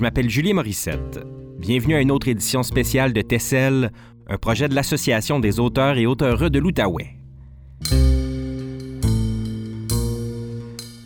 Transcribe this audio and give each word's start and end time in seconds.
Je 0.00 0.02
m'appelle 0.02 0.30
Julie 0.30 0.54
Morissette. 0.54 1.20
Bienvenue 1.58 1.94
à 1.94 2.00
une 2.00 2.10
autre 2.10 2.28
édition 2.28 2.62
spéciale 2.62 3.12
de 3.12 3.20
Tessel, 3.20 3.92
un 4.28 4.38
projet 4.38 4.66
de 4.66 4.74
l'Association 4.74 5.40
des 5.40 5.60
auteurs 5.60 5.98
et 5.98 6.06
auteureux 6.06 6.48
de 6.48 6.58
l'Outaouais. 6.58 7.18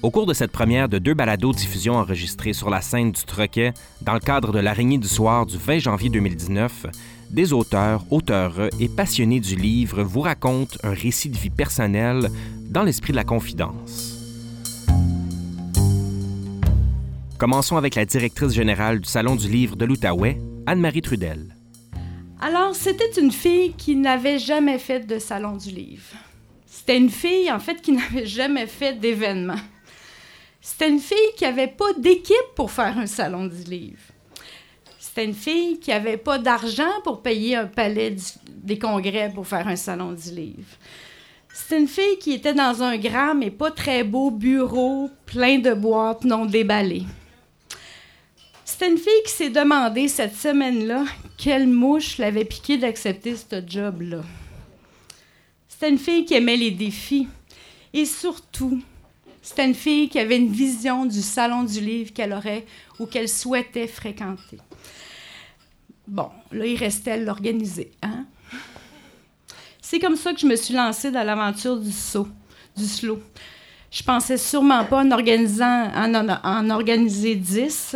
Au 0.00 0.10
cours 0.12 0.26
de 0.26 0.32
cette 0.32 0.52
première 0.52 0.88
de 0.88 0.98
deux 0.98 1.14
balados-diffusions 1.14 1.94
enregistrées 1.94 2.52
sur 2.52 2.70
la 2.70 2.80
scène 2.80 3.10
du 3.10 3.24
Troquet 3.24 3.72
dans 4.00 4.14
le 4.14 4.20
cadre 4.20 4.52
de 4.52 4.60
l'Araignée 4.60 4.98
du 4.98 5.08
soir 5.08 5.44
du 5.44 5.58
20 5.58 5.78
janvier 5.80 6.08
2019, 6.08 6.86
des 7.30 7.52
auteurs, 7.52 8.04
auteureux 8.12 8.70
et 8.78 8.88
passionnés 8.88 9.40
du 9.40 9.56
livre 9.56 10.04
vous 10.04 10.20
racontent 10.20 10.76
un 10.84 10.94
récit 10.94 11.30
de 11.30 11.36
vie 11.36 11.50
personnelle 11.50 12.28
dans 12.70 12.84
l'esprit 12.84 13.10
de 13.10 13.16
la 13.16 13.24
confidence. 13.24 14.13
Commençons 17.44 17.76
avec 17.76 17.94
la 17.94 18.06
directrice 18.06 18.54
générale 18.54 19.00
du 19.00 19.06
Salon 19.06 19.36
du 19.36 19.50
livre 19.50 19.76
de 19.76 19.84
l'Outaouais, 19.84 20.40
Anne-Marie 20.66 21.02
Trudel. 21.02 21.54
Alors, 22.40 22.74
c'était 22.74 23.20
une 23.20 23.30
fille 23.30 23.74
qui 23.74 23.96
n'avait 23.96 24.38
jamais 24.38 24.78
fait 24.78 25.00
de 25.00 25.18
Salon 25.18 25.58
du 25.58 25.68
livre. 25.68 26.06
C'était 26.64 26.96
une 26.96 27.10
fille, 27.10 27.52
en 27.52 27.58
fait, 27.58 27.82
qui 27.82 27.92
n'avait 27.98 28.24
jamais 28.24 28.66
fait 28.66 28.98
d'événement. 28.98 29.60
C'était 30.62 30.88
une 30.88 30.98
fille 31.00 31.34
qui 31.36 31.44
n'avait 31.44 31.68
pas 31.68 31.92
d'équipe 31.98 32.54
pour 32.56 32.70
faire 32.70 32.96
un 32.96 33.06
salon 33.06 33.44
du 33.44 33.62
livre. 33.64 34.00
C'était 34.98 35.26
une 35.26 35.34
fille 35.34 35.78
qui 35.78 35.90
n'avait 35.90 36.16
pas 36.16 36.38
d'argent 36.38 37.02
pour 37.04 37.20
payer 37.20 37.56
un 37.56 37.66
palais 37.66 38.16
des 38.48 38.78
congrès 38.78 39.30
pour 39.34 39.46
faire 39.46 39.68
un 39.68 39.76
salon 39.76 40.12
du 40.12 40.30
livre. 40.30 40.78
C'était 41.52 41.78
une 41.78 41.88
fille 41.88 42.18
qui 42.18 42.32
était 42.32 42.54
dans 42.54 42.82
un 42.82 42.96
grand 42.96 43.34
mais 43.34 43.50
pas 43.50 43.70
très 43.70 44.02
beau 44.02 44.30
bureau 44.30 45.10
plein 45.26 45.58
de 45.58 45.74
boîtes 45.74 46.24
non 46.24 46.46
déballées. 46.46 47.04
C'était 48.74 48.90
une 48.90 48.98
fille 48.98 49.22
qui 49.24 49.30
s'est 49.30 49.50
demandé 49.50 50.08
cette 50.08 50.34
semaine-là 50.34 51.04
quelle 51.38 51.68
mouche 51.68 52.18
l'avait 52.18 52.44
piqué 52.44 52.76
d'accepter 52.76 53.36
ce 53.36 53.62
job-là. 53.64 54.22
C'était 55.68 55.90
une 55.90 55.98
fille 55.98 56.24
qui 56.24 56.34
aimait 56.34 56.56
les 56.56 56.72
défis 56.72 57.28
et 57.92 58.04
surtout 58.04 58.82
c'était 59.40 59.64
une 59.64 59.76
fille 59.76 60.08
qui 60.08 60.18
avait 60.18 60.38
une 60.38 60.50
vision 60.50 61.06
du 61.06 61.22
salon 61.22 61.62
du 61.62 61.80
livre 61.80 62.12
qu'elle 62.12 62.32
aurait 62.32 62.66
ou 62.98 63.06
qu'elle 63.06 63.28
souhaitait 63.28 63.86
fréquenter. 63.86 64.58
Bon, 66.08 66.30
là, 66.50 66.66
il 66.66 66.76
restait 66.76 67.12
à 67.12 67.16
l'organiser. 67.16 67.92
Hein? 68.02 68.26
C'est 69.80 70.00
comme 70.00 70.16
ça 70.16 70.32
que 70.32 70.40
je 70.40 70.46
me 70.46 70.56
suis 70.56 70.74
lancée 70.74 71.12
dans 71.12 71.22
l'aventure 71.22 71.78
du 71.78 71.92
saut, 71.92 72.26
du 72.76 72.86
slow. 72.86 73.22
Je 73.92 74.02
pensais 74.02 74.36
sûrement 74.36 74.84
pas 74.84 75.04
en, 75.04 75.12
organisant, 75.12 75.92
en, 75.94 76.70
organiser 76.70 77.36
dix. 77.36 77.94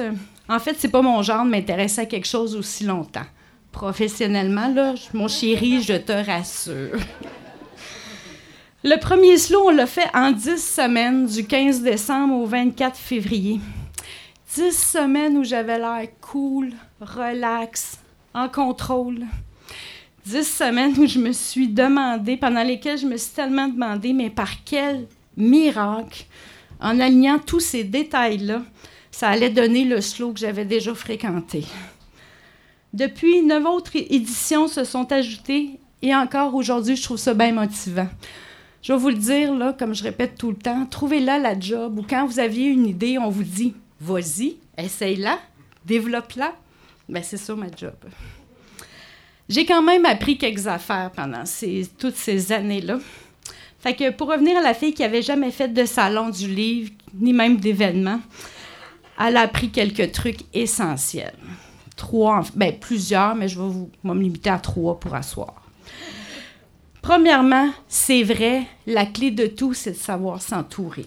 En 0.49 0.59
fait, 0.59 0.77
c'est 0.79 0.89
pas 0.89 1.03
mon 1.03 1.23
genre 1.23 1.45
de 1.45 1.51
m'intéresser 1.51 2.01
à 2.01 2.07
quelque 2.07 2.27
chose 2.27 2.57
aussi 2.57 2.85
longtemps. 2.85 3.27
Professionnellement, 3.71 4.69
là, 4.69 4.95
mon 5.13 5.29
chéri, 5.29 5.83
je 5.83 5.95
te 5.95 6.13
rassure. 6.13 6.99
Le 8.83 8.99
premier 8.99 9.37
slow, 9.37 9.67
on 9.67 9.71
l'a 9.71 9.87
fait 9.87 10.09
en 10.15 10.31
10 10.31 10.57
semaines, 10.57 11.27
du 11.27 11.45
15 11.45 11.83
décembre 11.83 12.35
au 12.35 12.47
24 12.47 12.97
février. 12.97 13.61
10 14.55 14.73
semaines 14.73 15.37
où 15.37 15.45
j'avais 15.45 15.79
l'air 15.79 16.07
cool, 16.21 16.71
relax, 17.01 17.99
en 18.33 18.49
contrôle. 18.49 19.27
10 20.25 20.45
semaines 20.45 20.99
où 20.99 21.07
je 21.07 21.19
me 21.19 21.33
suis 21.33 21.69
demandé, 21.69 22.37
pendant 22.37 22.63
lesquelles 22.63 22.99
je 22.99 23.07
me 23.07 23.17
suis 23.17 23.33
tellement 23.33 23.69
demandé, 23.69 24.13
mais 24.13 24.31
par 24.31 24.65
quel 24.65 25.07
miracle, 25.37 26.25
en 26.81 27.01
alignant 27.01 27.39
tous 27.39 27.61
ces 27.61 27.85
détails-là, 27.85 28.63
ça 29.19 29.31
allait 29.31 29.51
donner 29.51 29.85
le 29.85 30.01
slow 30.01 30.33
que 30.33 30.39
j'avais 30.39 30.65
déjà 30.65 30.95
fréquenté. 30.95 31.65
Depuis, 32.93 33.43
neuf 33.43 33.67
autres 33.67 33.97
éditions 33.97 34.69
se 34.69 34.85
sont 34.85 35.11
ajoutées 35.11 35.81
et 36.03 36.15
encore 36.15 36.55
aujourd'hui, 36.55 36.95
je 36.95 37.03
trouve 37.03 37.17
ça 37.17 37.35
bien 37.35 37.51
motivant. 37.51 38.07
Je 38.81 38.93
vais 38.93 38.99
vous 38.99 39.09
le 39.09 39.17
dire, 39.17 39.53
là, 39.53 39.75
comme 39.77 39.93
je 39.93 40.05
répète 40.05 40.39
tout 40.39 40.51
le 40.51 40.57
temps, 40.57 40.87
trouvez-la 40.87 41.41
la 41.41 41.59
job 41.59 41.99
ou 41.99 42.07
quand 42.09 42.27
vous 42.27 42.39
aviez 42.39 42.69
une 42.69 42.87
idée, 42.87 43.19
on 43.19 43.29
vous 43.29 43.43
dit 43.43 43.75
vas-y, 44.01 44.55
essaye-la, 44.77 45.41
développe-la. 45.85 46.55
Ben, 47.09 47.25
c'est 47.25 47.39
ça 47.39 47.57
ma 47.57 47.67
job. 47.77 47.97
J'ai 49.49 49.67
quand 49.67 49.83
même 49.83 50.05
appris 50.05 50.39
quelques 50.39 50.69
affaires 50.69 51.11
pendant 51.11 51.45
ces, 51.45 51.89
toutes 51.99 52.15
ces 52.15 52.53
années-là. 52.53 53.01
Fait 53.81 53.95
que 53.95 54.11
pour 54.13 54.29
revenir 54.29 54.57
à 54.57 54.63
la 54.63 54.75
fille 54.75 54.95
qui 54.95 55.03
avait 55.03 55.23
jamais 55.23 55.51
fait 55.51 55.75
de 55.75 55.85
salon 55.87 56.29
du 56.29 56.47
livre, 56.47 56.93
ni 57.15 57.33
même 57.33 57.57
d'événement, 57.57 58.21
elle 59.19 59.37
a 59.37 59.43
appris 59.43 59.71
quelques 59.71 60.13
trucs 60.13 60.45
essentiels. 60.55 61.35
Trois, 61.97 62.43
ben 62.55 62.79
plusieurs, 62.79 63.35
mais 63.35 63.49
je 63.49 63.61
vais 63.61 63.69
vous 63.69 63.91
me 64.05 64.15
limiter 64.15 64.51
à 64.51 64.59
trois 64.59 64.99
pour 64.99 65.15
asseoir. 65.15 65.69
Premièrement, 67.03 67.71
c'est 67.89 68.23
vrai, 68.23 68.67
la 68.87 69.07
clé 69.07 69.31
de 69.31 69.47
tout, 69.47 69.75
c'est 69.75 69.93
de 69.93 69.97
savoir 69.97 70.43
s'entourer. 70.43 71.07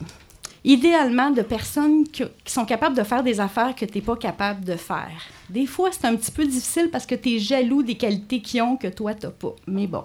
Idéalement, 0.64 1.32
de 1.32 1.42
personnes 1.42 2.08
qui, 2.08 2.24
sont 2.46 2.66
capables 2.66 2.96
de 2.96 3.04
faire 3.04 3.24
des 3.24 3.40
affaires 3.40 3.74
que 3.76 3.86
tu 3.86 3.98
n'es 3.98 4.04
pas 4.04 4.16
capable 4.16 4.64
de 4.64 4.76
faire. 4.76 5.22
Des 5.50 5.66
fois, 5.66 5.90
c'est 5.92 6.06
un 6.06 6.16
petit 6.16 6.32
peu 6.32 6.46
difficile 6.46 6.90
parce 6.92 7.06
que 7.06 7.16
tu 7.16 7.36
es 7.36 7.40
jaloux 7.40 7.84
des 7.84 7.96
qualités 7.96 8.42
qu'ils 8.42 8.62
ont 8.62 8.78
que 8.78 8.88
toi, 8.88 9.14
tu 9.14 9.26
n'as 9.26 9.32
pas. 9.32 9.56
Mais 9.68 9.88
bon. 9.88 10.04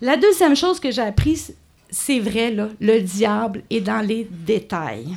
La 0.00 0.16
deuxième 0.16 0.56
chose 0.56 0.80
que 0.80 0.90
j'ai 0.90 1.02
appris, 1.02 1.52
c'est 1.90 2.20
vrai, 2.20 2.50
là, 2.50 2.68
le 2.80 3.00
diable 3.00 3.62
est 3.68 3.80
dans 3.80 4.00
les 4.00 4.24
détails. 4.24 5.16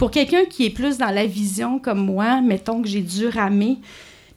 Pour 0.00 0.10
quelqu'un 0.10 0.46
qui 0.46 0.64
est 0.64 0.70
plus 0.70 0.96
dans 0.96 1.10
la 1.10 1.26
vision 1.26 1.78
comme 1.78 2.02
moi, 2.02 2.40
mettons 2.40 2.80
que 2.80 2.88
j'ai 2.88 3.02
dû 3.02 3.28
ramer, 3.28 3.80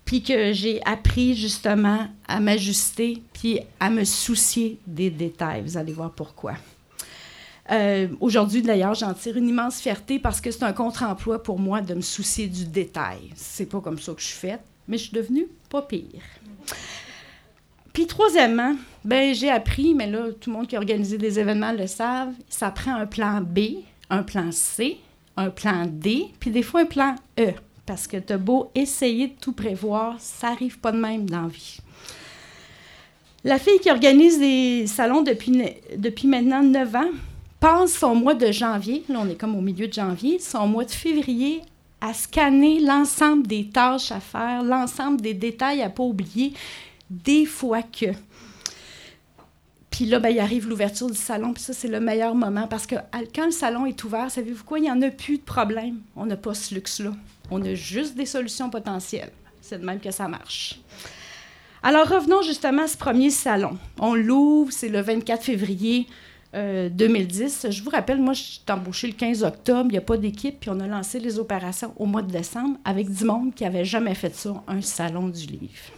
puis 0.04 0.22
que 0.22 0.52
j'ai 0.52 0.84
appris 0.84 1.38
justement 1.38 2.10
à 2.28 2.42
m'ajuster, 2.42 3.24
puis 3.32 3.62
à 3.80 3.90
me 3.90 4.04
soucier 4.04 4.78
des 4.88 5.10
détails. 5.10 5.62
Vous 5.62 5.78
allez 5.78 5.94
voir 5.94 6.12
pourquoi. 6.12 6.56
Euh, 7.72 8.10
aujourd'hui, 8.20 8.62
d'ailleurs, 8.62 8.94
j'en 8.94 9.14
tire 9.14 9.38
une 9.38 9.48
immense 9.48 9.80
fierté 9.80 10.20
parce 10.20 10.42
que 10.42 10.52
c'est 10.52 10.64
un 10.64 10.74
contre-emploi 10.74 11.42
pour 11.42 11.60
moi 11.60 11.80
de 11.80 11.94
me 11.94 12.02
soucier 12.02 12.48
du 12.48 12.66
détail. 12.66 13.30
C'est 13.34 13.70
pas 13.70 13.80
comme 13.80 14.00
ça 14.00 14.12
que 14.12 14.20
je 14.20 14.28
suis 14.28 14.40
faite, 14.40 14.64
mais 14.90 14.98
je 14.98 15.04
suis 15.04 15.14
devenue 15.14 15.48
pas 15.70 15.82
pire. 15.82 16.24
Puis 17.94 18.06
troisièmement, 18.06 18.76
ben 19.06 19.34
j'ai 19.34 19.50
appris, 19.50 19.94
mais 19.94 20.08
là, 20.08 20.26
tout 20.42 20.50
le 20.50 20.58
monde 20.58 20.68
qui 20.68 20.76
a 20.76 20.80
organisé 20.80 21.18
des 21.18 21.40
événements 21.40 21.72
le 21.72 21.88
savent, 21.88 22.34
ça 22.50 22.70
prend 22.70 22.96
un 22.96 23.06
plan 23.06 23.40
B, 23.40 23.60
un 24.10 24.24
plan 24.24 24.52
C, 24.52 25.00
un 25.38 25.50
plan 25.50 25.86
D, 25.86 26.28
puis 26.40 26.52
des 26.52 26.64
fois 26.64 26.82
un 26.82 26.86
plan 26.86 27.16
E. 27.40 27.52
Parce 27.86 28.08
que 28.08 28.18
tu 28.18 28.38
beau 28.38 28.72
essayer 28.76 29.28
de 29.28 29.34
tout 29.40 29.52
prévoir, 29.52 30.16
ça 30.20 30.52
n'arrive 30.52 30.80
pas 30.80 30.92
de 30.92 30.98
même 30.98 31.30
dans 31.30 31.44
la 31.44 31.48
vie. 31.48 31.80
La 33.44 33.60
fille 33.60 33.80
qui 33.80 33.92
organise 33.92 34.40
des 34.40 34.88
salons 34.88 35.22
depuis, 35.22 35.64
depuis 35.98 36.28
maintenant 36.28 36.64
9 36.64 36.96
ans 36.96 37.12
passe 37.60 37.94
son 37.94 38.16
mois 38.16 38.36
de 38.36 38.52
janvier, 38.52 39.04
là 39.10 39.20
on 39.22 39.30
est 39.30 39.36
comme 39.36 39.56
au 39.56 39.62
milieu 39.62 39.88
de 39.88 39.94
janvier, 39.94 40.40
son 40.40 40.68
mois 40.68 40.86
de 40.86 40.92
février 40.92 41.62
à 42.00 42.14
scanner 42.14 42.80
l'ensemble 42.80 43.48
des 43.48 43.68
tâches 43.68 44.12
à 44.12 44.20
faire, 44.20 44.64
l'ensemble 44.64 45.22
des 45.22 45.34
détails 45.34 45.82
à 45.82 45.88
ne 45.88 45.94
pas 45.94 46.04
oublier, 46.04 46.54
des 47.10 47.46
fois 47.46 47.82
que. 47.82 48.08
Puis 49.94 50.06
là, 50.06 50.20
ben, 50.20 50.30
il 50.30 50.40
arrive 50.40 50.68
l'ouverture 50.68 51.08
du 51.08 51.16
salon, 51.16 51.54
puis 51.54 51.62
ça, 51.62 51.72
c'est 51.72 51.88
le 51.88 52.00
meilleur 52.00 52.34
moment 52.34 52.68
parce 52.68 52.88
que 52.88 52.96
quand 53.36 53.46
le 53.46 53.52
salon 53.52 53.86
est 53.86 54.04
ouvert, 54.04 54.32
savez-vous 54.32 54.64
quoi? 54.64 54.80
Il 54.80 54.82
n'y 54.82 54.90
en 54.90 55.00
a 55.04 55.12
plus 55.12 55.38
de 55.38 55.44
problème. 55.44 56.00
On 56.16 56.26
n'a 56.26 56.36
pas 56.36 56.56
ce 56.56 56.74
luxe-là. 56.74 57.12
On 57.52 57.64
a 57.64 57.76
juste 57.76 58.16
des 58.16 58.26
solutions 58.26 58.72
potentielles. 58.72 59.30
C'est 59.62 59.80
de 59.80 59.86
même 59.86 60.00
que 60.00 60.10
ça 60.10 60.28
marche. 60.28 60.82
Alors, 61.84 62.08
revenons 62.08 62.42
justement 62.42 62.86
à 62.86 62.88
ce 62.88 62.98
premier 62.98 63.30
salon. 63.30 63.78
On 64.00 64.16
l'ouvre, 64.16 64.74
c'est 64.74 64.90
le 64.90 65.00
24 65.00 65.44
février 65.44 66.08
2010. 66.56 67.66
Euh, 67.66 67.70
je 67.70 67.84
vous 67.84 67.92
rappelle, 67.92 68.20
moi, 68.20 68.34
je 68.34 68.42
suis 68.42 68.62
embauchée 68.72 69.06
le 69.06 69.14
15 69.14 69.44
octobre, 69.44 69.90
il 69.90 69.92
n'y 69.92 69.98
a 70.00 70.02
pas 70.02 70.18
d'équipe, 70.18 70.60
puis 70.60 70.72
on 70.72 70.80
a 70.80 70.88
lancé 70.88 71.20
les 71.20 71.38
opérations 71.38 71.94
au 71.98 72.08
mois 72.08 72.24
de 72.24 72.32
décembre 72.32 72.80
avec 72.84 73.12
du 73.12 73.26
monde 73.26 73.54
qui 73.54 73.64
n'avait 73.64 73.86
jamais 73.86 74.16
fait 74.16 74.34
ça, 74.34 74.64
un 74.68 74.82
salon 74.82 75.28
du 75.28 75.46
livre. 75.46 75.94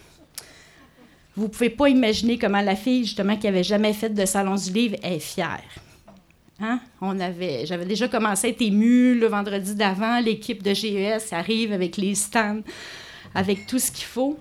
Vous 1.35 1.49
pouvez 1.49 1.69
pas 1.69 1.89
imaginer 1.89 2.37
comment 2.37 2.61
la 2.61 2.75
fille, 2.75 3.03
justement, 3.03 3.35
qui 3.35 3.45
n'avait 3.45 3.63
jamais 3.63 3.93
fait 3.93 4.09
de 4.09 4.25
salon 4.25 4.55
du 4.55 4.71
livre, 4.71 4.95
est 5.03 5.19
fière. 5.19 5.63
Hein? 6.61 6.79
On 7.01 7.19
avait, 7.19 7.65
j'avais 7.65 7.85
déjà 7.85 8.07
commencé 8.07 8.47
à 8.47 8.49
être 8.51 8.61
émue 8.61 9.19
le 9.19 9.27
vendredi 9.27 9.75
d'avant. 9.75 10.19
L'équipe 10.19 10.63
de 10.63 10.73
GES 10.73 11.33
arrive 11.33 11.73
avec 11.73 11.97
les 11.97 12.15
stands, 12.15 12.61
avec 13.33 13.67
tout 13.67 13.79
ce 13.79 13.91
qu'il 13.91 14.05
faut. 14.05 14.39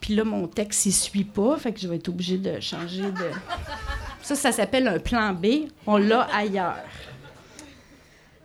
Puis 0.00 0.14
là, 0.14 0.24
mon 0.24 0.48
texte, 0.48 0.86
il 0.86 0.92
suit 0.92 1.24
pas, 1.24 1.56
fait 1.58 1.72
que 1.72 1.80
je 1.80 1.88
vais 1.88 1.96
être 1.96 2.08
obligée 2.08 2.38
de 2.38 2.60
changer 2.60 3.02
de... 3.02 3.30
Ça, 4.22 4.34
ça 4.34 4.50
s'appelle 4.50 4.88
un 4.88 4.98
plan 4.98 5.32
B. 5.32 5.68
On 5.86 5.96
l'a 5.96 6.22
ailleurs. 6.34 6.84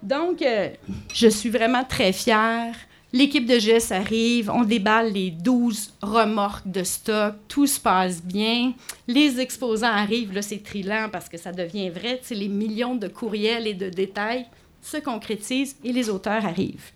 Donc, 0.03 0.41
euh, 0.41 0.69
je 1.13 1.27
suis 1.27 1.49
vraiment 1.49 1.83
très 1.83 2.13
fière 2.13 2.75
L'équipe 3.13 3.45
de 3.45 3.59
GES 3.59 3.91
arrive, 3.91 4.49
on 4.49 4.63
déballe 4.63 5.11
les 5.11 5.31
12 5.31 5.95
remorques 6.01 6.67
de 6.67 6.83
stock, 6.83 7.35
tout 7.49 7.67
se 7.67 7.77
passe 7.77 8.23
bien. 8.23 8.71
Les 9.07 9.41
exposants 9.41 9.87
arrivent, 9.87 10.33
là 10.33 10.41
c'est 10.41 10.63
trillant 10.63 11.09
parce 11.11 11.27
que 11.27 11.37
ça 11.37 11.51
devient 11.51 11.89
vrai, 11.89 12.21
les 12.31 12.47
millions 12.47 12.95
de 12.95 13.09
courriels 13.09 13.67
et 13.67 13.73
de 13.73 13.89
détails 13.89 14.45
se 14.81 14.95
concrétisent 14.97 15.75
et 15.83 15.91
les 15.91 16.09
auteurs 16.09 16.45
arrivent. 16.45 16.91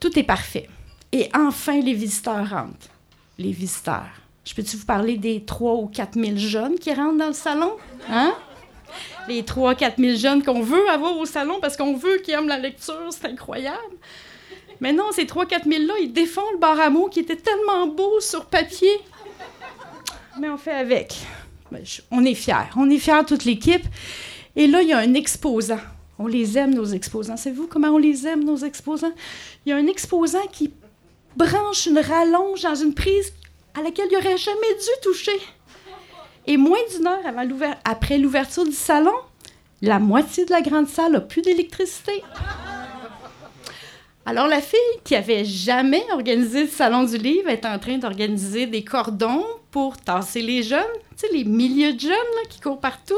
Tout 0.00 0.18
est 0.18 0.24
parfait. 0.24 0.68
Et 1.12 1.28
enfin, 1.34 1.80
les 1.80 1.94
visiteurs 1.94 2.48
rentrent. 2.48 2.88
Les 3.38 3.52
visiteurs. 3.52 4.10
Je 4.44 4.54
peux-tu 4.54 4.76
vous 4.76 4.86
parler 4.86 5.16
des 5.16 5.44
3 5.44 5.74
ou 5.74 5.86
4 5.86 6.18
000 6.18 6.36
jeunes 6.36 6.78
qui 6.78 6.92
rentrent 6.92 7.18
dans 7.18 7.28
le 7.28 7.32
salon? 7.32 7.72
Hein? 8.08 8.34
Les 9.28 9.44
3 9.44 9.76
4 9.76 10.00
000 10.00 10.16
jeunes 10.16 10.42
qu'on 10.42 10.62
veut 10.62 10.88
avoir 10.88 11.16
au 11.16 11.26
salon 11.26 11.58
parce 11.60 11.76
qu'on 11.76 11.96
veut 11.96 12.18
qu'ils 12.18 12.34
aiment 12.34 12.48
la 12.48 12.58
lecture, 12.58 13.08
c'est 13.10 13.26
incroyable. 13.26 13.78
Mais 14.80 14.92
non, 14.92 15.12
ces 15.12 15.26
3 15.26 15.46
4 15.46 15.66
000-là, 15.66 15.94
ils 16.00 16.12
défendent 16.12 16.52
le 16.52 16.58
bar 16.58 16.80
à 16.80 16.90
mots 16.90 17.08
qui 17.08 17.20
était 17.20 17.36
tellement 17.36 17.86
beau 17.86 18.20
sur 18.20 18.46
papier. 18.46 19.00
Mais 20.38 20.48
on 20.48 20.56
fait 20.56 20.72
avec. 20.72 21.14
Ben, 21.70 21.82
on 22.10 22.24
est 22.24 22.34
fiers. 22.34 22.70
On 22.76 22.88
est 22.88 22.98
fiers, 22.98 23.24
toute 23.26 23.44
l'équipe. 23.44 23.84
Et 24.56 24.66
là, 24.66 24.82
il 24.82 24.88
y 24.88 24.92
a 24.92 24.98
un 24.98 25.14
exposant. 25.14 25.78
On 26.18 26.26
les 26.26 26.58
aime, 26.58 26.74
nos 26.74 26.86
exposants. 26.86 27.36
Savez-vous 27.36 27.66
comment 27.66 27.88
on 27.88 27.98
les 27.98 28.26
aime, 28.26 28.44
nos 28.44 28.56
exposants? 28.56 29.12
Il 29.64 29.70
y 29.70 29.72
a 29.72 29.76
un 29.76 29.86
exposant 29.86 30.46
qui 30.52 30.72
branche 31.36 31.86
une 31.86 31.98
rallonge 31.98 32.62
dans 32.62 32.74
une 32.74 32.94
prise 32.94 33.32
à 33.74 33.82
laquelle 33.82 34.08
il 34.10 34.14
n'aurait 34.14 34.36
jamais 34.36 34.74
dû 34.74 35.02
toucher. 35.02 35.38
Et 36.46 36.56
moins 36.56 36.78
d'une 36.94 37.06
heure 37.06 37.22
après 37.84 38.18
l'ouverture 38.18 38.64
du 38.64 38.72
salon, 38.72 39.14
la 39.82 39.98
moitié 39.98 40.44
de 40.44 40.50
la 40.50 40.62
grande 40.62 40.88
salle 40.88 41.12
n'a 41.12 41.20
plus 41.20 41.42
d'électricité. 41.42 42.22
Alors, 44.30 44.46
la 44.46 44.60
fille 44.60 44.78
qui 45.02 45.16
avait 45.16 45.44
jamais 45.44 46.04
organisé 46.12 46.62
le 46.62 46.68
salon 46.68 47.02
du 47.02 47.18
livre 47.18 47.48
est 47.48 47.66
en 47.66 47.80
train 47.80 47.98
d'organiser 47.98 48.66
des 48.68 48.84
cordons 48.84 49.44
pour 49.72 49.96
tasser 49.96 50.40
les 50.40 50.62
jeunes, 50.62 50.84
tu 51.18 51.26
sais, 51.26 51.32
les 51.32 51.42
milliers 51.42 51.94
de 51.94 51.98
jeunes 51.98 52.46
qui 52.48 52.60
courent 52.60 52.78
partout. 52.78 53.14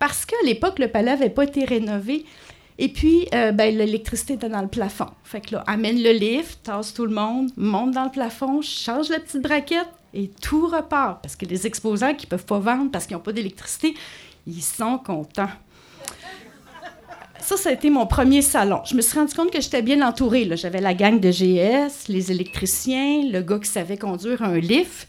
Parce 0.00 0.26
qu'à 0.26 0.34
l'époque, 0.44 0.80
le 0.80 0.88
palais 0.88 1.12
n'avait 1.12 1.30
pas 1.30 1.44
été 1.44 1.64
rénové. 1.64 2.24
Et 2.76 2.88
puis, 2.88 3.28
euh, 3.34 3.52
ben, 3.52 3.72
l'électricité 3.78 4.32
était 4.32 4.48
dans 4.48 4.62
le 4.62 4.66
plafond. 4.66 5.10
Fait 5.22 5.40
que 5.40 5.54
là, 5.54 5.64
amène 5.68 6.02
le 6.02 6.10
livre, 6.10 6.48
tasse 6.64 6.92
tout 6.92 7.06
le 7.06 7.14
monde, 7.14 7.52
monte 7.56 7.92
dans 7.92 8.06
le 8.06 8.10
plafond, 8.10 8.62
change 8.62 9.10
la 9.10 9.20
petite 9.20 9.42
braquette 9.42 9.86
et 10.12 10.28
tout 10.42 10.66
repart. 10.66 11.22
Parce 11.22 11.36
que 11.36 11.46
les 11.46 11.68
exposants 11.68 12.14
qui 12.14 12.26
ne 12.26 12.30
peuvent 12.30 12.46
pas 12.46 12.58
vendre 12.58 12.90
parce 12.90 13.06
qu'ils 13.06 13.16
n'ont 13.16 13.22
pas 13.22 13.32
d'électricité, 13.32 13.94
ils 14.44 14.60
sont 14.60 14.98
contents. 14.98 15.50
Ça, 17.46 17.56
ça 17.56 17.68
a 17.68 17.72
été 17.74 17.90
mon 17.90 18.08
premier 18.08 18.42
salon. 18.42 18.80
Je 18.84 18.96
me 18.96 19.00
suis 19.00 19.16
rendu 19.16 19.32
compte 19.32 19.52
que 19.52 19.60
j'étais 19.60 19.80
bien 19.80 20.04
entourée. 20.04 20.50
J'avais 20.56 20.80
la 20.80 20.94
gang 20.94 21.20
de 21.20 21.30
GS, 21.30 22.08
les 22.08 22.32
électriciens, 22.32 23.22
le 23.30 23.40
gars 23.40 23.60
qui 23.60 23.70
savait 23.70 23.96
conduire 23.96 24.42
un 24.42 24.58
lift, 24.58 25.06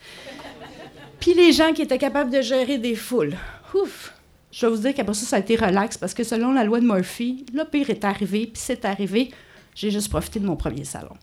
puis 1.19 1.33
les 1.33 1.51
gens 1.51 1.73
qui 1.73 1.81
étaient 1.81 1.97
capables 1.97 2.29
de 2.29 2.43
gérer 2.43 2.77
des 2.77 2.93
foules. 2.93 3.35
Ouf! 3.73 4.13
Je 4.51 4.67
vais 4.67 4.71
vous 4.71 4.79
dire 4.79 4.93
qu'après 4.93 5.15
ça, 5.15 5.25
ça 5.25 5.35
a 5.37 5.39
été 5.39 5.55
relax 5.55 5.97
parce 5.97 6.13
que 6.13 6.23
selon 6.23 6.51
la 6.51 6.63
loi 6.63 6.79
de 6.79 6.85
Murphy, 6.85 7.43
le 7.55 7.63
pire 7.63 7.89
est 7.89 8.05
arrivé, 8.05 8.45
puis 8.45 8.61
c'est 8.63 8.85
arrivé. 8.85 9.31
J'ai 9.73 9.89
juste 9.89 10.11
profité 10.11 10.39
de 10.39 10.45
mon 10.45 10.55
premier 10.55 10.85
salon. 10.85 11.15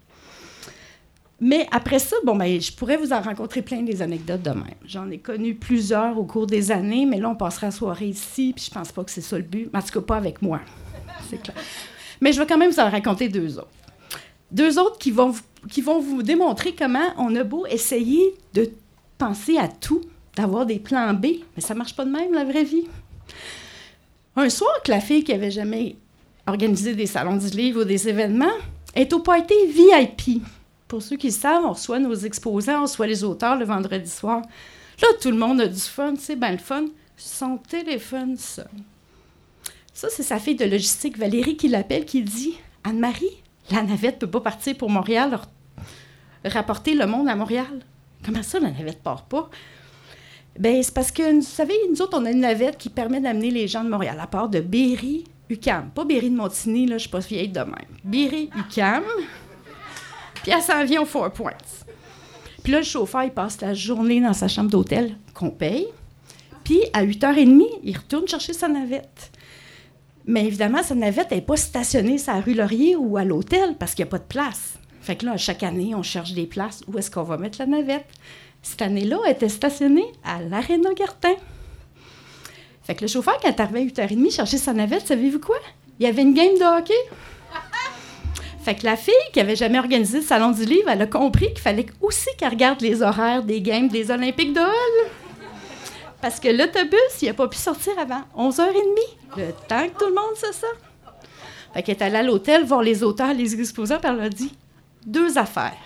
Mais 1.41 1.69
après 1.71 2.01
ça, 2.01 2.17
bon, 2.25 2.35
ben, 2.35 2.61
je 2.61 2.73
pourrais 2.73 2.97
vous 2.97 3.13
en 3.13 3.21
rencontrer 3.21 3.63
plein 3.63 3.83
des 3.83 4.03
anecdotes 4.03 4.43
de 4.43 4.51
même. 4.51 4.75
J'en 4.85 5.09
ai 5.13 5.19
connu 5.19 5.55
plusieurs 5.55 6.19
au 6.19 6.25
cours 6.25 6.49
des 6.49 6.73
années, 6.73 7.07
mais 7.07 7.21
là, 7.21 7.29
on 7.29 7.37
passera 7.37 7.69
la 7.69 7.71
soirée 7.71 8.09
ici, 8.09 8.53
puis 8.53 8.65
je 8.69 8.75
pense 8.75 8.91
pas 8.91 9.05
que 9.05 9.13
c'est 9.13 9.21
ça 9.21 9.37
le 9.37 9.45
but. 9.45 9.71
En 9.73 9.81
tout 9.81 10.01
cas, 10.01 10.01
pas 10.01 10.17
avec 10.17 10.43
moi. 10.43 10.59
Mais 12.21 12.33
je 12.33 12.41
vais 12.41 12.47
quand 12.47 12.59
même 12.59 12.71
vous 12.71 12.81
en 12.81 12.91
raconter 12.91 13.29
deux 13.29 13.59
autres. 13.59 13.69
Deux 14.51 14.79
autres 14.79 14.99
qui 14.99 15.11
vont, 15.11 15.35
qui 15.71 15.81
vont 15.81 16.01
vous 16.01 16.23
démontrer 16.23 16.75
comment 16.75 17.13
on 17.19 17.35
a 17.37 17.45
beau 17.45 17.67
essayer 17.67 18.35
de 18.53 18.71
penser 19.19 19.59
à 19.59 19.69
tout, 19.69 20.01
d'avoir 20.37 20.67
des 20.67 20.79
plans 20.79 21.15
B, 21.15 21.27
mais 21.57 21.63
ça 21.63 21.75
marche 21.75 21.95
pas 21.95 22.05
de 22.05 22.11
même, 22.11 22.33
la 22.33 22.45
vraie 22.45 22.65
vie. 22.65 22.85
Un 24.37 24.49
soir 24.51 24.73
que 24.85 24.91
la 24.91 25.01
fille 25.01 25.25
qui 25.25 25.33
avait 25.33 25.51
jamais 25.51 25.97
organisé 26.47 26.95
des 26.95 27.07
salons 27.07 27.37
du 27.37 27.49
livre 27.49 27.83
ou 27.83 27.85
des 27.85 28.09
événements 28.09 28.47
est 28.95 29.13
au 29.13 29.21
party 29.21 29.55
VIP. 29.69 30.43
Pour 30.89 31.03
ceux 31.03 31.17
qui 31.17 31.33
savent, 31.33 31.65
on 31.65 31.73
reçoit 31.73 31.99
nos 31.99 32.15
exposants, 32.15 32.81
on 32.81 32.83
reçoit 32.83 33.07
les 33.07 33.25
auteurs 33.25 33.57
le 33.57 33.65
vendredi 33.65 34.11
soir. 34.11 34.43
Là, 35.01 35.09
tout 35.21 35.31
le 35.31 35.37
monde 35.37 35.61
a 35.61 35.69
du 35.69 35.81
fun, 35.81 36.15
c'est 36.19 36.37
bien 36.37 36.53
le 36.53 36.59
fun. 36.59 36.87
Son 37.17 37.57
téléphone 37.57 38.37
sonne. 38.37 38.85
Ça, 39.95 40.09
c'est 40.11 40.25
sa 40.25 40.41
fille 40.41 40.57
de 40.57 40.65
logistique, 40.65 41.17
Valérie, 41.17 41.57
qui 41.57 41.69
l'appelle, 41.69 42.05
qui 42.05 42.21
dit 42.23 42.55
Anne-Marie, 42.83 43.43
la 43.71 43.83
navette 43.83 44.17
ne 44.17 44.27
peut 44.27 44.31
pas 44.31 44.41
partir 44.41 44.77
pour 44.77 44.91
Montréal, 44.91 45.39
rapporter 46.45 46.95
le 46.95 47.07
monde 47.07 47.29
à 47.29 47.37
Montréal. 47.37 47.81
Comment 48.25 48.43
ça, 48.43 48.59
la 48.59 48.73
navette 48.73 49.03
part 49.05 49.25
pas? 49.25 49.49
Bien, 50.59 50.83
c'est 50.83 50.93
parce 50.93 51.13
que, 51.13 51.37
vous 51.37 51.43
savez, 51.43 51.75
nous 51.89 52.03
autres, 52.03 52.19
on 52.19 52.25
a 52.25 52.33
une 52.33 52.41
navette 52.41 52.77
qui 52.77 52.89
permet 52.89 53.21
d'amener 53.21 53.53
les 53.53 53.69
gens 53.69 53.85
de 53.85 53.89
Montréal, 53.89 54.19
à 54.21 54.27
part 54.27 54.49
de 54.49 54.61
Berry, 54.61 55.25
UCAM. 55.49 55.91
Pas 55.91 56.05
Berry 56.05 56.29
de 56.29 56.37
Montigny, 56.37 56.87
là, 56.87 56.91
je 56.91 56.95
ne 56.95 56.99
suis 56.99 57.09
pas 57.09 57.21
vieille 57.21 57.49
de 57.49 57.61
même. 57.61 57.99
Berry, 58.03 58.51
UCAM. 58.57 59.05
Puis 60.43 60.51
elle 60.51 60.63
s'en 60.63 60.85
vient 60.85 61.03
au 61.03 61.07
Four 61.07 61.31
Points. 61.31 61.53
Puis 62.65 62.73
là, 62.73 62.79
le 62.79 62.85
chauffeur, 62.85 63.23
il 63.23 63.31
passe 63.31 63.61
la 63.61 63.75
journée 63.75 64.21
dans 64.21 64.33
sa 64.33 64.49
chambre 64.49 64.71
d'hôtel 64.71 65.17
qu'on 65.35 65.51
paye. 65.51 65.87
Puis 66.65 66.81
à 66.93 67.05
8h30, 67.05 67.63
il 67.85 67.97
retourne 67.97 68.27
chercher 68.27 68.55
sa 68.55 68.67
navette. 68.69 69.31
Mais 70.27 70.47
évidemment, 70.47 70.83
sa 70.83 70.95
navette 70.95 71.31
n'est 71.31 71.41
pas 71.43 71.57
stationnée 71.57 72.19
sur 72.19 72.33
la 72.33 72.41
rue 72.41 72.55
Laurier 72.55 72.97
ou 72.97 73.17
à 73.17 73.25
l'hôtel 73.25 73.77
parce 73.79 73.95
qu'il 73.95 74.05
n'y 74.05 74.09
a 74.09 74.11
pas 74.11 74.19
de 74.19 74.25
place. 74.25 74.75
Fait 75.03 75.17
que 75.17 75.27
là, 75.27 75.37
chaque 75.37 75.63
année, 75.63 75.95
on 75.95 76.03
cherche 76.03 76.33
des 76.33 76.47
places. 76.47 76.83
Où 76.89 76.99
est-ce 76.99 77.11
qu'on 77.11 77.25
va 77.25 77.37
mettre 77.37 77.59
la 77.59 77.67
navette? 77.67 78.07
Cette 78.63 78.81
année-là, 78.81 79.19
elle 79.27 79.33
était 79.33 79.51
stationnée 79.51 80.07
à 80.25 80.41
l'Arena 80.41 80.95
Gartin. 80.95 81.35
Fait 82.85 82.95
que 82.95 83.03
le 83.03 83.09
chauffeur, 83.09 83.39
quand 83.43 83.51
il 83.55 83.61
arrivé 83.61 83.81
à 83.81 84.07
8h30 84.07 84.35
chercher 84.35 84.57
sa 84.57 84.73
navette, 84.73 85.07
savez-vous 85.07 85.41
quoi? 85.41 85.57
Il 85.99 86.07
y 86.07 86.09
avait 86.09 86.23
une 86.23 86.33
game 86.33 86.55
de 86.55 86.79
hockey. 86.79 86.95
Fait 88.65 88.75
que 88.75 88.87
la 88.87 88.97
fille 88.97 89.13
qui 89.35 89.41
avait 89.41 89.57
jamais 89.57 89.79
organisé 89.79 90.19
le 90.19 90.25
salon 90.25 90.51
du 90.51 90.65
livre, 90.65 90.89
elle 90.89 91.03
a 91.03 91.07
compris 91.07 91.49
qu'il 91.49 91.59
fallait 91.59 91.87
aussi 92.01 92.29
qu'elle 92.39 92.51
regarde 92.51 92.81
les 92.81 93.03
horaires 93.03 93.43
des 93.43 93.61
games 93.61 93.89
des 93.89 94.11
Olympiques 94.11 94.55
de. 94.55 94.61
Parce 96.25 96.41
que 96.41 96.49
l'autobus, 96.49 97.21
il 97.21 97.27
n'a 97.27 97.35
pas 97.35 97.49
pu 97.49 97.59
sortir 97.59 97.93
avant 97.99 98.23
11h30, 98.35 98.73
le 99.37 99.53
temps 99.69 99.87
que 99.87 99.99
tout 99.99 100.09
le 100.09 100.15
monde 100.15 100.35
se 100.37 100.59
sorte. 100.59 100.81
Fait 101.75 101.83
qu'elle 101.83 101.97
est 101.97 102.03
allée 102.03 102.17
à 102.17 102.23
l'hôtel 102.23 102.65
voir 102.65 102.81
les 102.81 103.03
auteurs, 103.03 103.35
les 103.35 103.55
exposants, 103.61 103.99
puis 103.99 104.11
elle 104.11 104.21
a 104.21 104.31
dit 104.31 104.51
deux 105.05 105.37
affaires. 105.37 105.77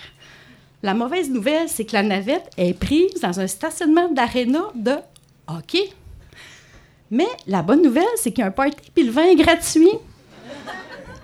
La 0.80 0.94
mauvaise 0.94 1.28
nouvelle, 1.28 1.68
c'est 1.68 1.84
que 1.84 1.92
la 1.92 2.04
navette 2.04 2.52
est 2.56 2.72
prise 2.72 3.20
dans 3.20 3.40
un 3.40 3.48
stationnement 3.48 4.08
d'aréna 4.10 4.60
de 4.76 4.94
hockey. 5.48 5.90
Mais 7.10 7.26
la 7.48 7.62
bonne 7.62 7.82
nouvelle, 7.82 8.04
c'est 8.14 8.30
qu'il 8.30 8.42
y 8.42 8.44
a 8.44 8.46
un 8.46 8.52
party 8.52 8.92
puis 8.94 9.06
le 9.06 9.10
vin 9.10 9.24
est 9.24 9.34
gratuit. 9.34 9.90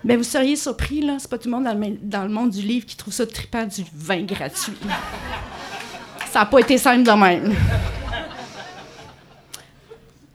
Mais 0.02 0.16
vous 0.16 0.24
seriez 0.24 0.56
surpris, 0.56 1.02
là, 1.02 1.18
c'est 1.20 1.30
pas 1.30 1.38
tout 1.38 1.48
le 1.48 1.54
monde 1.54 1.98
dans 2.02 2.24
le, 2.24 2.30
monde 2.30 2.50
du 2.50 2.62
livre 2.62 2.84
qui 2.84 2.96
trouve 2.96 3.14
ça 3.14 3.28
trippant 3.28 3.64
du 3.64 3.84
vin 3.94 4.22
gratuit. 4.22 4.74
ça 6.32 6.40
n'a 6.40 6.46
pas 6.46 6.58
été 6.58 6.78
simple 6.78 7.04
de 7.04 7.12
même. 7.12 7.54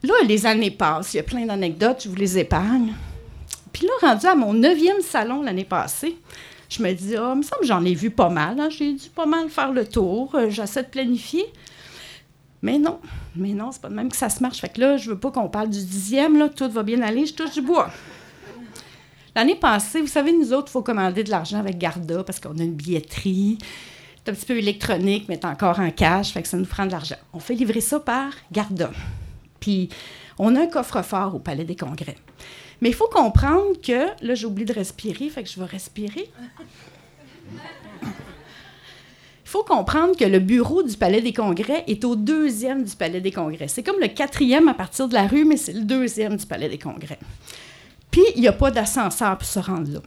Là, 0.03 0.13
les 0.25 0.45
années 0.45 0.71
passent, 0.71 1.13
il 1.13 1.17
y 1.17 1.19
a 1.19 1.23
plein 1.23 1.45
d'anecdotes, 1.45 2.03
je 2.03 2.09
vous 2.09 2.15
les 2.15 2.37
épargne. 2.37 2.93
Puis 3.73 3.85
là, 3.85 4.09
rendu 4.09 4.25
à 4.25 4.35
mon 4.35 4.53
neuvième 4.53 5.01
salon 5.01 5.41
l'année 5.41 5.65
passée, 5.65 6.17
je 6.69 6.81
me 6.81 6.93
dis, 6.93 7.15
ah, 7.15 7.29
oh, 7.29 7.31
il 7.33 7.37
me 7.39 7.43
semble 7.43 7.61
que 7.61 7.67
j'en 7.67 7.83
ai 7.83 7.95
vu 7.95 8.09
pas 8.09 8.29
mal. 8.29 8.59
Hein. 8.59 8.69
J'ai 8.69 8.93
dû 8.93 9.09
pas 9.09 9.25
mal 9.25 9.49
faire 9.49 9.71
le 9.71 9.85
tour. 9.85 10.33
Euh, 10.35 10.49
j'essaie 10.49 10.83
de 10.83 10.87
planifier. 10.87 11.45
Mais 12.61 12.77
non, 12.77 12.99
mais 13.35 13.53
non, 13.53 13.71
c'est 13.71 13.81
pas 13.81 13.89
de 13.89 13.93
même 13.93 14.09
que 14.09 14.17
ça 14.17 14.29
se 14.29 14.41
marche. 14.41 14.59
Fait 14.59 14.69
que 14.69 14.81
là, 14.81 14.97
je 14.97 15.11
veux 15.11 15.17
pas 15.17 15.31
qu'on 15.31 15.47
parle 15.47 15.69
du 15.69 15.83
dixième, 15.83 16.37
là, 16.37 16.49
tout 16.49 16.69
va 16.69 16.83
bien 16.83 17.01
aller, 17.01 17.25
je 17.25 17.33
touche 17.33 17.53
du 17.53 17.61
bois. 17.61 17.89
L'année 19.35 19.55
passée, 19.55 20.01
vous 20.01 20.07
savez, 20.07 20.33
nous 20.33 20.51
autres, 20.51 20.67
il 20.67 20.71
faut 20.71 20.81
commander 20.81 21.23
de 21.23 21.29
l'argent 21.29 21.59
avec 21.59 21.77
Garda 21.77 22.23
parce 22.23 22.39
qu'on 22.39 22.57
a 22.57 22.63
une 22.63 22.73
billetterie. 22.73 23.57
C'est 24.17 24.31
un 24.31 24.33
petit 24.33 24.45
peu 24.45 24.57
électronique, 24.57 25.25
mais 25.29 25.43
encore 25.45 25.79
en 25.79 25.91
cash, 25.91 26.31
fait 26.33 26.41
que 26.41 26.47
ça 26.49 26.57
nous 26.57 26.65
prend 26.65 26.85
de 26.85 26.91
l'argent. 26.91 27.15
On 27.31 27.39
fait 27.39 27.53
livrer 27.53 27.79
ça 27.79 27.99
par 28.01 28.33
Garda. 28.51 28.91
On 30.37 30.55
a 30.55 30.61
un 30.61 30.67
coffre-fort 30.67 31.35
au 31.35 31.39
Palais 31.39 31.65
des 31.65 31.75
Congrès. 31.75 32.15
Mais 32.81 32.89
il 32.89 32.95
faut 32.95 33.09
comprendre 33.09 33.79
que, 33.81 34.07
là, 34.25 34.35
j'ai 34.35 34.45
oublié 34.45 34.65
de 34.65 34.73
respirer, 34.73 35.29
fait 35.29 35.43
que 35.43 35.49
je 35.49 35.59
vais 35.59 35.65
respirer. 35.65 36.29
Il 39.49 39.51
faut 39.51 39.63
comprendre 39.63 40.15
que 40.15 40.25
le 40.25 40.39
bureau 40.39 40.83
du 40.83 40.95
Palais 40.95 41.21
des 41.21 41.33
Congrès 41.33 41.83
est 41.87 42.05
au 42.05 42.15
deuxième 42.15 42.83
du 42.83 42.95
Palais 42.95 43.19
des 43.19 43.31
Congrès. 43.31 43.67
C'est 43.67 43.83
comme 43.83 43.99
le 43.99 44.07
quatrième 44.07 44.67
à 44.69 44.75
partir 44.75 45.07
de 45.07 45.15
la 45.15 45.27
rue, 45.27 45.43
mais 45.43 45.57
c'est 45.57 45.73
le 45.73 45.81
deuxième 45.81 46.37
du 46.37 46.45
Palais 46.45 46.69
des 46.69 46.77
Congrès. 46.77 47.19
Puis, 48.11 48.21
il 48.35 48.41
n'y 48.41 48.47
a 48.47 48.53
pas 48.53 48.71
d'ascenseur 48.71 49.37
pour 49.37 49.47
se 49.47 49.59
rendre 49.59 49.91
là. 49.91 50.01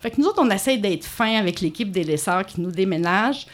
Fait 0.00 0.10
que 0.10 0.20
nous 0.20 0.26
autres, 0.26 0.42
on 0.42 0.50
essaie 0.50 0.78
d'être 0.78 1.04
fins 1.04 1.38
avec 1.38 1.60
l'équipe 1.60 1.90
des 1.90 2.04
laisseurs 2.04 2.44
qui 2.44 2.60
nous 2.60 2.70
déménagent. 2.70 3.46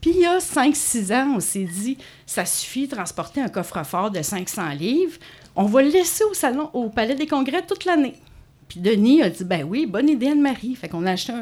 Puis, 0.00 0.10
il 0.14 0.20
y 0.20 0.26
a 0.26 0.38
5-6 0.38 1.12
ans, 1.12 1.34
on 1.36 1.40
s'est 1.40 1.64
dit, 1.64 1.98
ça 2.24 2.44
suffit 2.44 2.86
de 2.86 2.94
transporter 2.94 3.40
un 3.40 3.48
coffre-fort 3.48 4.10
de 4.10 4.22
500 4.22 4.70
livres 4.70 5.18
on 5.60 5.64
va 5.64 5.82
le 5.82 5.88
laisser 5.88 6.22
au 6.22 6.34
salon, 6.34 6.70
au 6.72 6.88
Palais 6.88 7.16
des 7.16 7.26
Congrès 7.26 7.62
toute 7.66 7.84
l'année. 7.84 8.14
Puis 8.68 8.78
Denis 8.78 9.22
a 9.22 9.28
dit, 9.28 9.42
ben 9.42 9.64
oui, 9.64 9.86
bonne 9.86 10.08
idée, 10.08 10.28
Anne-Marie. 10.28 10.76
Fait 10.76 10.88
qu'on 10.88 11.04
a 11.04 11.10
acheté 11.10 11.32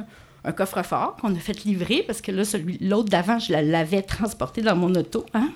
un, 0.42 0.52
coffre-fort 0.52 1.16
qu'on 1.20 1.34
a 1.34 1.38
fait 1.38 1.64
livrer 1.64 2.02
parce 2.06 2.22
que 2.22 2.32
là, 2.32 2.46
celui, 2.46 2.78
l'autre 2.78 3.10
d'avant, 3.10 3.38
je 3.38 3.52
l'avais 3.52 4.00
transporté 4.00 4.62
dans 4.62 4.74
mon 4.74 4.94
auto. 4.94 5.26
Hein? 5.34 5.50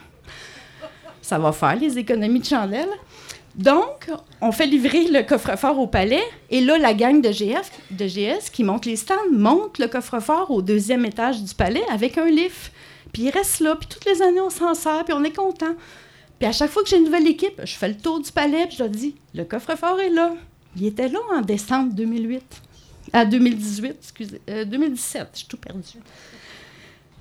Ça 1.23 1.39
va 1.39 1.53
faire 1.53 1.77
les 1.77 1.97
économies 1.97 2.41
de 2.41 2.45
chandelle. 2.45 2.91
Donc, 3.55 4.11
on 4.43 4.53
fait 4.53 4.67
livrer 4.67 5.09
le 5.09 5.23
coffre-fort 5.23 5.79
au 5.79 5.87
palais 5.87 6.23
et 6.51 6.61
là, 6.61 6.77
la 6.77 6.93
gang 6.93 7.23
de, 7.23 7.33
GF, 7.33 7.71
de 7.91 8.05
GS 8.05 8.51
qui 8.53 8.63
monte 8.63 8.85
les 8.85 8.97
stands 8.97 9.17
monte 9.33 9.79
le 9.79 9.89
coffre-fort 9.89 10.51
au 10.51 10.61
deuxième 10.61 11.07
étage 11.07 11.43
du 11.43 11.55
palais 11.55 11.85
avec 11.91 12.19
un 12.19 12.27
lift. 12.27 12.73
Puis 13.13 13.23
il 13.23 13.31
reste 13.31 13.61
là, 13.61 13.77
puis 13.77 13.89
toutes 13.89 14.05
les 14.05 14.23
années, 14.23 14.41
on 14.41 14.51
s'en 14.51 14.75
sert, 14.75 15.05
puis 15.05 15.15
on 15.15 15.25
est 15.25 15.35
content. 15.35 15.75
Puis 16.39 16.49
à 16.49 16.53
chaque 16.53 16.71
fois 16.71 16.83
que 16.83 16.89
j'ai 16.89 16.97
une 16.97 17.05
nouvelle 17.05 17.27
équipe, 17.27 17.61
je 17.65 17.75
fais 17.75 17.89
le 17.89 17.97
tour 17.97 18.21
du 18.21 18.33
palais, 18.33 18.67
puis 18.67 18.77
je 18.77 18.83
leur 18.83 18.91
dis 18.91 19.15
le 19.35 19.45
coffre-fort 19.45 20.01
est 20.01 20.11
là. 20.11 20.33
Il 20.77 20.87
était 20.87 21.09
là 21.09 21.19
en 21.35 21.41
décembre 21.41 21.93
2008. 21.95 22.43
À 23.13 23.25
2018, 23.25 23.97
excusez. 24.01 24.41
2017, 24.67 25.29
je 25.33 25.39
suis 25.39 25.49
tout 25.49 25.57
perdu. 25.57 25.99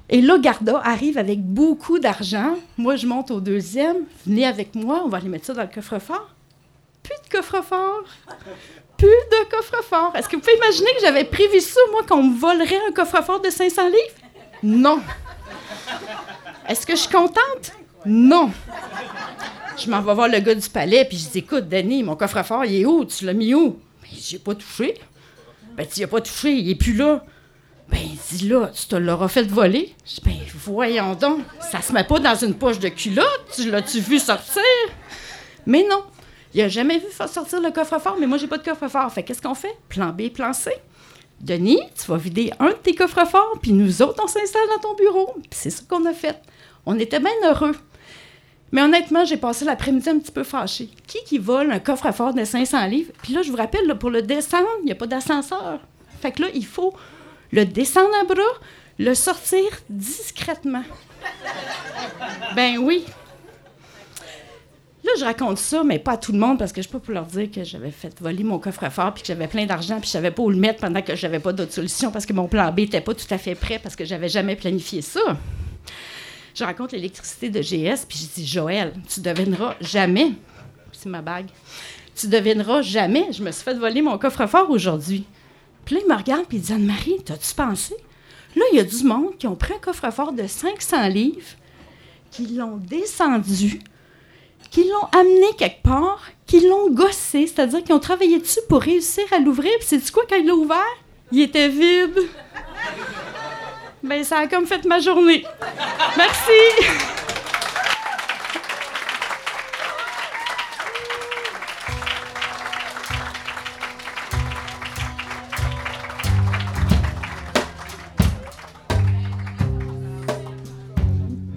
Et 0.10 0.22
là, 0.22 0.38
Garda 0.38 0.79
arrive 0.84 1.17
avec 1.17 1.41
beaucoup 1.41 2.00
d'argent. 2.00 2.55
Moi, 2.77 2.96
je 2.96 3.05
monte 3.05 3.29
au 3.31 3.39
deuxième. 3.39 3.98
Venez 4.25 4.46
avec 4.46 4.74
moi, 4.75 5.03
on 5.05 5.10
va 5.10 5.17
aller 5.17 5.29
mettre 5.29 5.46
ça 5.46 5.53
dans 5.53 5.62
le 5.62 5.67
coffre-fort. 5.67 6.29
Plus 7.03 7.15
de 7.25 7.38
coffre-fort. 7.38 8.03
Plus 8.98 9.08
de 9.08 9.50
coffre-fort. 9.50 10.15
Est-ce 10.15 10.27
que 10.27 10.36
vous 10.36 10.41
pouvez 10.41 10.58
imaginer 10.58 10.93
que 10.96 11.01
j'avais 11.01 11.25
prévu 11.25 11.60
ça, 11.60 11.79
moi, 11.91 12.03
qu'on 12.03 12.24
me 12.24 12.38
volerait 12.38 12.79
un 12.88 12.91
coffre-fort 12.91 13.39
de 13.41 13.50
500 13.50 13.88
livres? 13.88 13.98
Non. 14.63 15.00
Est-ce 16.67 16.85
que 16.85 16.95
je 16.95 17.01
suis 17.01 17.09
contente? 17.09 17.73
Non. 18.05 18.51
Je 19.77 19.89
m'en 19.89 20.01
vais 20.01 20.13
voir 20.13 20.27
le 20.27 20.39
gars 20.39 20.55
du 20.55 20.69
palais, 20.69 21.05
puis 21.05 21.17
je 21.17 21.29
dis 21.29 21.39
Écoute, 21.39 21.67
Danny, 21.69 22.03
mon 22.03 22.15
coffre-fort, 22.15 22.65
il 22.65 22.81
est 22.81 22.85
où? 22.85 23.05
Tu 23.05 23.25
l'as 23.25 23.33
mis 23.33 23.53
où? 23.53 23.79
Ben, 24.01 24.09
j'ai 24.11 24.39
pas 24.39 24.55
touché. 24.55 24.95
Ben, 25.75 25.88
tu 25.88 25.99
n'y 25.99 26.03
as 26.03 26.07
pas 26.07 26.21
touché, 26.21 26.53
il 26.53 26.69
est 26.69 26.75
plus 26.75 26.93
là. 26.93 27.23
Ben, 27.89 27.99
dis 28.29 28.47
là, 28.47 28.69
tu 28.73 28.85
te 28.85 28.95
l'auras 28.95 29.27
fait 29.27 29.43
voler. 29.43 29.95
Je 30.05 30.15
dis, 30.15 30.21
ben, 30.25 30.35
voyons 30.55 31.15
donc, 31.15 31.39
ça 31.59 31.81
se 31.81 31.91
met 31.93 32.03
pas 32.03 32.19
dans 32.19 32.35
une 32.35 32.53
poche 32.53 32.79
de 32.79 32.89
culotte. 32.89 33.49
Tu 33.55 33.69
l'as-tu 33.71 33.99
vu 33.99 34.19
sortir? 34.19 34.61
Mais 35.65 35.85
non, 35.89 36.03
il 36.53 36.61
a 36.61 36.67
jamais 36.67 36.99
vu 36.99 37.05
sortir 37.11 37.61
le 37.61 37.71
coffre-fort, 37.71 38.17
mais 38.19 38.27
moi, 38.27 38.38
j'ai 38.38 38.47
pas 38.47 38.57
de 38.57 38.63
coffre-fort. 38.63 39.11
Fait 39.11 39.23
qu'est-ce 39.23 39.41
qu'on 39.41 39.55
fait? 39.55 39.75
Plan 39.88 40.09
B, 40.09 40.29
plan 40.29 40.53
C. 40.53 40.71
Denis, 41.41 41.81
tu 41.96 42.12
vas 42.12 42.17
vider 42.17 42.51
un 42.60 42.69
de 42.69 42.74
tes 42.74 42.93
coffres-forts, 42.93 43.60
puis 43.62 43.72
nous 43.72 44.01
autres, 44.01 44.22
on 44.24 44.27
s'installe 44.27 44.67
dans 44.75 44.89
ton 44.89 44.96
bureau. 44.96 45.36
C'est 45.51 45.69
ça 45.69 45.84
qu'on 45.88 46.05
a 46.05 46.13
fait. 46.13 46.41
On 46.86 47.00
était 47.00 47.19
bien 47.19 47.31
heureux. 47.46 47.75
Mais 48.72 48.81
honnêtement, 48.81 49.25
j'ai 49.25 49.38
passé 49.38 49.65
l'après-midi 49.65 50.10
un 50.10 50.19
petit 50.19 50.31
peu 50.31 50.43
fâché. 50.43 50.89
Qui 51.08 51.24
qui 51.25 51.38
vole 51.38 51.72
un 51.72 51.79
coffre-fort 51.79 52.34
de 52.34 52.43
500 52.43 52.86
livres? 52.88 53.12
Puis 53.24 53.34
là, 53.34 53.41
je 53.41 53.50
vous 53.50 53.58
rappelle, 53.58 53.98
pour 53.98 54.10
le 54.10 54.22
descendre, 54.22 54.67
il 54.81 54.86
n'y 54.86 54.91
a 54.91 54.96
pas 54.96 55.08
d'ascenseur. 55.08 55.79
Fait 56.22 56.31
que 56.31 56.43
là, 56.43 56.50
il 56.53 56.65
faut 56.65 56.93
le 57.51 57.65
descendre 57.65 58.13
à 58.22 58.25
bras, 58.25 58.43
le 59.00 59.15
sortir 59.15 59.63
discrètement. 59.89 60.84
ben 62.55 62.77
oui. 62.77 63.05
Je 65.17 65.25
raconte 65.25 65.57
ça, 65.57 65.83
mais 65.83 65.99
pas 65.99 66.13
à 66.13 66.17
tout 66.17 66.31
le 66.31 66.39
monde 66.39 66.59
parce 66.59 66.71
que 66.71 66.81
je 66.81 66.87
peux 66.87 66.99
pas 66.99 67.11
leur 67.11 67.25
dire 67.25 67.49
que 67.51 67.63
j'avais 67.63 67.91
fait 67.91 68.15
voler 68.21 68.43
mon 68.43 68.59
coffre-fort 68.59 69.13
puis 69.13 69.23
que 69.23 69.27
j'avais 69.27 69.47
plein 69.47 69.65
d'argent 69.65 69.99
puis 69.99 70.07
je 70.07 70.11
savais 70.11 70.31
pas 70.31 70.43
où 70.43 70.49
le 70.49 70.57
mettre 70.57 70.79
pendant 70.79 71.01
que 71.01 71.15
j'avais 71.15 71.39
pas 71.39 71.51
d'autre 71.51 71.73
solution 71.73 72.11
parce 72.11 72.25
que 72.25 72.33
mon 72.33 72.47
plan 72.47 72.71
B 72.71 72.79
était 72.79 73.01
pas 73.01 73.13
tout 73.13 73.25
à 73.29 73.37
fait 73.37 73.55
prêt 73.55 73.79
parce 73.81 73.95
que 73.95 74.05
j'avais 74.05 74.29
jamais 74.29 74.55
planifié 74.55 75.01
ça. 75.01 75.19
Je 76.55 76.63
raconte 76.63 76.91
l'électricité 76.91 77.49
de 77.49 77.59
GS 77.59 78.05
puis 78.07 78.19
je 78.19 78.33
dis 78.35 78.47
Joël, 78.47 78.93
tu 79.07 79.21
devineras 79.21 79.75
jamais. 79.81 80.33
C'est 80.91 81.09
ma 81.09 81.21
bague. 81.21 81.47
Tu 82.15 82.27
devineras 82.27 82.81
jamais. 82.81 83.31
Je 83.31 83.43
me 83.43 83.51
suis 83.51 83.63
fait 83.63 83.73
voler 83.73 84.01
mon 84.01 84.17
coffre-fort 84.17 84.69
aujourd'hui. 84.69 85.25
Puis 85.85 85.95
là, 85.95 86.01
il 86.05 86.09
me 86.09 86.15
regarde 86.15 86.43
et 86.51 86.55
il 86.55 86.61
dit 86.61 86.73
Anne-Marie, 86.73 87.17
t'as-tu 87.25 87.53
pensé? 87.55 87.95
Là, 88.55 88.63
il 88.71 88.77
y 88.77 88.79
a 88.79 88.83
du 88.83 89.03
monde 89.03 89.37
qui 89.37 89.47
ont 89.47 89.55
pris 89.55 89.73
un 89.73 89.79
coffre-fort 89.79 90.33
de 90.33 90.45
500 90.45 91.07
livres, 91.07 91.55
qui 92.31 92.47
l'ont 92.47 92.77
descendu, 92.77 93.79
qui 94.71 94.83
l'ont 94.83 95.07
amené 95.19 95.47
quelque 95.57 95.83
part, 95.83 96.21
qui 96.45 96.61
l'ont 96.67 96.89
gossé, 96.89 97.47
c'est-à-dire 97.47 97.83
qu'ils 97.83 97.95
ont 97.95 97.99
travaillé 97.99 98.39
dessus 98.39 98.59
pour 98.67 98.81
réussir 98.81 99.23
à 99.31 99.39
l'ouvrir. 99.39 99.71
Puis 99.79 99.88
c'est 99.88 100.11
quoi 100.11 100.23
quand 100.29 100.35
il 100.35 100.45
l'a 100.45 100.55
ouvert? 100.55 100.97
Il 101.31 101.41
était 101.41 101.69
vide. 101.69 102.19
ben 104.03 104.23
ça 104.23 104.39
a 104.39 104.47
comme 104.47 104.65
fait 104.65 104.85
ma 104.85 104.99
journée. 104.99 105.43
Merci. 106.17 106.88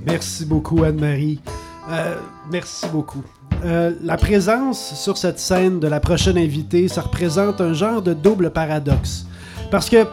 Merci 0.05 0.45
beaucoup, 0.45 0.85
Anne-Marie. 0.85 1.41
Euh, 1.89 2.17
merci 2.51 2.87
beaucoup. 2.93 3.23
Euh, 3.65 3.93
la 4.03 4.17
présence 4.17 4.95
sur 4.95 5.17
cette 5.17 5.39
scène 5.39 5.79
de 5.79 5.87
la 5.87 6.01
prochaine 6.01 6.37
invitée, 6.37 6.89
ça 6.89 7.03
représente 7.03 7.61
un 7.61 7.73
genre 7.73 8.03
de 8.03 8.13
double 8.13 8.51
paradoxe. 8.51 9.27
Parce 9.71 9.89
que 9.89 10.05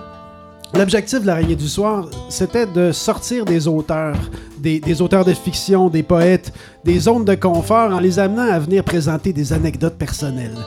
l'objectif 0.73 1.21
de 1.21 1.27
l'araignée 1.27 1.55
du 1.55 1.67
soir, 1.67 2.07
c'était 2.29 2.67
de 2.67 2.91
sortir 2.91 3.45
des 3.45 3.67
auteurs, 3.67 4.17
des, 4.59 5.01
auteurs 5.01 5.25
de 5.25 5.33
fiction, 5.33 5.89
des 5.89 6.03
poètes, 6.03 6.53
des 6.83 6.99
zones 6.99 7.25
de 7.25 7.35
confort 7.35 7.91
en 7.93 7.99
les 7.99 8.19
amenant 8.19 8.51
à 8.51 8.59
venir 8.59 8.83
présenter 8.83 9.33
des 9.33 9.51
anecdotes 9.51 9.97
personnelles. 9.97 10.57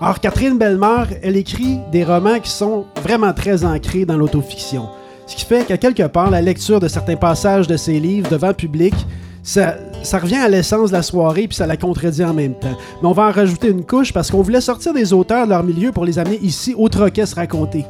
Or, 0.00 0.20
Catherine 0.20 0.58
Bellemare, 0.58 1.08
elle 1.22 1.36
écrit 1.36 1.80
des 1.90 2.04
romans 2.04 2.38
qui 2.38 2.50
sont 2.50 2.84
vraiment 3.02 3.32
très 3.32 3.64
ancrés 3.64 4.04
dans 4.04 4.16
l'autofiction. 4.16 4.88
Ce 5.26 5.34
qui 5.34 5.44
fait 5.44 5.64
qu'à 5.64 5.76
quelque 5.76 6.04
part, 6.04 6.30
la 6.30 6.40
lecture 6.40 6.78
de 6.78 6.88
certains 6.88 7.16
passages 7.16 7.66
de 7.66 7.76
ses 7.76 7.98
livres 7.98 8.30
devant 8.30 8.54
public, 8.54 8.94
ça, 9.42 9.76
ça 10.02 10.18
revient 10.18 10.36
à 10.36 10.48
l'essence 10.48 10.90
de 10.90 10.96
la 10.96 11.02
soirée 11.02 11.48
puis 11.48 11.56
ça 11.56 11.66
la 11.66 11.76
contredit 11.76 12.24
en 12.24 12.34
même 12.34 12.54
temps. 12.54 12.76
Mais 13.02 13.08
on 13.08 13.12
va 13.12 13.24
en 13.24 13.32
rajouter 13.32 13.68
une 13.68 13.84
couche 13.84 14.12
parce 14.12 14.30
qu'on 14.30 14.42
voulait 14.42 14.60
sortir 14.60 14.92
des 14.94 15.12
auteurs 15.12 15.44
de 15.44 15.50
leur 15.50 15.62
milieu 15.62 15.92
pour 15.92 16.04
les 16.04 16.18
amener 16.18 16.38
ici 16.42 16.74
au 16.76 16.88
troquet 16.88 17.26
se 17.26 17.34
raconter. 17.34 17.84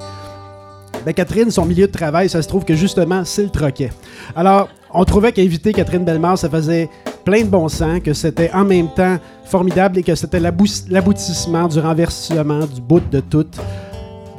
Ben 1.04 1.14
Catherine, 1.14 1.50
son 1.50 1.64
milieu 1.64 1.86
de 1.86 1.92
travail, 1.92 2.28
ça 2.28 2.42
se 2.42 2.48
trouve 2.48 2.64
que 2.64 2.74
justement, 2.74 3.24
c'est 3.24 3.44
le 3.44 3.50
troquet. 3.50 3.90
Alors, 4.34 4.68
on 4.92 5.04
trouvait 5.04 5.32
qu'inviter 5.32 5.72
Catherine 5.72 6.04
Bellemare, 6.04 6.38
ça 6.38 6.48
faisait 6.50 6.88
plein 7.24 7.42
de 7.42 7.48
bon 7.48 7.68
sens, 7.68 8.00
que 8.00 8.14
c'était 8.14 8.50
en 8.52 8.64
même 8.64 8.88
temps 8.94 9.18
formidable 9.44 9.98
et 9.98 10.02
que 10.02 10.14
c'était 10.14 10.40
l'aboutissement 10.40 11.68
du 11.68 11.78
renversement 11.78 12.66
du 12.66 12.80
bout 12.80 13.02
de 13.10 13.20
tout. 13.20 13.46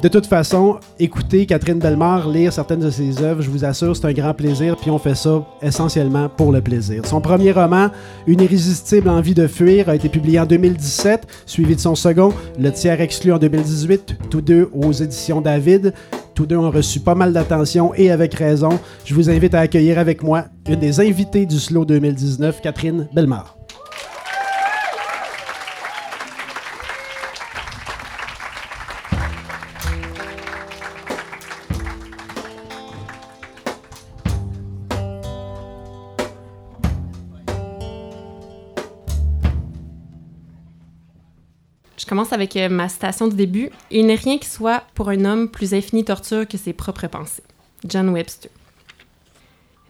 De 0.02 0.08
toute 0.08 0.24
façon, 0.24 0.78
écouter 0.98 1.44
Catherine 1.44 1.78
Bellemare 1.78 2.26
lire 2.26 2.54
certaines 2.54 2.80
de 2.80 2.88
ses 2.88 3.20
œuvres, 3.20 3.42
je 3.42 3.50
vous 3.50 3.66
assure, 3.66 3.94
c'est 3.94 4.06
un 4.06 4.14
grand 4.14 4.32
plaisir, 4.32 4.74
puis 4.76 4.90
on 4.90 4.98
fait 4.98 5.14
ça 5.14 5.44
essentiellement 5.60 6.30
pour 6.30 6.52
le 6.52 6.62
plaisir. 6.62 7.04
Son 7.04 7.20
premier 7.20 7.52
roman, 7.52 7.90
Une 8.26 8.40
irrésistible 8.40 9.10
envie 9.10 9.34
de 9.34 9.46
fuir, 9.46 9.90
a 9.90 9.94
été 9.94 10.08
publié 10.08 10.40
en 10.40 10.46
2017, 10.46 11.26
suivi 11.44 11.76
de 11.76 11.80
son 11.80 11.94
second, 11.94 12.32
Le 12.58 12.72
tiers 12.72 13.02
exclu 13.02 13.30
en 13.30 13.38
2018, 13.38 14.16
tous 14.30 14.40
deux 14.40 14.70
aux 14.72 14.92
éditions 14.92 15.42
David. 15.42 15.92
Tous 16.34 16.46
deux 16.46 16.56
ont 16.56 16.70
reçu 16.70 17.00
pas 17.00 17.14
mal 17.14 17.34
d'attention 17.34 17.92
et 17.94 18.10
avec 18.10 18.32
raison. 18.32 18.70
Je 19.04 19.14
vous 19.14 19.28
invite 19.28 19.52
à 19.52 19.60
accueillir 19.60 19.98
avec 19.98 20.22
moi 20.22 20.44
une 20.66 20.80
des 20.80 21.00
invitées 21.00 21.44
du 21.44 21.58
Slow 21.58 21.84
2019, 21.84 22.62
Catherine 22.62 23.06
Bellemare. 23.12 23.59
Commence 42.10 42.32
avec 42.32 42.56
euh, 42.56 42.68
ma 42.68 42.88
citation 42.88 43.28
du 43.28 43.36
début. 43.36 43.70
Il 43.92 44.06
n'est 44.06 44.16
rien 44.16 44.36
qui 44.36 44.48
soit 44.48 44.82
pour 44.94 45.10
un 45.10 45.24
homme 45.24 45.48
plus 45.48 45.74
infinie 45.74 46.04
torture 46.04 46.46
que 46.46 46.58
ses 46.58 46.72
propres 46.72 47.06
pensées. 47.06 47.44
John 47.86 48.08
Webster. 48.08 48.50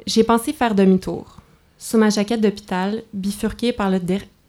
J'ai 0.06 0.22
pensé 0.22 0.52
faire 0.52 0.74
demi-tour. 0.74 1.38
Sous 1.78 1.96
ma 1.96 2.10
jaquette 2.10 2.42
d'hôpital, 2.42 3.04
bifurquée 3.14 3.72
par 3.72 3.90
le, 3.90 4.00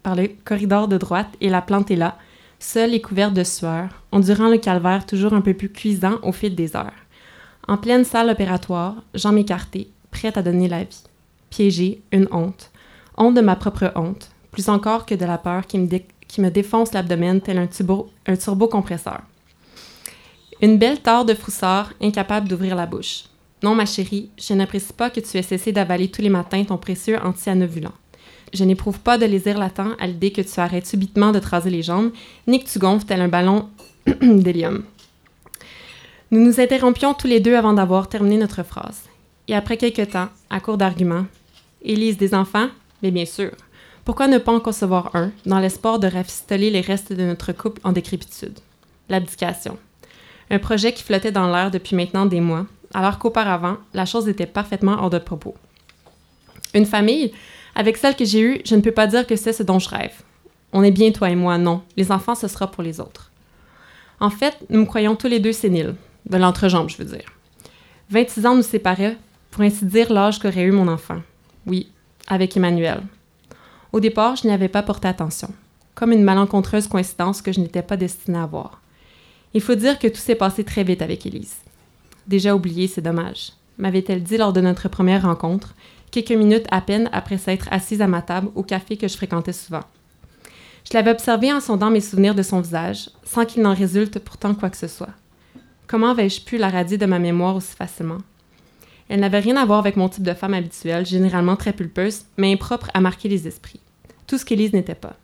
par 0.04 0.16
le 0.18 0.30
corridor 0.44 0.90
de 0.90 0.98
droite 0.98 1.30
et 1.40 1.48
la 1.48 1.62
plante 1.62 1.90
est 1.92 1.96
là, 1.96 2.18
seule 2.60 2.94
et 2.94 3.00
couverte 3.00 3.34
de 3.34 3.46
sueur, 3.46 3.88
endurant 4.12 4.50
le 4.50 4.58
calvaire 4.58 5.06
toujours 5.06 5.32
un 5.32 5.40
peu 5.40 5.54
plus 5.54 5.72
cuisant 5.72 6.20
au 6.24 6.34
fil 6.34 6.56
des 6.56 6.75
heures. 6.75 6.92
En 7.70 7.78
pleine 7.78 8.04
salle 8.04 8.30
opératoire, 8.30 8.96
jambes 9.13 9.38
écartées, 9.38 9.90
prête 10.12 10.36
à 10.36 10.42
donner 10.42 10.68
la 10.68 10.84
vie. 10.84 11.04
Piégée, 11.50 12.01
une 12.12 12.28
honte. 12.32 12.70
Honte 13.18 13.36
de 13.36 13.42
ma 13.42 13.56
propre 13.56 13.94
honte, 13.96 14.30
plus 14.51 14.68
encore 14.68 15.06
que 15.06 15.16
de 15.16 15.24
la 15.24 15.38
peur 15.38 15.66
qui 15.66 15.80
me, 15.80 15.88
qui 16.32 16.40
me 16.40 16.50
défonce 16.50 16.94
l'abdomen 16.94 17.42
tel 17.42 17.58
un, 17.58 17.68
turbo, 17.68 18.10
un 18.26 18.38
turbocompresseur. 18.38 19.20
Une 20.62 20.78
belle 20.78 21.02
tare 21.02 21.26
de 21.26 21.34
froussard, 21.34 21.92
incapable 22.02 22.48
d'ouvrir 22.48 22.74
la 22.74 22.86
bouche. 22.86 23.26
Non, 23.62 23.76
ma 23.76 23.86
chérie, 23.86 24.30
je 24.38 24.54
n'apprécie 24.54 24.94
pas 24.94 25.10
que 25.10 25.20
tu 25.20 25.38
aies 25.38 25.42
cessé 25.42 25.74
d'avaler 25.74 26.10
tous 26.10 26.22
les 26.22 26.30
matins 26.30 26.64
ton 26.64 26.78
précieux 26.78 27.20
anti-anovulant. 27.22 27.92
Je 28.54 28.64
n'éprouve 28.64 29.00
pas 29.00 29.18
de 29.18 29.26
désir 29.26 29.58
latent 29.58 29.96
à 30.00 30.08
l'idée 30.08 30.32
que 30.32 30.42
tu 30.42 30.58
arrêtes 30.60 30.88
subitement 30.88 31.34
de 31.34 31.40
te 31.40 31.48
raser 31.48 31.70
les 31.70 31.84
jambes, 31.84 32.12
ni 32.48 32.64
que 32.64 32.70
tu 32.70 32.80
gonfles 32.80 33.06
tel 33.06 33.20
un 33.20 33.28
ballon 33.28 33.70
d'hélium. 34.22 34.84
Nous 36.32 36.40
nous 36.40 36.62
interrompions 36.62 37.14
tous 37.14 37.28
les 37.28 37.42
deux 37.42 37.56
avant 37.56 37.74
d'avoir 37.74 38.08
terminé 38.08 38.38
notre 38.38 38.64
phrase. 38.64 39.02
Et 39.50 39.56
après 39.56 39.76
quelque 39.76 40.04
temps, 40.04 40.30
à 40.50 40.62
court 40.62 40.78
d'arguments, 40.78 41.26
Élise 41.82 42.18
des 42.18 42.34
enfants? 42.34 42.70
Mais 43.04 43.12
bien 43.12 43.26
sûr. 43.26 43.52
Pourquoi 44.03 44.27
ne 44.27 44.39
pas 44.39 44.51
en 44.51 44.60
concevoir 44.60 45.15
un, 45.15 45.31
dans 45.46 45.60
l'espoir 45.60 46.00
de 46.00 46.08
rafistoler 46.08 46.72
les 46.72 46.81
restes 46.81 47.13
de 47.13 47.24
notre 47.24 47.51
couple 47.51 47.81
en 47.84 47.91
décrépitude? 47.91 48.58
L'abdication. 49.10 49.77
Un 50.50 50.60
projet 50.60 50.91
qui 50.91 51.03
flottait 51.03 51.31
dans 51.31 51.51
l'air 51.51 51.70
depuis 51.70 51.96
maintenant 51.96 52.25
des 52.25 52.41
mois, 52.41 52.65
alors 52.93 53.20
qu'auparavant, 53.20 53.77
la 53.93 54.05
chose 54.05 54.27
était 54.27 54.48
parfaitement 54.48 54.98
hors 55.00 55.10
de 55.10 55.20
propos. 55.20 55.55
Une 56.74 56.86
famille, 56.86 57.31
avec 57.75 57.98
celle 57.98 58.15
que 58.15 58.25
j'ai 58.25 58.41
eue, 58.41 58.62
je 58.65 58.75
ne 58.75 58.81
peux 58.81 58.91
pas 58.91 59.08
dire 59.08 59.27
que 59.27 59.36
c'est 59.36 59.53
ce 59.53 59.63
dont 59.63 59.79
je 59.79 59.89
rêve. 59.89 60.24
On 60.74 60.84
est 60.84 60.91
bien 60.91 61.12
toi 61.12 61.29
et 61.29 61.36
moi, 61.36 61.58
non. 61.58 61.84
Les 61.96 62.12
enfants, 62.12 62.36
ce 62.36 62.48
sera 62.48 62.72
pour 62.72 62.84
les 62.84 63.00
autres. 63.00 63.31
En 64.20 64.29
fait, 64.29 64.58
nous 64.70 64.79
me 64.79 64.86
croyons 64.86 65.15
tous 65.15 65.27
les 65.27 65.39
deux 65.39 65.53
séniles, 65.53 65.96
de 66.25 66.38
l'entrejambe, 66.38 66.89
je 66.89 66.98
veux 66.98 67.05
dire. 67.05 67.25
26 68.10 68.46
ans 68.46 68.55
nous 68.55 68.62
séparaient, 68.62 69.17
pour 69.51 69.62
ainsi 69.62 69.86
dire 69.86 70.12
l'âge 70.12 70.39
qu'aurait 70.39 70.63
eu 70.63 70.72
mon 70.72 70.88
enfant. 70.88 71.22
Oui, 71.65 71.91
avec 72.27 72.55
Emmanuel. 72.58 73.01
Au 73.94 74.00
départ, 74.00 74.38
je 74.38 74.48
n'y 74.48 74.54
avais 74.54 74.70
pas 74.70 74.84
porté 74.84 75.08
attention, 75.08 75.50
comme 75.96 76.14
une 76.14 76.24
malencontreuse 76.24 76.88
coïncidence 76.88 77.42
que 77.42 77.52
je 77.52 77.60
n'étais 77.60 77.82
pas 77.82 77.98
destinée 77.98 78.40
à 78.40 78.46
voir. 78.46 78.82
Il 79.54 79.62
faut 79.62 79.76
dire 79.76 80.00
que 80.00 80.08
tout 80.08 80.18
s'est 80.18 80.36
passé 80.36 80.64
très 80.64 80.86
vite 80.86 81.02
avec 81.02 81.26
Élise. 81.26 81.58
Déjà 82.26 82.56
oublié, 82.56 82.88
c'est 82.88 83.02
dommage. 83.02 83.52
M'avait-elle 83.78 84.24
dit 84.24 84.38
lors 84.38 84.54
de 84.54 84.62
notre 84.62 84.88
première 84.88 85.24
rencontre, 85.24 85.76
quelques 86.10 86.32
minutes 86.32 86.68
à 86.72 86.80
peine 86.80 87.10
après 87.12 87.38
s'être 87.38 87.68
assise 87.72 88.02
à 88.02 88.08
ma 88.08 88.22
table 88.22 88.50
au 88.56 88.64
café 88.64 88.96
que 88.96 89.10
je 89.10 89.18
fréquentais 89.18 89.54
souvent. 89.54 89.84
Je 90.90 90.94
l'avais 90.94 91.12
observé 91.12 91.52
en 91.52 91.60
sondant 91.60 91.90
mes 91.90 92.02
souvenirs 92.02 92.36
de 92.36 92.44
son 92.44 92.62
visage, 92.62 93.10
sans 93.24 93.46
qu'il 93.46 93.62
n'en 93.62 93.76
résulte 93.76 94.20
pourtant 94.20 94.56
quoi 94.56 94.70
que 94.70 94.78
ce 94.78 94.88
soit. 94.88 95.14
Comment 95.88 96.12
avais-je 96.12 96.42
pu 96.42 96.58
la 96.58 96.70
radier 96.70 96.98
de 96.98 97.06
ma 97.06 97.20
mémoire 97.20 97.58
aussi 97.58 97.76
facilement? 97.76 98.20
Elle 99.12 99.20
n'avait 99.20 99.39
rien 99.39 99.58
à 99.58 99.65
voir 99.65 99.80
avec 99.80 99.98
mon 99.98 100.08
type 100.08 100.24
de 100.24 100.34
femme 100.34 100.53
habituelle, 100.53 101.06
généralement 101.06 101.58
très 101.58 101.74
pulpeuse, 101.74 102.22
mais 102.38 102.53
impropre 102.53 102.89
à 102.94 103.01
marquer 103.01 103.27
les 103.27 103.46
esprits. 103.46 103.82
Tout 104.25 104.38
ce 104.38 104.46
qu'Élise 104.46 104.72
n'était 104.72 104.96
pas. 104.96 105.18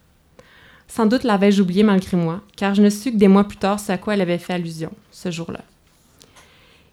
Sans 0.89 1.06
doute 1.06 1.24
l'avais-je 1.24 1.62
oublié 1.62 1.84
malgré 1.84 2.17
moi, 2.17 2.41
car 2.58 2.75
je 2.75 2.82
ne 2.82 2.89
sus 2.89 3.13
que 3.13 3.17
des 3.17 3.29
mois 3.29 3.46
plus 3.46 3.56
tard 3.56 3.79
ce 3.79 3.94
à 3.94 3.98
quoi 3.98 4.13
elle 4.13 4.20
avait 4.20 4.39
fait 4.39 4.51
allusion, 4.51 4.91
ce 5.13 5.32
jour-là. 5.32 5.62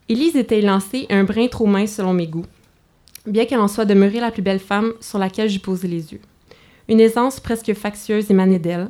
Élise 0.08 0.36
était 0.36 0.60
élancée 0.60 1.08
un 1.10 1.24
brin 1.24 1.48
trop 1.48 1.66
mince 1.66 1.94
selon 1.94 2.12
mes 2.12 2.28
goûts, 2.28 2.46
bien 3.26 3.44
qu'elle 3.44 3.58
en 3.58 3.66
soit 3.66 3.86
demeurée 3.86 4.20
la 4.20 4.30
plus 4.30 4.42
belle 4.42 4.60
femme 4.60 4.92
sur 5.00 5.18
laquelle 5.18 5.48
j'eus 5.48 5.58
posé 5.58 5.88
les 5.88 6.12
yeux. 6.12 6.20
Une 6.88 7.00
aisance 7.00 7.40
presque 7.40 7.74
factieuse 7.74 8.30
émanait 8.30 8.60
d'elle, 8.60 8.88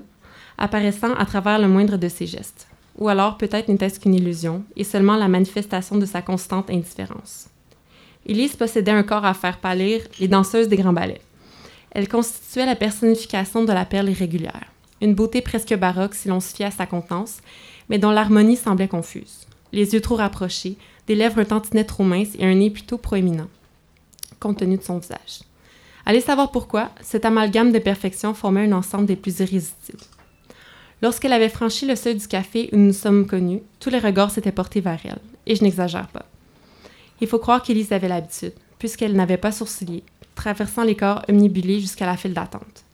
apparaissant 0.58 1.14
à 1.14 1.24
travers 1.24 1.58
le 1.58 1.68
moindre 1.68 1.96
de 1.96 2.08
ses 2.08 2.26
gestes. 2.26 2.66
Ou 2.98 3.08
alors 3.08 3.38
peut-être 3.38 3.68
n'était-ce 3.68 3.98
qu'une 3.98 4.14
illusion, 4.14 4.62
et 4.76 4.84
seulement 4.84 5.16
la 5.16 5.28
manifestation 5.28 5.96
de 5.96 6.04
sa 6.04 6.20
constante 6.20 6.68
indifférence. 6.68 7.48
Élise 8.26 8.56
possédait 8.56 8.90
un 8.90 9.02
corps 9.02 9.24
à 9.24 9.34
faire 9.34 9.58
pâlir 9.58 10.00
les 10.18 10.28
danseuses 10.28 10.68
des 10.68 10.76
grands 10.76 10.92
ballets. 10.92 11.20
Elle 11.90 12.08
constituait 12.08 12.66
la 12.66 12.76
personnification 12.76 13.64
de 13.64 13.72
la 13.72 13.84
perle 13.84 14.10
irrégulière, 14.10 14.72
une 15.00 15.14
beauté 15.14 15.42
presque 15.42 15.74
baroque 15.74 16.14
si 16.14 16.28
l'on 16.28 16.40
se 16.40 16.54
fiait 16.54 16.66
à 16.66 16.70
sa 16.70 16.86
contenance, 16.86 17.38
mais 17.88 17.98
dont 17.98 18.10
l'harmonie 18.10 18.56
semblait 18.56 18.88
confuse. 18.88 19.46
Les 19.72 19.92
yeux 19.92 20.00
trop 20.00 20.16
rapprochés, 20.16 20.76
des 21.06 21.14
lèvres 21.14 21.40
un 21.40 21.44
tantinet 21.44 21.84
trop 21.84 22.04
minces 22.04 22.34
et 22.38 22.44
un 22.44 22.54
nez 22.54 22.70
plutôt 22.70 22.98
proéminent, 22.98 23.48
compte 24.40 24.58
tenu 24.58 24.78
de 24.78 24.82
son 24.82 24.98
visage. 24.98 25.42
Allez 26.06 26.20
savoir 26.20 26.50
pourquoi, 26.50 26.90
cet 27.00 27.24
amalgame 27.24 27.72
de 27.72 27.78
perfection 27.78 28.34
formait 28.34 28.66
un 28.66 28.72
ensemble 28.72 29.06
des 29.06 29.16
plus 29.16 29.40
irrésistibles. 29.40 30.04
Lorsqu'elle 31.02 31.32
avait 31.32 31.48
franchi 31.48 31.86
le 31.86 31.96
seuil 31.96 32.14
du 32.14 32.26
café 32.26 32.68
où 32.72 32.76
nous 32.76 32.86
nous 32.86 32.92
sommes 32.92 33.26
connus, 33.26 33.62
tous 33.80 33.90
les 33.90 33.98
regards 33.98 34.30
s'étaient 34.30 34.52
portés 34.52 34.80
vers 34.80 35.00
elle, 35.04 35.20
et 35.46 35.54
je 35.54 35.62
n'exagère 35.62 36.08
pas. 36.08 36.26
Il 37.20 37.28
faut 37.28 37.38
croire 37.38 37.62
qu'Élise 37.62 37.92
avait 37.92 38.08
l'habitude, 38.08 38.54
puisqu'elle 38.78 39.14
n'avait 39.14 39.36
pas 39.36 39.52
sourcillé, 39.52 40.02
traversant 40.34 40.82
les 40.82 40.96
corps 40.96 41.22
omnibulés 41.28 41.80
jusqu'à 41.80 42.06
la 42.06 42.16
file 42.16 42.34
d'attente. 42.34 42.84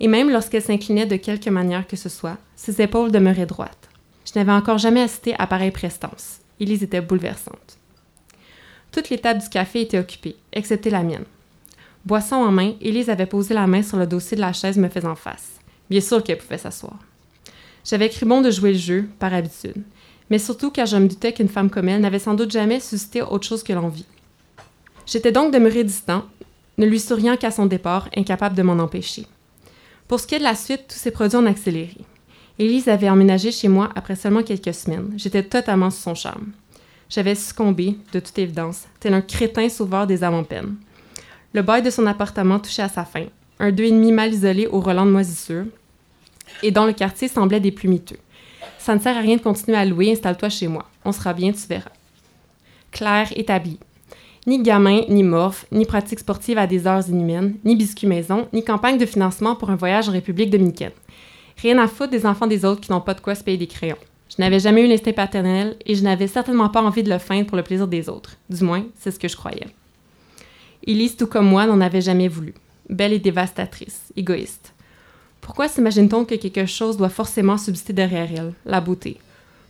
Et 0.00 0.08
même 0.08 0.30
lorsqu'elle 0.30 0.62
s'inclinait 0.62 1.06
de 1.06 1.16
quelque 1.16 1.50
manière 1.50 1.86
que 1.86 1.96
ce 1.96 2.08
soit, 2.08 2.38
ses 2.54 2.80
épaules 2.82 3.10
demeuraient 3.10 3.46
droites. 3.46 3.88
Je 4.24 4.38
n'avais 4.38 4.52
encore 4.52 4.78
jamais 4.78 5.02
assisté 5.02 5.34
à 5.38 5.46
pareille 5.46 5.70
prestance, 5.70 6.40
Élise 6.60 6.82
était 6.82 7.00
bouleversante. 7.00 7.78
Toutes 8.92 9.10
les 9.10 9.18
tables 9.18 9.42
du 9.42 9.48
café 9.48 9.82
étaient 9.82 9.98
occupées, 9.98 10.36
excepté 10.52 10.90
la 10.90 11.02
mienne. 11.02 11.24
Boisson 12.04 12.36
en 12.36 12.52
main, 12.52 12.74
Élise 12.80 13.10
avait 13.10 13.26
posé 13.26 13.52
la 13.52 13.66
main 13.66 13.82
sur 13.82 13.98
le 13.98 14.06
dossier 14.06 14.36
de 14.36 14.40
la 14.40 14.52
chaise 14.52 14.78
me 14.78 14.88
faisant 14.88 15.16
face. 15.16 15.54
Bien 15.90 16.00
sûr 16.00 16.22
qu'elle 16.22 16.38
pouvait 16.38 16.58
s'asseoir. 16.58 16.98
J'avais 17.84 18.08
cru 18.08 18.26
bon 18.26 18.40
de 18.40 18.50
jouer 18.50 18.72
le 18.72 18.78
jeu, 18.78 19.08
par 19.18 19.34
habitude, 19.34 19.82
mais 20.30 20.38
surtout 20.38 20.70
car 20.70 20.86
je 20.86 20.96
me 20.96 21.08
doutais 21.08 21.32
qu'une 21.32 21.48
femme 21.48 21.70
comme 21.70 21.88
elle 21.88 22.00
n'avait 22.00 22.18
sans 22.18 22.34
doute 22.34 22.50
jamais 22.50 22.80
suscité 22.80 23.22
autre 23.22 23.46
chose 23.46 23.62
que 23.62 23.72
l'envie. 23.72 24.06
J'étais 25.06 25.32
donc 25.32 25.52
demeuré 25.52 25.84
distant, 25.84 26.24
ne 26.78 26.86
lui 26.86 27.00
souriant 27.00 27.36
qu'à 27.36 27.50
son 27.50 27.66
départ, 27.66 28.08
incapable 28.16 28.56
de 28.56 28.62
m'en 28.62 28.82
empêcher. 28.82 29.26
Pour 30.08 30.20
ce 30.20 30.26
qui 30.26 30.34
est 30.34 30.40
de 30.40 30.44
la 30.44 30.54
suite, 30.54 30.88
tout 30.88 30.96
s'est 30.96 31.10
produit 31.10 31.36
en 31.36 31.46
accéléré. 31.46 31.96
Élise 32.58 32.88
avait 32.88 33.10
emménagé 33.10 33.52
chez 33.52 33.68
moi 33.68 33.90
après 33.94 34.16
seulement 34.16 34.42
quelques 34.42 34.74
semaines. 34.74 35.12
J'étais 35.16 35.42
totalement 35.42 35.90
sous 35.90 36.02
son 36.02 36.14
charme. 36.14 36.52
J'avais 37.08 37.34
succombé, 37.34 37.96
de 38.12 38.20
toute 38.20 38.38
évidence, 38.38 38.84
tel 38.98 39.14
un 39.14 39.20
crétin 39.20 39.68
sauveur 39.68 40.06
des 40.06 40.20
peine. 40.48 40.76
Le 41.52 41.62
bail 41.62 41.82
de 41.82 41.90
son 41.90 42.06
appartement 42.06 42.58
touchait 42.58 42.82
à 42.82 42.88
sa 42.88 43.04
fin, 43.04 43.26
un 43.58 43.70
deux 43.70 43.84
et 43.84 43.90
demi 43.90 44.10
mal 44.12 44.32
isolé 44.32 44.66
au 44.66 44.80
Roland 44.80 45.06
de 45.06 45.10
moisissure, 45.10 45.64
et 46.62 46.70
dont 46.70 46.86
le 46.86 46.92
quartier 46.92 47.28
semblait 47.28 47.60
des 47.60 47.72
plus 47.72 47.88
miteux. 47.88 48.18
Ça 48.86 48.94
ne 48.94 49.00
sert 49.00 49.16
à 49.16 49.20
rien 49.20 49.34
de 49.34 49.42
continuer 49.42 49.76
à 49.76 49.84
louer, 49.84 50.12
installe-toi 50.12 50.48
chez 50.48 50.68
moi. 50.68 50.86
On 51.04 51.10
sera 51.10 51.32
bien, 51.32 51.50
tu 51.50 51.66
verras. 51.68 51.90
Claire 52.92 53.32
établie. 53.34 53.80
Ni 54.46 54.62
gamin, 54.62 55.00
ni 55.08 55.24
morphe, 55.24 55.66
ni 55.72 55.84
pratique 55.84 56.20
sportive 56.20 56.56
à 56.56 56.68
des 56.68 56.86
heures 56.86 57.08
inhumaines, 57.08 57.56
ni 57.64 57.74
biscuit 57.74 58.06
maison, 58.06 58.46
ni 58.52 58.62
campagne 58.62 58.96
de 58.96 59.04
financement 59.04 59.56
pour 59.56 59.70
un 59.70 59.74
voyage 59.74 60.08
en 60.08 60.12
République 60.12 60.50
dominicaine. 60.50 60.92
Rien 61.60 61.78
à 61.78 61.88
foutre 61.88 62.12
des 62.12 62.26
enfants 62.26 62.46
des 62.46 62.64
autres 62.64 62.80
qui 62.80 62.92
n'ont 62.92 63.00
pas 63.00 63.14
de 63.14 63.20
quoi 63.20 63.34
se 63.34 63.42
payer 63.42 63.58
des 63.58 63.66
crayons. 63.66 63.96
Je 64.28 64.40
n'avais 64.40 64.60
jamais 64.60 64.84
eu 64.84 64.88
l'instinct 64.88 65.14
paternel 65.14 65.74
et 65.84 65.96
je 65.96 66.04
n'avais 66.04 66.28
certainement 66.28 66.68
pas 66.68 66.80
envie 66.80 67.02
de 67.02 67.10
le 67.10 67.18
feindre 67.18 67.48
pour 67.48 67.56
le 67.56 67.64
plaisir 67.64 67.88
des 67.88 68.08
autres. 68.08 68.36
Du 68.48 68.62
moins, 68.62 68.84
c'est 69.00 69.10
ce 69.10 69.18
que 69.18 69.26
je 69.26 69.36
croyais. 69.36 69.66
Elise, 70.86 71.16
tout 71.16 71.26
comme 71.26 71.48
moi, 71.48 71.66
n'en 71.66 71.80
avait 71.80 72.02
jamais 72.02 72.28
voulu. 72.28 72.54
Belle 72.88 73.14
et 73.14 73.18
dévastatrice, 73.18 74.12
égoïste. 74.14 74.75
Pourquoi 75.46 75.68
s'imagine-t-on 75.68 76.24
que 76.24 76.34
quelque 76.34 76.66
chose 76.66 76.96
doit 76.96 77.08
forcément 77.08 77.56
subsister 77.56 77.92
derrière 77.92 78.28
elle, 78.36 78.52
la 78.64 78.80
beauté? 78.80 79.16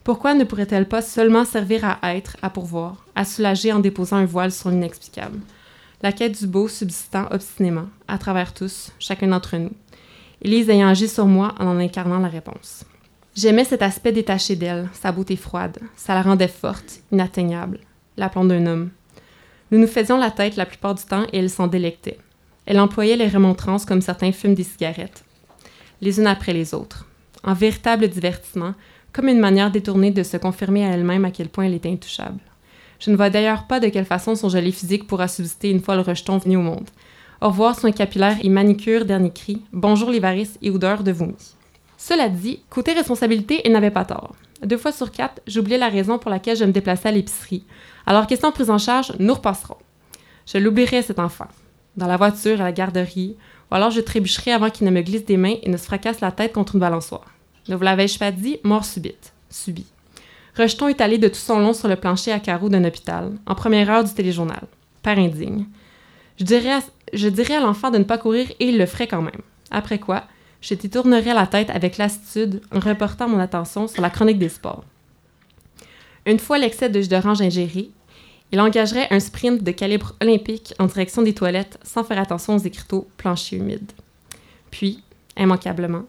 Pourquoi 0.04 0.32
ne 0.32 0.44
pourrait-elle 0.44 0.88
pas 0.88 1.02
seulement 1.02 1.44
servir 1.44 1.98
à 2.00 2.16
être, 2.16 2.38
à 2.40 2.48
pourvoir, 2.48 3.04
à 3.14 3.26
soulager 3.26 3.74
en 3.74 3.78
déposant 3.78 4.16
un 4.16 4.24
voile 4.24 4.52
sur 4.52 4.70
l'inexplicable? 4.70 5.38
La 6.02 6.12
quête 6.12 6.40
du 6.40 6.46
beau 6.46 6.66
subsistant 6.66 7.26
obstinément, 7.30 7.88
à 8.08 8.16
travers 8.16 8.54
tous, 8.54 8.90
chacun 8.98 9.28
d'entre 9.28 9.58
nous. 9.58 9.72
Élise 10.40 10.70
ayant 10.70 10.88
agi 10.88 11.08
sur 11.08 11.26
moi 11.26 11.54
en 11.58 11.66
en 11.66 11.78
incarnant 11.78 12.20
la 12.20 12.28
réponse. 12.28 12.86
J'aimais 13.36 13.64
cet 13.64 13.82
aspect 13.82 14.12
détaché 14.12 14.56
d'elle, 14.56 14.88
sa 14.94 15.12
beauté 15.12 15.36
froide. 15.36 15.78
Ça 15.94 16.14
la 16.14 16.22
rendait 16.22 16.48
forte, 16.48 17.00
inatteignable, 17.12 17.80
l'aplomb 18.16 18.46
d'un 18.46 18.64
homme. 18.64 18.88
Nous 19.70 19.78
nous 19.78 19.86
faisions 19.86 20.16
la 20.16 20.30
tête 20.30 20.56
la 20.56 20.64
plupart 20.64 20.94
du 20.94 21.04
temps 21.04 21.26
et 21.34 21.38
elle 21.38 21.50
s'en 21.50 21.66
délectait. 21.66 22.18
Elle 22.64 22.80
employait 22.80 23.16
les 23.16 23.28
remontrances 23.28 23.84
comme 23.84 24.00
certains 24.00 24.32
fument 24.32 24.54
des 24.54 24.64
cigarettes, 24.64 25.25
les 26.00 26.18
unes 26.18 26.26
après 26.26 26.52
les 26.52 26.74
autres, 26.74 27.06
en 27.44 27.54
véritable 27.54 28.09
divertissement, 28.09 28.74
comme 29.12 29.28
une 29.28 29.38
manière 29.38 29.70
détournée 29.70 30.11
de 30.11 30.22
se 30.22 30.37
confirmer 30.37 30.85
à 30.85 30.90
elle-même 30.90 31.24
à 31.24 31.30
quel 31.30 31.48
point 31.48 31.64
elle 31.64 31.74
était 31.74 31.90
intouchable. 31.90 32.40
Je 32.98 33.11
ne 33.11 33.16
vois 33.16 33.30
d'ailleurs 33.30 33.66
pas 33.66 33.80
de 33.80 33.88
quelle 33.88 34.04
façon 34.04 34.35
son 34.35 34.48
joli 34.48 34.72
physique 34.72 35.06
pourra 35.06 35.28
subsister 35.28 35.70
une 35.70 35.80
fois 35.80 35.96
le 35.96 36.02
rejeton 36.02 36.38
venu 36.38 36.56
au 36.56 36.62
monde. 36.62 36.88
Au 37.40 37.48
revoir 37.48 37.78
soins 37.78 37.92
capillaires 37.92 38.38
et 38.42 38.48
manicure, 38.48 39.04
dernier 39.04 39.30
cri. 39.30 39.62
Bonjour 39.72 40.11
les 40.11 40.20
varices 40.20 40.59
et 40.62 40.70
odeur 40.70 41.02
de 41.02 41.12
vomi. 41.12 41.35
Cela 41.98 42.28
dit, 42.28 42.62
côté 42.70 42.92
responsabilité, 42.92 43.61
elle 43.64 43.72
n'avait 43.72 43.90
pas 43.90 44.04
tort. 44.04 44.35
Deux 44.62 44.78
fois 44.78 44.92
sur 44.92 45.11
quatre, 45.11 45.40
j'oubliais 45.46 45.76
la 45.76 45.88
raison 45.88 46.18
pour 46.18 46.30
laquelle 46.30 46.56
je 46.56 46.64
me 46.64 46.72
déplaçais 46.72 47.09
à 47.09 47.12
l'épicerie. 47.12 47.64
Alors, 48.06 48.26
question 48.26 48.52
prise 48.52 48.70
en 48.70 48.78
charge, 48.78 49.12
nous 49.18 49.35
repasserons. 49.35 49.76
Je 50.46 50.59
l'oublierai, 50.59 51.02
cet 51.02 51.18
enfant. 51.18 51.48
Dans 51.96 52.06
la 52.06 52.16
voiture, 52.16 52.61
à 52.61 52.64
la 52.64 52.72
garderie, 52.72 53.37
ou 53.70 53.74
alors 53.74 53.90
je 53.90 54.00
trébucherai 54.00 54.52
avant 54.52 54.70
qu'il 54.70 54.87
ne 54.87 54.92
me 54.92 55.02
glisse 55.02 55.24
des 55.24 55.37
mains 55.37 55.57
et 55.62 55.68
ne 55.68 55.76
se 55.76 55.85
fracasse 55.85 56.20
la 56.20 56.33
tête 56.33 56.52
contre 56.52 56.74
une 56.74 56.81
balançoire. 56.81 57.26
Ne 57.68 57.76
vous 57.76 57.83
l'avais-je 57.83 58.18
pas 58.18 58.31
dit, 58.31 58.59
mort 58.62 58.85
subite. 58.85 59.33
Subit. 59.50 59.87
Rejeton 60.57 60.88
est 60.88 61.00
allé 61.00 61.18
de 61.18 61.29
tout 61.29 61.35
son 61.35 61.59
long 61.59 61.72
sur 61.72 61.88
le 61.88 61.96
plancher 61.96 62.33
à 62.33 62.40
carreaux 62.40 62.68
d'un 62.68 62.85
hôpital, 62.85 63.33
en 63.46 63.55
première 63.55 63.90
heure 63.90 64.05
du 64.05 64.14
téléjournal. 64.14 64.62
Père 65.02 65.18
indigne. 65.18 65.66
Je 66.38 66.44
dirais 66.44 66.72
à, 66.72 66.81
je 67.12 67.29
dirais 67.29 67.57
à 67.57 67.61
l'enfant 67.61 67.90
de 67.90 67.98
ne 67.98 68.05
pas 68.05 68.18
courir 68.18 68.50
et 68.59 68.68
il 68.68 68.79
le 68.79 68.87
ferait 68.87 69.07
quand 69.07 69.22
même. 69.22 69.42
Après 69.70 69.98
quoi, 69.98 70.24
je 70.61 70.74
détournerais 70.74 71.35
la 71.35 71.46
tête 71.46 71.70
avec 71.70 71.98
lassitude 71.98 72.62
en 72.74 72.81
reportant 72.81 73.29
mon 73.29 73.38
attention 73.38 73.88
sur 73.88 74.02
la 74.02 74.11
chronique 74.11 74.38
des 74.38 74.48
sports. 74.48 74.85
Une 76.24 76.38
fois 76.38 76.59
l'excès 76.59 76.88
de 76.88 77.00
jus 77.00 77.09
d'orange 77.09 77.40
ingéré, 77.40 77.90
il 78.52 78.61
engagerait 78.61 79.09
un 79.11 79.20
sprint 79.20 79.62
de 79.62 79.70
calibre 79.72 80.14
olympique 80.22 80.74
en 80.78 80.87
direction 80.87 81.22
des 81.22 81.35
toilettes 81.35 81.78
sans 81.82 82.04
faire 82.04 82.18
attention 82.18 82.56
aux 82.56 82.61
écriteaux 82.61 83.09
planchers 83.16 83.59
humides. 83.59 83.92
Puis, 84.70 85.02
immanquablement, 85.37 86.04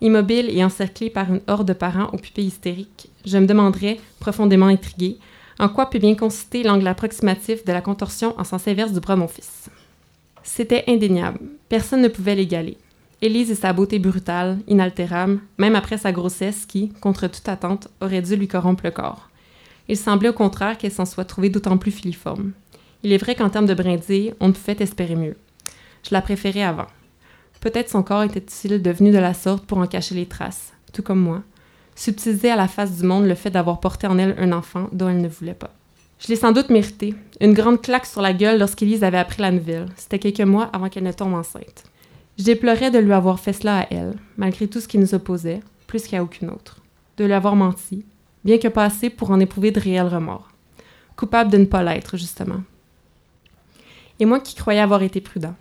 immobile 0.00 0.48
et 0.50 0.64
encerclé 0.64 1.10
par 1.10 1.32
une 1.32 1.42
horde 1.46 1.68
de 1.68 1.72
parents 1.72 2.10
aux 2.12 2.18
pupilles 2.18 2.46
hystériques, 2.46 3.08
je 3.24 3.38
me 3.38 3.46
demanderais, 3.46 4.00
profondément 4.20 4.66
intrigué, 4.66 5.18
en 5.58 5.68
quoi 5.68 5.90
peut 5.90 5.98
bien 5.98 6.14
consister 6.14 6.62
l'angle 6.62 6.88
approximatif 6.88 7.64
de 7.64 7.72
la 7.72 7.80
contorsion 7.80 8.34
en 8.38 8.44
sens 8.44 8.66
inverse 8.66 8.92
du 8.92 9.00
bras 9.00 9.14
de 9.14 9.20
mon 9.20 9.28
fils. 9.28 9.68
C'était 10.42 10.84
indéniable. 10.88 11.40
Personne 11.68 12.02
ne 12.02 12.08
pouvait 12.08 12.34
l'égaler. 12.34 12.78
Élise 13.20 13.52
et 13.52 13.54
sa 13.54 13.72
beauté 13.72 14.00
brutale, 14.00 14.58
inaltérable, 14.66 15.38
même 15.58 15.76
après 15.76 15.98
sa 15.98 16.10
grossesse 16.10 16.66
qui, 16.66 16.88
contre 17.00 17.28
toute 17.28 17.48
attente, 17.48 17.88
aurait 18.00 18.22
dû 18.22 18.34
lui 18.34 18.48
corrompre 18.48 18.82
le 18.84 18.90
corps. 18.90 19.28
Il 19.88 19.96
semblait 19.96 20.28
au 20.28 20.34
contraire 20.34 20.78
qu'elle 20.78 20.92
s'en 20.92 21.04
soit 21.04 21.24
trouvée 21.24 21.50
d'autant 21.50 21.76
plus 21.76 21.90
filiforme. 21.90 22.52
Il 23.02 23.12
est 23.12 23.18
vrai 23.18 23.34
qu'en 23.34 23.50
termes 23.50 23.66
de 23.66 23.74
brindille, 23.74 24.34
on 24.40 24.48
ne 24.48 24.52
pouvait 24.52 24.76
espérer 24.80 25.16
mieux. 25.16 25.36
Je 26.04 26.14
la 26.14 26.22
préférais 26.22 26.62
avant. 26.62 26.86
Peut-être 27.60 27.90
son 27.90 28.02
corps 28.02 28.22
était-il 28.22 28.82
devenu 28.82 29.10
de 29.10 29.18
la 29.18 29.34
sorte 29.34 29.66
pour 29.66 29.78
en 29.78 29.86
cacher 29.86 30.14
les 30.14 30.26
traces, 30.26 30.72
tout 30.92 31.02
comme 31.02 31.20
moi. 31.20 31.42
Subtiliser 31.94 32.50
à 32.50 32.56
la 32.56 32.68
face 32.68 32.96
du 32.96 33.04
monde 33.04 33.26
le 33.26 33.34
fait 33.34 33.50
d'avoir 33.50 33.80
porté 33.80 34.06
en 34.06 34.18
elle 34.18 34.34
un 34.38 34.52
enfant 34.52 34.88
dont 34.92 35.08
elle 35.08 35.20
ne 35.20 35.28
voulait 35.28 35.54
pas. 35.54 35.70
Je 36.18 36.28
l'ai 36.28 36.36
sans 36.36 36.52
doute 36.52 36.70
mérité. 36.70 37.14
Une 37.40 37.52
grande 37.52 37.82
claque 37.82 38.06
sur 38.06 38.22
la 38.22 38.32
gueule 38.32 38.58
lorsqu'Élise 38.58 39.02
avait 39.02 39.18
appris 39.18 39.42
la 39.42 39.50
nouvelle. 39.50 39.86
C'était 39.96 40.18
quelques 40.18 40.40
mois 40.40 40.70
avant 40.72 40.88
qu'elle 40.88 41.02
ne 41.02 41.12
tombe 41.12 41.34
enceinte. 41.34 41.84
Je 42.38 42.44
déplorais 42.44 42.90
de 42.90 42.98
lui 42.98 43.12
avoir 43.12 43.40
fait 43.40 43.52
cela 43.52 43.80
à 43.80 43.86
elle, 43.90 44.14
malgré 44.36 44.68
tout 44.68 44.80
ce 44.80 44.88
qui 44.88 44.98
nous 44.98 45.14
opposait, 45.14 45.60
plus 45.86 46.06
qu'à 46.06 46.22
aucune 46.22 46.50
autre. 46.50 46.78
De 47.16 47.24
lui 47.24 47.32
avoir 47.32 47.56
menti, 47.56 48.04
bien 48.44 48.58
que 48.58 48.68
pas 48.68 48.84
assez 48.84 49.10
pour 49.10 49.30
en 49.30 49.40
éprouver 49.40 49.70
de 49.70 49.80
réels 49.80 50.08
remords. 50.08 50.48
Coupable 51.16 51.50
de 51.50 51.58
ne 51.58 51.64
pas 51.64 51.82
l'être, 51.82 52.16
justement. 52.16 52.62
Et 54.18 54.24
moi 54.24 54.40
qui 54.40 54.54
croyais 54.54 54.80
avoir 54.80 55.02
été 55.02 55.20
prudent. 55.20 55.54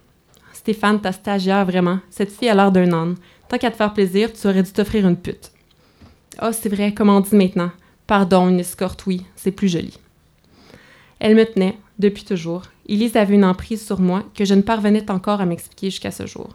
Stéphane, 0.54 1.02
ta 1.02 1.12
stagiaire, 1.12 1.66
vraiment. 1.66 2.00
Cette 2.10 2.32
fille 2.32 2.50
a 2.50 2.56
l'air 2.56 2.72
d'un 2.72 2.94
âne. 2.94 3.16
Tant 3.50 3.58
qu'à 3.58 3.72
te 3.72 3.76
faire 3.76 3.94
plaisir, 3.94 4.32
tu 4.32 4.48
aurais 4.48 4.64
dû 4.64 4.72
t'offrir 4.72 5.08
une 5.08 5.18
pute. 5.18 5.52
Oh, 6.42 6.52
c'est 6.52 6.70
vrai, 6.70 6.94
comme 6.94 7.10
on 7.10 7.20
dit 7.20 7.36
maintenant. 7.36 7.72
Pardon, 8.08 8.50
une 8.50 8.60
escorte, 8.60 9.06
oui, 9.06 9.26
c'est 9.36 9.52
plus 9.52 9.70
joli. 9.70 9.98
Elle 11.20 11.36
me 11.36 11.46
tenait, 11.46 11.78
depuis 12.00 12.24
toujours. 12.24 12.64
Elise 12.88 13.16
avait 13.16 13.36
une 13.36 13.46
emprise 13.46 13.86
sur 13.86 14.00
moi 14.00 14.24
que 14.36 14.44
je 14.46 14.54
ne 14.54 14.62
parvenais 14.62 15.10
encore 15.10 15.40
à 15.40 15.46
m'expliquer 15.46 15.90
jusqu'à 15.90 16.12
ce 16.12 16.26
jour. 16.26 16.50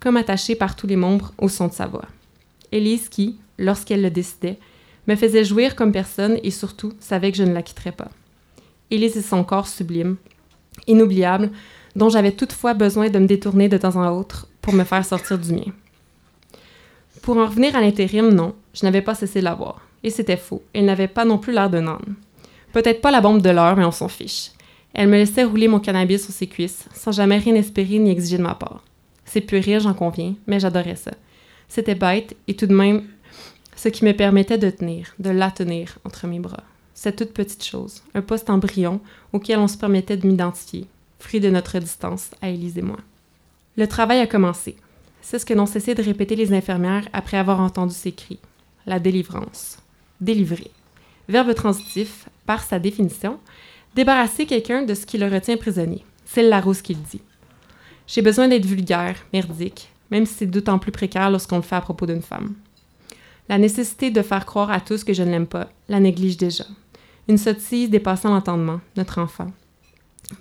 Comme 0.00 0.16
attachée 0.16 0.56
par 0.56 0.76
tous 0.76 0.86
les 0.86 0.96
membres 0.96 1.32
au 1.38 1.48
son 1.48 1.68
de 1.68 1.72
sa 1.72 1.86
voix. 1.86 2.06
Élise 2.72 3.08
qui, 3.08 3.38
lorsqu'elle 3.58 4.02
le 4.02 4.10
décidait, 4.10 4.58
me 5.06 5.16
faisait 5.16 5.44
jouir 5.44 5.76
comme 5.76 5.92
personne 5.92 6.38
et 6.42 6.50
surtout 6.50 6.92
savait 7.00 7.32
que 7.32 7.38
je 7.38 7.44
ne 7.44 7.52
la 7.52 7.62
quitterais 7.62 7.92
pas. 7.92 8.10
Élise 8.90 9.16
et 9.16 9.22
son 9.22 9.44
corps 9.44 9.68
sublime, 9.68 10.16
inoubliable, 10.86 11.50
dont 11.94 12.08
j'avais 12.08 12.32
toutefois 12.32 12.74
besoin 12.74 13.08
de 13.08 13.18
me 13.18 13.26
détourner 13.26 13.68
de 13.68 13.78
temps 13.78 13.96
en 13.96 14.08
autre 14.16 14.48
pour 14.60 14.72
me 14.74 14.84
faire 14.84 15.04
sortir 15.04 15.38
du 15.38 15.52
mien. 15.52 15.72
Pour 17.22 17.38
en 17.38 17.46
revenir 17.46 17.74
à 17.74 17.80
l'intérim, 17.80 18.30
non, 18.30 18.54
je 18.74 18.84
n'avais 18.84 19.02
pas 19.02 19.14
cessé 19.14 19.40
de 19.40 19.44
la 19.44 19.54
voir. 19.54 19.80
Et 20.02 20.10
c'était 20.10 20.36
faux. 20.36 20.62
Elle 20.72 20.84
n'avait 20.84 21.08
pas 21.08 21.24
non 21.24 21.38
plus 21.38 21.52
l'air 21.52 21.70
d'un 21.70 21.88
âne. 21.88 22.14
Peut-être 22.72 23.00
pas 23.00 23.10
la 23.10 23.20
bombe 23.20 23.42
de 23.42 23.50
l'heure, 23.50 23.76
mais 23.76 23.84
on 23.84 23.90
s'en 23.90 24.08
fiche. 24.08 24.50
Elle 24.94 25.08
me 25.08 25.16
laissait 25.16 25.44
rouler 25.44 25.66
mon 25.66 25.80
cannabis 25.80 26.24
sur 26.24 26.32
ses 26.32 26.46
cuisses, 26.46 26.84
sans 26.94 27.12
jamais 27.12 27.38
rien 27.38 27.54
espérer 27.54 27.98
ni 27.98 28.10
exiger 28.10 28.38
de 28.38 28.42
ma 28.42 28.54
part. 28.54 28.84
C'est 29.24 29.40
puéril, 29.40 29.80
j'en 29.80 29.94
conviens, 29.94 30.34
mais 30.46 30.60
j'adorais 30.60 30.96
ça. 30.96 31.10
C'était 31.68 31.94
bête, 31.94 32.36
et 32.46 32.54
tout 32.54 32.66
de 32.66 32.74
même, 32.74 33.02
ce 33.76 33.88
qui 33.88 34.04
me 34.04 34.12
permettait 34.12 34.58
de 34.58 34.70
tenir, 34.70 35.14
de 35.20 35.30
la 35.30 35.50
tenir 35.50 35.98
entre 36.04 36.26
mes 36.26 36.40
bras. 36.40 36.64
C'est 36.94 37.14
toute 37.14 37.34
petite 37.34 37.62
chose, 37.62 38.02
un 38.14 38.22
poste 38.22 38.50
embryon 38.50 39.00
auquel 39.32 39.58
on 39.58 39.68
se 39.68 39.76
permettait 39.76 40.16
de 40.16 40.26
m'identifier, 40.26 40.86
fruit 41.18 41.40
de 41.40 41.50
notre 41.50 41.78
distance 41.78 42.30
à 42.40 42.48
Élise 42.48 42.78
et 42.78 42.82
moi. 42.82 42.98
Le 43.76 43.86
travail 43.86 44.20
a 44.20 44.26
commencé. 44.26 44.76
C'est 45.20 45.38
ce 45.38 45.44
que 45.44 45.52
n'ont 45.52 45.66
cessé 45.66 45.94
de 45.94 46.02
répéter 46.02 46.36
les 46.36 46.54
infirmières 46.54 47.06
après 47.12 47.36
avoir 47.36 47.60
entendu 47.60 47.94
ces 47.94 48.12
cris. 48.12 48.38
La 48.86 48.98
délivrance. 48.98 49.78
Délivrer. 50.20 50.70
Verbe 51.28 51.54
transitif, 51.54 52.28
par 52.46 52.62
sa 52.62 52.78
définition, 52.78 53.38
débarrasser 53.94 54.46
quelqu'un 54.46 54.82
de 54.82 54.94
ce 54.94 55.04
qui 55.04 55.18
le 55.18 55.28
retient 55.28 55.56
prisonnier. 55.56 56.04
C'est 56.24 56.42
le 56.42 56.48
Larousse 56.48 56.80
qui 56.80 56.94
le 56.94 57.00
dit. 57.10 57.20
J'ai 58.06 58.22
besoin 58.22 58.48
d'être 58.48 58.64
vulgaire, 58.64 59.16
merdique, 59.32 59.90
même 60.10 60.24
si 60.24 60.34
c'est 60.34 60.46
d'autant 60.46 60.78
plus 60.78 60.92
précaire 60.92 61.30
lorsqu'on 61.30 61.56
le 61.56 61.62
fait 61.62 61.76
à 61.76 61.80
propos 61.80 62.06
d'une 62.06 62.22
femme. 62.22 62.54
La 63.48 63.58
nécessité 63.58 64.10
de 64.10 64.22
faire 64.22 64.44
croire 64.44 64.70
à 64.70 64.80
tous 64.80 65.04
que 65.04 65.12
je 65.12 65.22
ne 65.22 65.30
l'aime 65.30 65.46
pas 65.46 65.68
la 65.88 66.00
néglige 66.00 66.36
déjà. 66.36 66.64
Une 67.28 67.38
sottise 67.38 67.90
dépassant 67.90 68.30
l'entendement, 68.30 68.80
notre 68.96 69.20
enfant. 69.20 69.52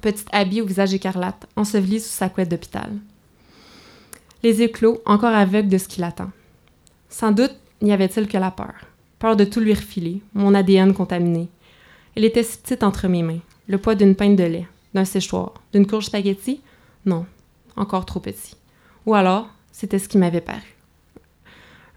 Petite 0.02 0.28
habit 0.32 0.62
au 0.62 0.66
visage 0.66 0.94
écarlate, 0.94 1.48
enseveli 1.56 2.00
sous 2.00 2.10
sa 2.10 2.30
couette 2.30 2.50
d'hôpital. 2.50 2.92
Les 4.42 4.60
yeux 4.60 4.68
clos, 4.68 5.02
encore 5.06 5.34
aveugles 5.34 5.70
de 5.70 5.78
ce 5.78 5.88
qui 5.88 6.02
l'attend. 6.02 6.32
Sans 7.10 7.32
doute 7.32 7.56
n'y 7.82 7.94
avait-il 7.94 8.28
que 8.28 8.38
la 8.38 8.52
peur. 8.52 8.74
Peur 9.20 9.36
de 9.36 9.46
tout 9.46 9.60
lui 9.60 9.74
refiler, 9.74 10.22
mon 10.34 10.54
ADN 10.54 10.94
contaminé. 10.94 11.48
Elle 12.16 12.26
était 12.26 12.44
si 12.44 12.58
petite 12.58 12.84
entre 12.84 13.08
mes 13.08 13.24
mains, 13.24 13.40
le 13.68 13.78
poids 13.78 13.96
d'une 13.96 14.16
pinte 14.16 14.36
de 14.36 14.44
lait, 14.44 14.68
d'un 14.94 15.06
séchoir, 15.06 15.54
d'une 15.74 15.88
courge 15.88 16.06
spaghetti? 16.06 16.62
Non, 17.06 17.26
encore 17.76 18.06
trop 18.06 18.20
petit. 18.20 18.56
Ou 19.06 19.14
alors, 19.14 19.48
c'était 19.72 20.00
ce 20.00 20.10
qui 20.10 20.18
m'avait 20.18 20.42
paru. 20.42 20.75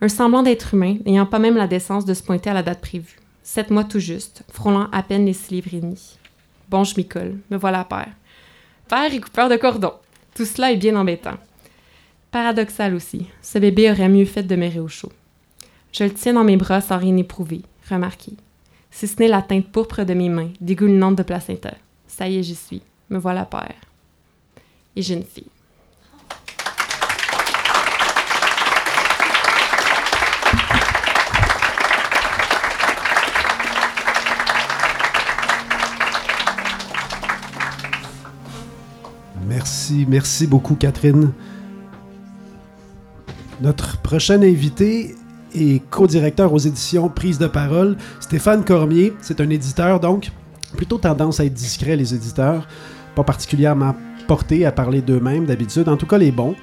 Un 0.00 0.08
semblant 0.08 0.42
d'être 0.42 0.74
humain, 0.74 0.96
n'ayant 1.04 1.26
pas 1.26 1.38
même 1.38 1.56
la 1.56 1.66
décence 1.66 2.04
de 2.04 2.14
se 2.14 2.22
pointer 2.22 2.50
à 2.50 2.54
la 2.54 2.62
date 2.62 2.80
prévue. 2.80 3.18
Sept 3.42 3.70
mois 3.70 3.84
tout 3.84 3.98
juste, 3.98 4.42
frôlant 4.52 4.88
à 4.92 5.02
peine 5.02 5.26
les 5.26 5.32
six 5.32 5.54
livres 5.54 5.74
et 5.74 5.80
demi. 5.80 6.18
Bon, 6.68 6.84
je 6.84 6.94
m'y 6.96 7.06
colle, 7.06 7.38
me 7.50 7.56
voilà 7.56 7.84
père. 7.84 8.12
Père 8.88 9.12
et 9.12 9.20
coupeur 9.20 9.48
de 9.48 9.56
cordon. 9.56 9.92
Tout 10.34 10.44
cela 10.44 10.70
est 10.70 10.76
bien 10.76 10.94
embêtant. 10.96 11.37
Paradoxal 12.30 12.94
aussi, 12.94 13.26
ce 13.42 13.58
bébé 13.58 13.90
aurait 13.90 14.08
mieux 14.08 14.26
fait 14.26 14.42
de 14.42 14.48
demeurer 14.48 14.80
au 14.80 14.88
chaud. 14.88 15.12
Je 15.92 16.04
le 16.04 16.12
tiens 16.12 16.34
dans 16.34 16.44
mes 16.44 16.56
bras 16.56 16.80
sans 16.80 16.98
rien 16.98 17.16
éprouver, 17.16 17.62
remarquez. 17.88 18.34
Si 18.90 19.08
ce 19.08 19.16
n'est 19.18 19.28
la 19.28 19.42
teinte 19.42 19.68
pourpre 19.68 20.04
de 20.04 20.14
mes 20.14 20.28
mains, 20.28 20.50
dégoulinante 20.61 21.16
de 21.16 21.22
placenta. 21.22 21.74
Ça 22.06 22.28
y 22.28 22.38
est, 22.38 22.42
j'y 22.42 22.54
suis. 22.54 22.82
Me 23.11 23.18
voilà 23.18 23.44
père. 23.46 23.74
Et 24.94 25.02
j'ai 25.02 25.14
une 25.14 25.24
fille. 25.24 25.50
Merci, 39.59 40.07
merci 40.09 40.47
beaucoup, 40.47 40.77
Catherine. 40.77 41.33
Notre 43.61 44.01
prochain 44.03 44.40
invité 44.40 45.16
est 45.53 45.83
co-directeur 45.90 46.53
aux 46.53 46.59
éditions 46.59 47.09
Prise 47.09 47.38
de 47.38 47.49
parole, 47.49 47.97
Stéphane 48.21 48.64
Cormier. 48.64 49.14
C'est 49.21 49.40
un 49.40 49.51
éditeur, 49.51 49.99
donc 49.99 50.31
plutôt 50.77 50.99
tendance 50.99 51.40
à 51.40 51.44
être 51.44 51.55
discret, 51.55 51.97
les 51.97 52.14
éditeurs, 52.14 52.68
pas 53.16 53.25
particulièrement 53.25 53.97
portés 54.29 54.64
à 54.64 54.71
parler 54.71 55.03
d'eux-mêmes 55.03 55.44
d'habitude, 55.44 55.88
en 55.88 55.97
tout 55.97 56.07
cas 56.07 56.18
les 56.18 56.31
bons. 56.31 56.55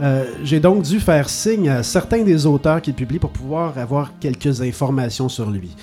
Euh, 0.00 0.24
J'ai 0.44 0.60
donc 0.60 0.82
dû 0.82 1.00
faire 1.00 1.28
signe 1.28 1.68
à 1.68 1.82
certains 1.82 2.22
des 2.22 2.46
auteurs 2.46 2.80
qu'il 2.80 2.94
publie 2.94 3.18
pour 3.18 3.30
pouvoir 3.30 3.76
avoir 3.78 4.16
quelques 4.20 4.62
informations 4.62 5.28
sur 5.28 5.50
lui. 5.50 5.74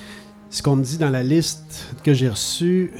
Ce 0.49 0.63
qu'on 0.63 0.77
me 0.77 0.83
dit 0.85 0.97
dans 0.97 1.09
la 1.09 1.21
liste 1.21 1.93
que 2.01 2.13
j'ai 2.13 2.29
reçue, 2.29 2.93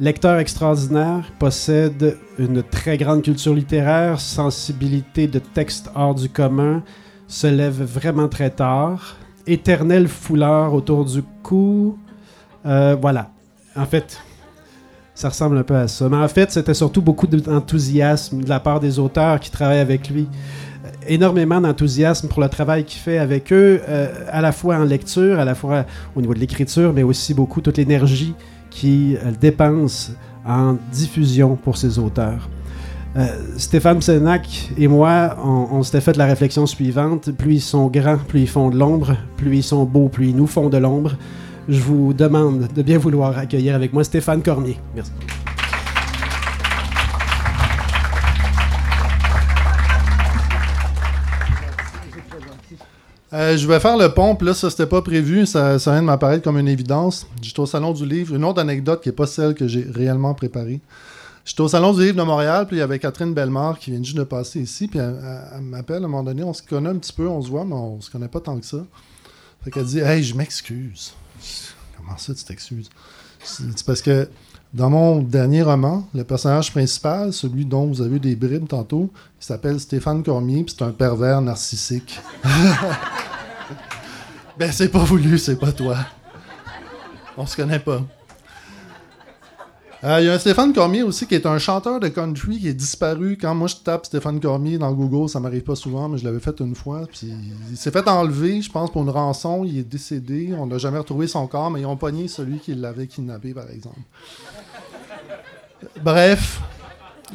Lecteur 0.00 0.38
extraordinaire, 0.38 1.30
possède 1.38 2.16
une 2.36 2.64
très 2.64 2.98
grande 2.98 3.22
culture 3.22 3.54
littéraire, 3.54 4.18
sensibilité 4.18 5.28
de 5.28 5.38
texte 5.38 5.88
hors 5.94 6.16
du 6.16 6.28
commun, 6.28 6.82
se 7.28 7.46
lève 7.46 7.80
vraiment 7.80 8.26
très 8.26 8.50
tard, 8.50 9.14
éternel 9.46 10.08
fouleur 10.08 10.74
autour 10.74 11.04
du 11.04 11.22
cou. 11.44 11.96
Euh, 12.66 12.96
voilà. 13.00 13.30
En 13.76 13.84
fait, 13.84 14.20
ça 15.14 15.28
ressemble 15.28 15.58
un 15.58 15.62
peu 15.62 15.76
à 15.76 15.86
ça. 15.86 16.08
Mais 16.08 16.16
en 16.16 16.26
fait, 16.28 16.50
c'était 16.50 16.74
surtout 16.74 17.00
beaucoup 17.00 17.28
d'enthousiasme 17.28 18.42
de 18.42 18.48
la 18.48 18.58
part 18.58 18.80
des 18.80 18.98
auteurs 18.98 19.38
qui 19.38 19.52
travaillent 19.52 19.78
avec 19.78 20.10
lui. 20.10 20.26
Énormément 21.06 21.60
d'enthousiasme 21.60 22.26
pour 22.26 22.42
le 22.42 22.48
travail 22.48 22.84
qu'il 22.84 23.00
fait 23.00 23.18
avec 23.18 23.52
eux, 23.52 23.80
euh, 23.88 24.08
à 24.28 24.40
la 24.40 24.50
fois 24.50 24.74
en 24.74 24.84
lecture, 24.84 25.38
à 25.38 25.44
la 25.44 25.54
fois 25.54 25.86
au 26.16 26.20
niveau 26.20 26.34
de 26.34 26.40
l'écriture, 26.40 26.92
mais 26.92 27.04
aussi 27.04 27.32
beaucoup 27.32 27.60
toute 27.60 27.76
l'énergie 27.76 28.34
qui 28.74 29.16
euh, 29.16 29.30
dépense 29.40 30.12
en 30.46 30.76
diffusion 30.92 31.56
pour 31.56 31.78
ses 31.78 31.98
auteurs. 31.98 32.50
Euh, 33.16 33.28
Stéphane 33.56 34.02
Senac 34.02 34.70
et 34.76 34.88
moi, 34.88 35.36
on, 35.42 35.82
s'était 35.84 36.00
fait 36.00 36.16
la 36.16 36.26
réflexion 36.26 36.66
suivante. 36.66 37.30
Plus 37.30 37.54
ils 37.54 37.60
sont 37.60 37.86
grands, 37.86 38.18
plus 38.18 38.40
ils 38.40 38.48
font 38.48 38.70
de 38.70 38.76
l'ombre. 38.76 39.16
Plus 39.36 39.58
ils 39.58 39.62
sont 39.62 39.84
beaux, 39.84 40.08
plus 40.08 40.30
ils 40.30 40.36
nous 40.36 40.48
font 40.48 40.68
de 40.68 40.78
l'ombre. 40.78 41.12
Je 41.68 41.80
vous 41.80 42.12
demande 42.12 42.68
de 42.74 42.82
bien 42.82 42.98
vouloir 42.98 43.38
accueillir 43.38 43.76
avec 43.76 43.92
moi 43.92 44.02
Stéphane 44.02 44.42
Cormier. 44.42 44.76
Merci. 44.94 45.12
Euh, 53.34 53.56
je 53.56 53.66
vais 53.66 53.80
faire 53.80 53.96
le 53.96 54.08
puis 54.36 54.46
là, 54.46 54.54
ça, 54.54 54.70
c'était 54.70 54.86
pas 54.86 55.02
prévu, 55.02 55.44
ça, 55.44 55.76
vient 55.76 56.00
de 56.00 56.06
m'apparaître 56.06 56.44
comme 56.44 56.56
une 56.56 56.68
évidence. 56.68 57.26
J'étais 57.42 57.58
au 57.58 57.66
Salon 57.66 57.92
du 57.92 58.06
Livre, 58.06 58.36
une 58.36 58.44
autre 58.44 58.60
anecdote 58.60 59.02
qui 59.02 59.08
n'est 59.08 59.14
pas 59.14 59.26
celle 59.26 59.54
que 59.54 59.66
j'ai 59.66 59.82
réellement 59.82 60.34
préparée. 60.34 60.80
J'étais 61.44 61.62
au 61.62 61.66
Salon 61.66 61.92
du 61.92 62.02
Livre 62.02 62.16
de 62.16 62.22
Montréal, 62.22 62.68
puis 62.68 62.76
il 62.76 62.78
y 62.78 62.82
avait 62.82 63.00
Catherine 63.00 63.34
Bellemare 63.34 63.80
qui 63.80 63.90
vient 63.90 64.00
juste 64.04 64.16
de 64.16 64.22
passer 64.22 64.60
ici, 64.60 64.86
puis 64.86 65.00
elle, 65.00 65.60
m'appelle 65.62 66.04
à 66.04 66.06
un 66.06 66.08
moment 66.08 66.22
donné, 66.22 66.44
on 66.44 66.52
se 66.52 66.62
connaît 66.62 66.90
un 66.90 66.96
petit 66.96 67.12
peu, 67.12 67.26
on 67.26 67.42
se 67.42 67.48
voit, 67.48 67.64
mais 67.64 67.74
on 67.74 68.00
se 68.00 68.08
connaît 68.08 68.28
pas 68.28 68.38
tant 68.38 68.56
que 68.56 68.66
ça. 68.66 68.86
Fait 69.64 69.72
qu'elle 69.72 69.86
dit 69.86 69.98
Hey, 69.98 70.22
je 70.22 70.36
m'excuse. 70.36 71.12
comment 71.96 72.16
ça, 72.16 72.34
tu 72.34 72.44
t'excuses? 72.44 72.88
C'est 73.42 73.84
parce 73.84 74.00
que 74.00 74.28
dans 74.74 74.90
mon 74.90 75.20
dernier 75.20 75.62
roman, 75.62 76.04
le 76.14 76.24
personnage 76.24 76.72
principal, 76.72 77.32
celui 77.32 77.64
dont 77.64 77.86
vous 77.86 78.02
avez 78.02 78.16
eu 78.16 78.20
des 78.20 78.34
bribes 78.34 78.66
tantôt, 78.66 79.08
s'appelle 79.38 79.78
Stéphane 79.78 80.24
Cormier, 80.24 80.64
puis 80.64 80.74
c'est 80.76 80.84
un 80.84 80.90
pervers 80.90 81.40
narcissique. 81.40 82.20
ben, 84.58 84.72
c'est 84.72 84.88
pas 84.88 85.04
voulu, 85.04 85.38
c'est 85.38 85.60
pas 85.60 85.70
toi. 85.70 85.98
On 87.36 87.46
se 87.46 87.54
connaît 87.54 87.78
pas. 87.78 88.02
Euh, 90.02 90.20
il 90.20 90.26
y 90.26 90.28
a 90.28 90.34
un 90.34 90.38
Stéphane 90.38 90.74
Cormier 90.74 91.02
aussi 91.02 91.26
qui 91.26 91.34
est 91.34 91.46
un 91.46 91.56
chanteur 91.56 91.98
de 91.98 92.08
country 92.08 92.58
qui 92.58 92.68
est 92.68 92.74
disparu. 92.74 93.38
Quand 93.40 93.54
moi 93.54 93.68
je 93.68 93.76
tape 93.76 94.04
Stéphane 94.04 94.38
Cormier 94.38 94.76
dans 94.76 94.92
Google, 94.92 95.30
ça 95.30 95.40
m'arrive 95.40 95.62
pas 95.62 95.76
souvent, 95.76 96.10
mais 96.10 96.18
je 96.18 96.24
l'avais 96.24 96.40
fait 96.40 96.60
une 96.60 96.74
fois. 96.74 97.06
Puis 97.10 97.32
il 97.70 97.76
s'est 97.76 97.90
fait 97.90 98.06
enlever, 98.06 98.60
je 98.60 98.70
pense, 98.70 98.90
pour 98.90 99.00
une 99.00 99.08
rançon. 99.08 99.64
Il 99.64 99.78
est 99.78 99.88
décédé. 99.88 100.54
On 100.58 100.66
n'a 100.66 100.76
jamais 100.76 100.98
retrouvé 100.98 101.26
son 101.26 101.46
corps, 101.46 101.70
mais 101.70 101.80
ils 101.80 101.86
ont 101.86 101.96
pogné 101.96 102.28
celui 102.28 102.58
qui 102.58 102.74
l'avait 102.74 103.06
kidnappé, 103.06 103.54
par 103.54 103.70
exemple. 103.70 104.00
Bref, 106.02 106.60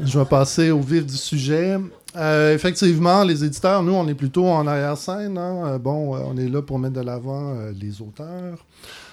je 0.04 0.20
vais 0.20 0.26
passer 0.26 0.72
au 0.72 0.80
vif 0.80 1.06
du 1.06 1.18
sujet. 1.18 1.78
Euh, 2.16 2.56
effectivement, 2.56 3.24
les 3.24 3.44
éditeurs, 3.44 3.84
nous, 3.84 3.94
on 3.94 4.08
est 4.08 4.16
plutôt 4.16 4.48
en 4.48 4.66
arrière-scène. 4.66 5.38
Hein. 5.38 5.68
Euh, 5.68 5.78
bon, 5.78 6.16
on 6.16 6.38
est 6.38 6.48
là 6.50 6.62
pour 6.62 6.80
mettre 6.80 6.96
de 6.96 7.02
l'avant 7.02 7.56
les 7.80 8.02
auteurs. 8.02 8.66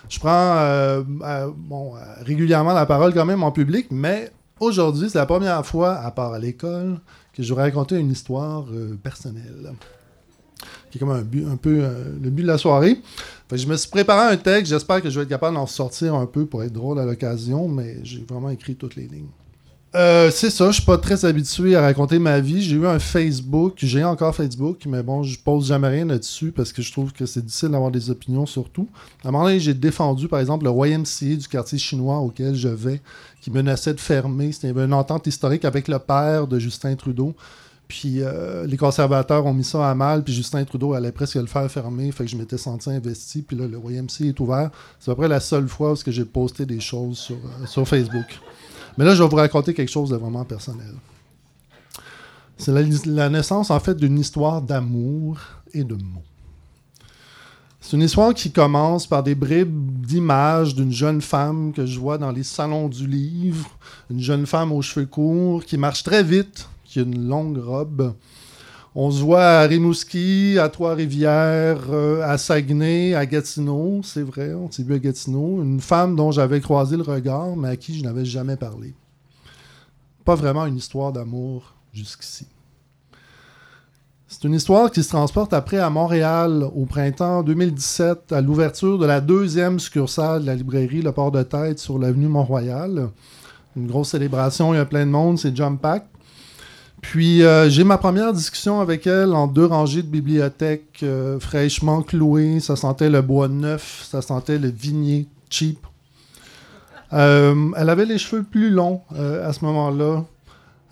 Je 0.08 0.18
prends 0.18 0.56
euh, 0.56 1.02
euh, 1.22 1.50
euh, 1.72 1.90
régulièrement 2.22 2.72
la 2.72 2.86
parole 2.86 3.12
quand 3.12 3.24
même 3.24 3.42
en 3.42 3.50
public, 3.50 3.88
mais 3.90 4.30
aujourd'hui, 4.60 5.10
c'est 5.10 5.18
la 5.18 5.26
première 5.26 5.64
fois, 5.66 5.96
à 5.96 6.10
part 6.10 6.32
à 6.32 6.38
l'école, 6.38 7.00
que 7.32 7.42
je 7.42 7.52
vais 7.54 7.62
raconter 7.62 7.96
une 7.98 8.12
histoire 8.12 8.66
personnelle. 9.02 9.72
Comme 10.98 11.10
un, 11.10 11.56
peu 11.56 11.82
le 12.22 12.30
but 12.30 12.42
de 12.42 12.48
la 12.48 12.58
soirée. 12.58 13.00
je 13.52 13.66
me 13.66 13.76
suis 13.76 13.90
préparé 13.90 14.32
un 14.32 14.36
texte, 14.36 14.72
j'espère 14.72 15.02
que 15.02 15.10
je 15.10 15.18
vais 15.18 15.22
être 15.24 15.28
capable 15.28 15.56
d'en 15.56 15.66
sortir 15.66 16.14
un 16.14 16.26
peu 16.26 16.46
pour 16.46 16.62
être 16.62 16.72
drôle 16.72 16.98
à 16.98 17.04
l'occasion, 17.04 17.68
mais 17.68 17.96
j'ai 18.02 18.24
vraiment 18.28 18.50
écrit 18.50 18.74
toutes 18.74 18.96
les 18.96 19.06
lignes. 19.06 19.28
Euh, 19.96 20.30
c'est 20.30 20.50
ça, 20.50 20.66
je 20.70 20.76
suis 20.76 20.84
pas 20.84 20.98
très 20.98 21.24
habitué 21.24 21.74
à 21.74 21.80
raconter 21.80 22.18
ma 22.18 22.38
vie. 22.38 22.60
J'ai 22.60 22.76
eu 22.76 22.86
un 22.86 22.98
Facebook, 22.98 23.76
j'ai 23.78 24.04
encore 24.04 24.34
Facebook, 24.34 24.82
mais 24.86 25.02
bon, 25.02 25.22
je 25.22 25.38
pose 25.38 25.68
jamais 25.68 25.88
rien 25.88 26.04
là-dessus 26.04 26.52
parce 26.52 26.70
que 26.70 26.82
je 26.82 26.92
trouve 26.92 27.14
que 27.14 27.24
c'est 27.24 27.42
difficile 27.42 27.70
d'avoir 27.70 27.90
des 27.90 28.10
opinions 28.10 28.44
sur 28.44 28.68
tout. 28.68 28.88
À 29.24 29.28
un 29.28 29.30
moment 29.30 29.44
donné, 29.44 29.58
j'ai 29.58 29.72
défendu, 29.72 30.28
par 30.28 30.40
exemple, 30.40 30.66
le 30.66 30.86
YMCA 30.86 31.36
du 31.36 31.48
quartier 31.48 31.78
chinois 31.78 32.18
auquel 32.18 32.54
je 32.54 32.68
vais, 32.68 33.00
qui 33.40 33.50
menaçait 33.50 33.94
de 33.94 34.00
fermer. 34.00 34.52
C'était 34.52 34.70
une 34.70 34.92
entente 34.92 35.26
historique 35.26 35.64
avec 35.64 35.88
le 35.88 35.98
père 35.98 36.46
de 36.46 36.58
Justin 36.58 36.94
Trudeau. 36.94 37.34
Puis 37.88 38.20
euh, 38.20 38.66
les 38.66 38.76
conservateurs 38.76 39.46
ont 39.46 39.54
mis 39.54 39.64
ça 39.64 39.88
à 39.88 39.94
mal, 39.94 40.24
puis 40.24 40.34
Justin 40.34 40.64
Trudeau 40.64 40.94
allait 40.94 41.12
presque 41.12 41.36
le 41.36 41.46
faire 41.46 41.70
fermer, 41.70 42.10
fait 42.10 42.24
que 42.24 42.30
je 42.30 42.36
m'étais 42.36 42.58
senti 42.58 42.90
investi, 42.90 43.42
puis 43.42 43.56
là, 43.56 43.66
le 43.68 43.78
YMCA 43.78 44.24
est 44.24 44.40
ouvert. 44.40 44.70
C'est 44.98 45.10
à 45.10 45.14
peu 45.14 45.20
près 45.20 45.28
la 45.28 45.40
seule 45.40 45.68
fois 45.68 45.92
où 45.92 45.96
j'ai 46.06 46.24
posté 46.24 46.66
des 46.66 46.80
choses 46.80 47.18
sur, 47.18 47.36
euh, 47.36 47.66
sur 47.66 47.86
Facebook. 47.86 48.40
Mais 48.98 49.04
là, 49.04 49.14
je 49.14 49.22
vais 49.22 49.28
vous 49.28 49.36
raconter 49.36 49.74
quelque 49.74 49.90
chose 49.90 50.10
de 50.10 50.16
vraiment 50.16 50.44
personnel. 50.44 50.94
C'est 52.58 52.72
la, 53.04 53.28
naissance, 53.28 53.70
en 53.70 53.80
fait, 53.80 53.94
d'une 53.94 54.18
histoire 54.18 54.62
d'amour 54.62 55.38
et 55.74 55.84
de 55.84 55.94
mots. 55.94 56.22
C'est 57.80 57.96
une 57.96 58.02
histoire 58.02 58.34
qui 58.34 58.50
commence 58.50 59.06
par 59.06 59.22
des 59.22 59.34
bribes 59.34 60.00
d'images 60.00 60.74
d'une 60.74 60.90
jeune 60.90 61.20
femme 61.20 61.72
que 61.72 61.84
je 61.86 62.00
vois 62.00 62.18
dans 62.18 62.32
les 62.32 62.42
salons 62.42 62.88
du 62.88 63.06
livre, 63.06 63.68
une 64.10 64.20
jeune 64.20 64.46
femme 64.46 64.72
aux 64.72 64.82
cheveux 64.82 65.06
courts 65.06 65.64
qui 65.64 65.76
marche 65.76 66.02
très 66.02 66.22
vite, 66.22 66.68
une 67.02 67.28
longue 67.28 67.58
robe, 67.58 68.14
on 68.98 69.10
se 69.10 69.20
voit 69.20 69.44
à 69.44 69.66
Rimouski, 69.66 70.58
à 70.58 70.70
Trois-Rivières, 70.70 71.82
euh, 71.90 72.22
à 72.22 72.38
Saguenay, 72.38 73.14
à 73.14 73.26
Gatineau, 73.26 74.00
c'est 74.02 74.22
vrai, 74.22 74.54
on 74.54 74.70
s'est 74.70 74.82
vu 74.82 74.94
à 74.94 74.98
Gatineau. 74.98 75.62
Une 75.62 75.82
femme 75.82 76.16
dont 76.16 76.30
j'avais 76.30 76.62
croisé 76.62 76.96
le 76.96 77.02
regard, 77.02 77.56
mais 77.56 77.68
à 77.68 77.76
qui 77.76 77.98
je 77.98 78.02
n'avais 78.02 78.24
jamais 78.24 78.56
parlé. 78.56 78.94
Pas 80.24 80.34
vraiment 80.34 80.64
une 80.64 80.78
histoire 80.78 81.12
d'amour 81.12 81.74
jusqu'ici. 81.92 82.46
C'est 84.28 84.44
une 84.44 84.54
histoire 84.54 84.90
qui 84.90 85.02
se 85.02 85.10
transporte 85.10 85.52
après 85.52 85.78
à 85.78 85.90
Montréal 85.90 86.64
au 86.74 86.86
printemps 86.86 87.42
2017 87.42 88.32
à 88.32 88.40
l'ouverture 88.40 88.98
de 88.98 89.04
la 89.04 89.20
deuxième 89.20 89.78
succursale 89.78 90.40
de 90.40 90.46
la 90.46 90.54
librairie 90.54 91.02
Le 91.02 91.12
Port 91.12 91.30
de 91.30 91.42
Tête 91.42 91.78
sur 91.78 91.98
l'avenue 91.98 92.28
Mont-Royal. 92.28 93.10
Une 93.76 93.86
grosse 93.86 94.12
célébration, 94.12 94.72
il 94.72 94.78
y 94.78 94.80
a 94.80 94.86
plein 94.86 95.04
de 95.04 95.10
monde, 95.10 95.38
c'est 95.38 95.54
Jump 95.54 95.82
Pack. 95.82 96.06
Puis 97.02 97.42
euh, 97.42 97.68
j'ai 97.68 97.84
ma 97.84 97.98
première 97.98 98.32
discussion 98.32 98.80
avec 98.80 99.06
elle 99.06 99.34
en 99.34 99.46
deux 99.46 99.66
rangées 99.66 100.02
de 100.02 100.08
bibliothèque 100.08 101.00
euh, 101.02 101.38
fraîchement 101.38 102.02
clouées. 102.02 102.60
Ça 102.60 102.76
sentait 102.76 103.10
le 103.10 103.22
bois 103.22 103.48
neuf, 103.48 104.06
ça 104.10 104.22
sentait 104.22 104.58
le 104.58 104.68
vignier 104.68 105.26
cheap. 105.50 105.78
Euh, 107.12 107.54
elle 107.76 107.90
avait 107.90 108.06
les 108.06 108.18
cheveux 108.18 108.42
plus 108.42 108.70
longs 108.70 109.00
à 109.14 109.52
ce 109.52 109.64
moment-là. 109.64 110.24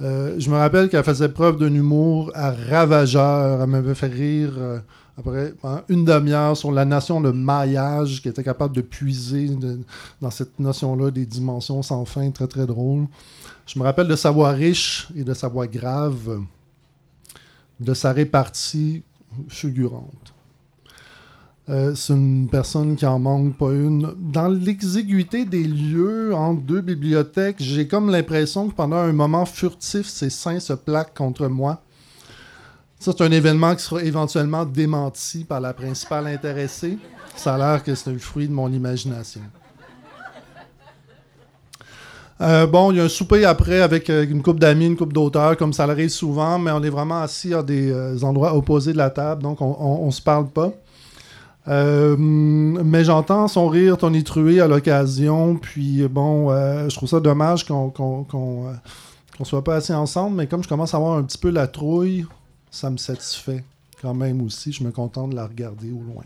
je 0.00 0.50
me 0.50 0.56
rappelle 0.56 0.88
qu'elle 0.88 1.02
faisait 1.02 1.28
preuve 1.28 1.58
d'un 1.58 1.74
humour 1.74 2.30
à 2.34 2.52
ravageur. 2.52 3.62
Elle 3.62 3.68
m'avait 3.68 3.96
fait 3.96 4.06
rire 4.06 4.52
après 5.16 5.55
une 5.88 6.05
demi-heure 6.05 6.57
sur 6.57 6.72
la 6.72 6.85
notion 6.85 7.20
de 7.20 7.31
maillage 7.31 8.20
qui 8.20 8.29
était 8.29 8.42
capable 8.42 8.74
de 8.74 8.81
puiser 8.81 9.48
dans 10.20 10.31
cette 10.31 10.59
notion-là 10.59 11.11
des 11.11 11.27
dimensions 11.27 11.83
sans 11.83 12.05
fin, 12.05 12.31
très 12.31 12.48
très 12.48 12.66
drôle. 12.66 13.07
Je 13.66 13.79
me 13.79 13.85
rappelle 13.85 14.09
de 14.09 14.16
sa 14.16 14.31
voix 14.31 14.50
riche 14.50 15.09
et 15.14 15.22
de 15.22 15.33
sa 15.35 15.48
voix 15.48 15.66
grave, 15.66 16.40
de 17.81 17.94
sa 17.94 18.12
répartie 18.12 19.03
fulgurante. 19.48 20.35
Euh, 21.70 21.94
c'est 21.94 22.12
une 22.12 22.48
personne 22.48 22.94
qui 22.94 23.07
en 23.07 23.18
manque 23.18 23.57
pas 23.57 23.72
une. 23.72 24.14
Dans 24.18 24.48
l'exiguïté 24.48 25.46
des 25.46 25.64
lieux 25.64 26.35
entre 26.35 26.61
deux 26.61 26.83
bibliothèques, 26.83 27.57
j'ai 27.59 27.88
comme 27.88 28.11
l'impression 28.11 28.68
que 28.68 28.74
pendant 28.74 28.96
un 28.96 29.12
moment 29.12 29.46
furtif, 29.46 30.07
ses 30.07 30.29
seins 30.29 30.61
se 30.61 30.74
plaquent 30.74 31.16
contre 31.16 31.48
moi. 31.48 31.83
Ça, 33.04 33.12
c'est 33.14 33.22
un 33.22 33.32
événement 33.32 33.74
qui 33.74 33.82
sera 33.82 34.02
éventuellement 34.02 34.64
démenti 34.64 35.44
par 35.44 35.60
la 35.60 35.74
principale 35.74 36.26
intéressée. 36.26 36.96
Ça 37.36 37.56
a 37.56 37.58
l'air 37.58 37.84
que 37.84 37.94
c'est 37.94 38.10
le 38.10 38.16
fruit 38.16 38.48
de 38.48 38.52
mon 38.54 38.72
imagination. 38.72 39.42
Euh, 42.40 42.66
bon, 42.66 42.92
il 42.92 42.96
y 42.96 43.00
a 43.00 43.04
un 43.04 43.10
souper 43.10 43.44
après 43.44 43.82
avec 43.82 44.08
euh, 44.08 44.24
une 44.26 44.40
coupe 44.40 44.58
d'amis, 44.58 44.86
une 44.86 44.96
coupe 44.96 45.12
d'auteurs, 45.12 45.58
comme 45.58 45.74
ça 45.74 45.84
arrive 45.84 46.08
souvent, 46.08 46.58
mais 46.58 46.70
on 46.70 46.82
est 46.82 46.88
vraiment 46.88 47.20
assis 47.20 47.52
à 47.52 47.62
des 47.62 47.92
euh, 47.92 48.18
endroits 48.22 48.56
opposés 48.56 48.94
de 48.94 48.98
la 48.98 49.10
table, 49.10 49.42
donc 49.42 49.60
on, 49.60 50.06
ne 50.06 50.10
se 50.10 50.22
parle 50.22 50.48
pas. 50.48 50.72
mais 51.66 53.04
j'entends 53.04 53.48
son 53.48 53.68
rire 53.68 53.98
tonitrué 53.98 54.62
à 54.62 54.66
l'occasion, 54.66 55.56
puis 55.56 56.08
bon, 56.08 56.48
je 56.88 56.96
trouve 56.96 57.10
ça 57.10 57.20
dommage 57.20 57.66
qu'on 57.66 57.90
qu'on 57.90 59.44
soit 59.44 59.62
pas 59.62 59.74
assis 59.74 59.92
ensemble, 59.92 60.36
mais 60.36 60.46
comme 60.46 60.62
je 60.62 60.68
commence 60.70 60.94
à 60.94 60.96
avoir 60.96 61.18
un 61.18 61.22
petit 61.22 61.36
peu 61.36 61.50
la 61.50 61.66
trouille, 61.66 62.24
ça 62.74 62.90
me 62.90 62.96
satisfait 62.96 63.62
quand 64.02 64.14
même 64.14 64.42
aussi. 64.42 64.72
Je 64.72 64.82
me 64.82 64.90
contente 64.90 65.30
de 65.30 65.37
la 65.37 65.46
regarder 65.46 65.92
au 65.92 66.02
loin. 66.02 66.24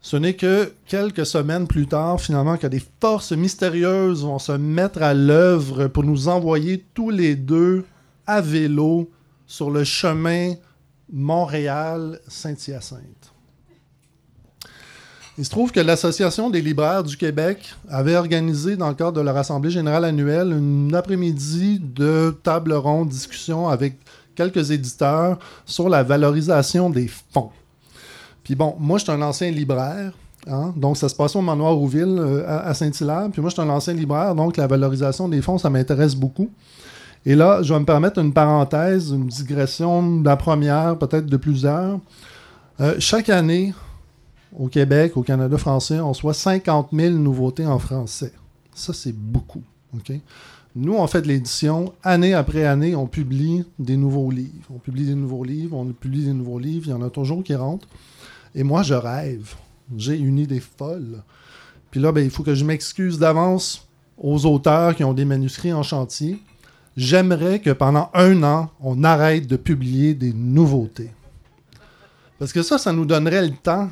Ce 0.00 0.16
n'est 0.16 0.34
que 0.34 0.72
quelques 0.86 1.26
semaines 1.26 1.68
plus 1.68 1.86
tard, 1.86 2.20
finalement, 2.20 2.56
que 2.56 2.66
des 2.66 2.82
forces 3.00 3.30
mystérieuses 3.32 4.24
vont 4.24 4.40
se 4.40 4.52
mettre 4.52 5.02
à 5.02 5.14
l'œuvre 5.14 5.86
pour 5.86 6.04
nous 6.04 6.28
envoyer 6.28 6.84
tous 6.94 7.10
les 7.10 7.36
deux 7.36 7.84
à 8.26 8.40
vélo 8.40 9.10
sur 9.46 9.70
le 9.70 9.84
chemin 9.84 10.54
Montréal-Saint-Hyacinthe. 11.12 13.32
Il 15.36 15.44
se 15.44 15.50
trouve 15.50 15.70
que 15.70 15.80
l'Association 15.80 16.48
des 16.50 16.60
libraires 16.60 17.04
du 17.04 17.16
Québec 17.16 17.72
avait 17.88 18.16
organisé, 18.16 18.76
dans 18.76 18.88
le 18.88 18.96
cadre 18.96 19.12
de 19.12 19.20
leur 19.20 19.36
Assemblée 19.36 19.70
générale 19.70 20.04
annuelle, 20.04 20.50
une 20.52 20.92
après-midi 20.92 21.78
de 21.78 22.36
table 22.42 22.72
ronde 22.72 23.08
discussion 23.08 23.68
avec 23.68 23.94
quelques 24.38 24.70
éditeurs 24.70 25.36
sur 25.66 25.88
la 25.88 26.04
valorisation 26.04 26.90
des 26.90 27.08
fonds. 27.08 27.50
Puis 28.44 28.54
bon, 28.54 28.76
moi, 28.78 28.98
je 28.98 29.02
suis 29.02 29.12
un 29.12 29.20
ancien 29.20 29.50
libraire. 29.50 30.12
Hein, 30.46 30.72
donc, 30.76 30.96
ça 30.96 31.08
se 31.08 31.14
passe 31.16 31.34
au 31.34 31.42
manoir 31.42 31.74
Rouville 31.74 32.16
euh, 32.18 32.44
à, 32.46 32.72
Saint-Hilaire. 32.72 33.28
Puis 33.32 33.42
moi, 33.42 33.50
je 33.50 33.54
suis 33.54 33.62
un 33.62 33.68
ancien 33.68 33.94
libraire, 33.94 34.36
donc 34.36 34.56
la 34.56 34.68
valorisation 34.68 35.28
des 35.28 35.42
fonds, 35.42 35.58
ça 35.58 35.68
m'intéresse 35.68 36.14
beaucoup. 36.14 36.48
Et 37.26 37.34
là, 37.34 37.62
je 37.62 37.74
vais 37.74 37.80
me 37.80 37.84
permettre 37.84 38.20
une 38.20 38.32
parenthèse, 38.32 39.10
une 39.10 39.26
digression 39.26 40.20
de 40.20 40.24
la 40.24 40.36
première, 40.36 40.96
peut-être 40.96 41.26
de 41.26 41.36
plusieurs. 41.36 41.98
Euh, 42.80 42.94
chaque 43.00 43.28
année, 43.28 43.74
au 44.56 44.68
Québec, 44.68 45.16
au 45.16 45.22
Canada 45.22 45.58
français, 45.58 45.98
on 45.98 46.10
reçoit 46.10 46.32
50 46.32 46.90
000 46.92 47.14
nouveautés 47.16 47.66
en 47.66 47.80
français. 47.80 48.32
Ça, 48.72 48.92
c'est 48.92 49.14
beaucoup. 49.14 49.64
Nous, 50.80 50.94
on 50.94 51.04
fait 51.08 51.22
de 51.22 51.26
l'édition. 51.26 51.92
Année 52.04 52.34
après 52.34 52.64
année, 52.64 52.94
on 52.94 53.08
publie 53.08 53.64
des 53.80 53.96
nouveaux 53.96 54.30
livres. 54.30 54.68
On 54.72 54.78
publie 54.78 55.06
des 55.06 55.16
nouveaux 55.16 55.42
livres, 55.42 55.76
on 55.76 55.86
publie 55.86 56.24
des 56.24 56.32
nouveaux 56.32 56.60
livres. 56.60 56.86
Il 56.86 56.90
y 56.90 56.92
en 56.92 57.02
a 57.02 57.10
toujours 57.10 57.42
qui 57.42 57.56
rentrent. 57.56 57.88
Et 58.54 58.62
moi, 58.62 58.84
je 58.84 58.94
rêve. 58.94 59.56
J'ai 59.96 60.16
une 60.16 60.38
idée 60.38 60.60
folle. 60.60 61.24
Puis 61.90 61.98
là, 61.98 62.12
ben, 62.12 62.24
il 62.24 62.30
faut 62.30 62.44
que 62.44 62.54
je 62.54 62.64
m'excuse 62.64 63.18
d'avance 63.18 63.88
aux 64.16 64.46
auteurs 64.46 64.94
qui 64.94 65.02
ont 65.02 65.14
des 65.14 65.24
manuscrits 65.24 65.72
en 65.72 65.82
chantier. 65.82 66.38
J'aimerais 66.96 67.58
que 67.58 67.70
pendant 67.70 68.08
un 68.14 68.44
an, 68.44 68.70
on 68.80 69.02
arrête 69.02 69.48
de 69.48 69.56
publier 69.56 70.14
des 70.14 70.32
nouveautés. 70.32 71.10
Parce 72.38 72.52
que 72.52 72.62
ça, 72.62 72.78
ça 72.78 72.92
nous 72.92 73.04
donnerait 73.04 73.48
le 73.48 73.56
temps 73.56 73.90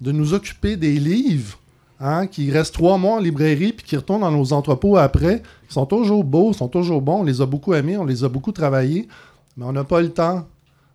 de 0.00 0.12
nous 0.12 0.34
occuper 0.34 0.76
des 0.76 1.00
livres 1.00 1.58
hein, 2.00 2.26
qui 2.26 2.50
restent 2.50 2.74
trois 2.74 2.98
mois 2.98 3.16
en 3.16 3.20
librairie 3.20 3.72
puis 3.72 3.86
qui 3.86 3.96
retournent 3.96 4.20
dans 4.20 4.30
nos 4.30 4.52
entrepôts 4.52 4.96
après, 4.96 5.42
qui 5.68 5.74
sont 5.74 5.86
toujours 5.86 6.24
beaux, 6.24 6.52
sont 6.52 6.68
toujours 6.68 7.02
bons. 7.02 7.20
On 7.20 7.24
les 7.24 7.40
a 7.40 7.46
beaucoup 7.46 7.74
aimés, 7.74 7.96
on 7.96 8.04
les 8.04 8.24
a 8.24 8.28
beaucoup 8.28 8.52
travaillés, 8.52 9.08
mais 9.56 9.64
on 9.64 9.72
n'a 9.72 9.84
pas 9.84 10.00
le 10.00 10.10
temps 10.10 10.46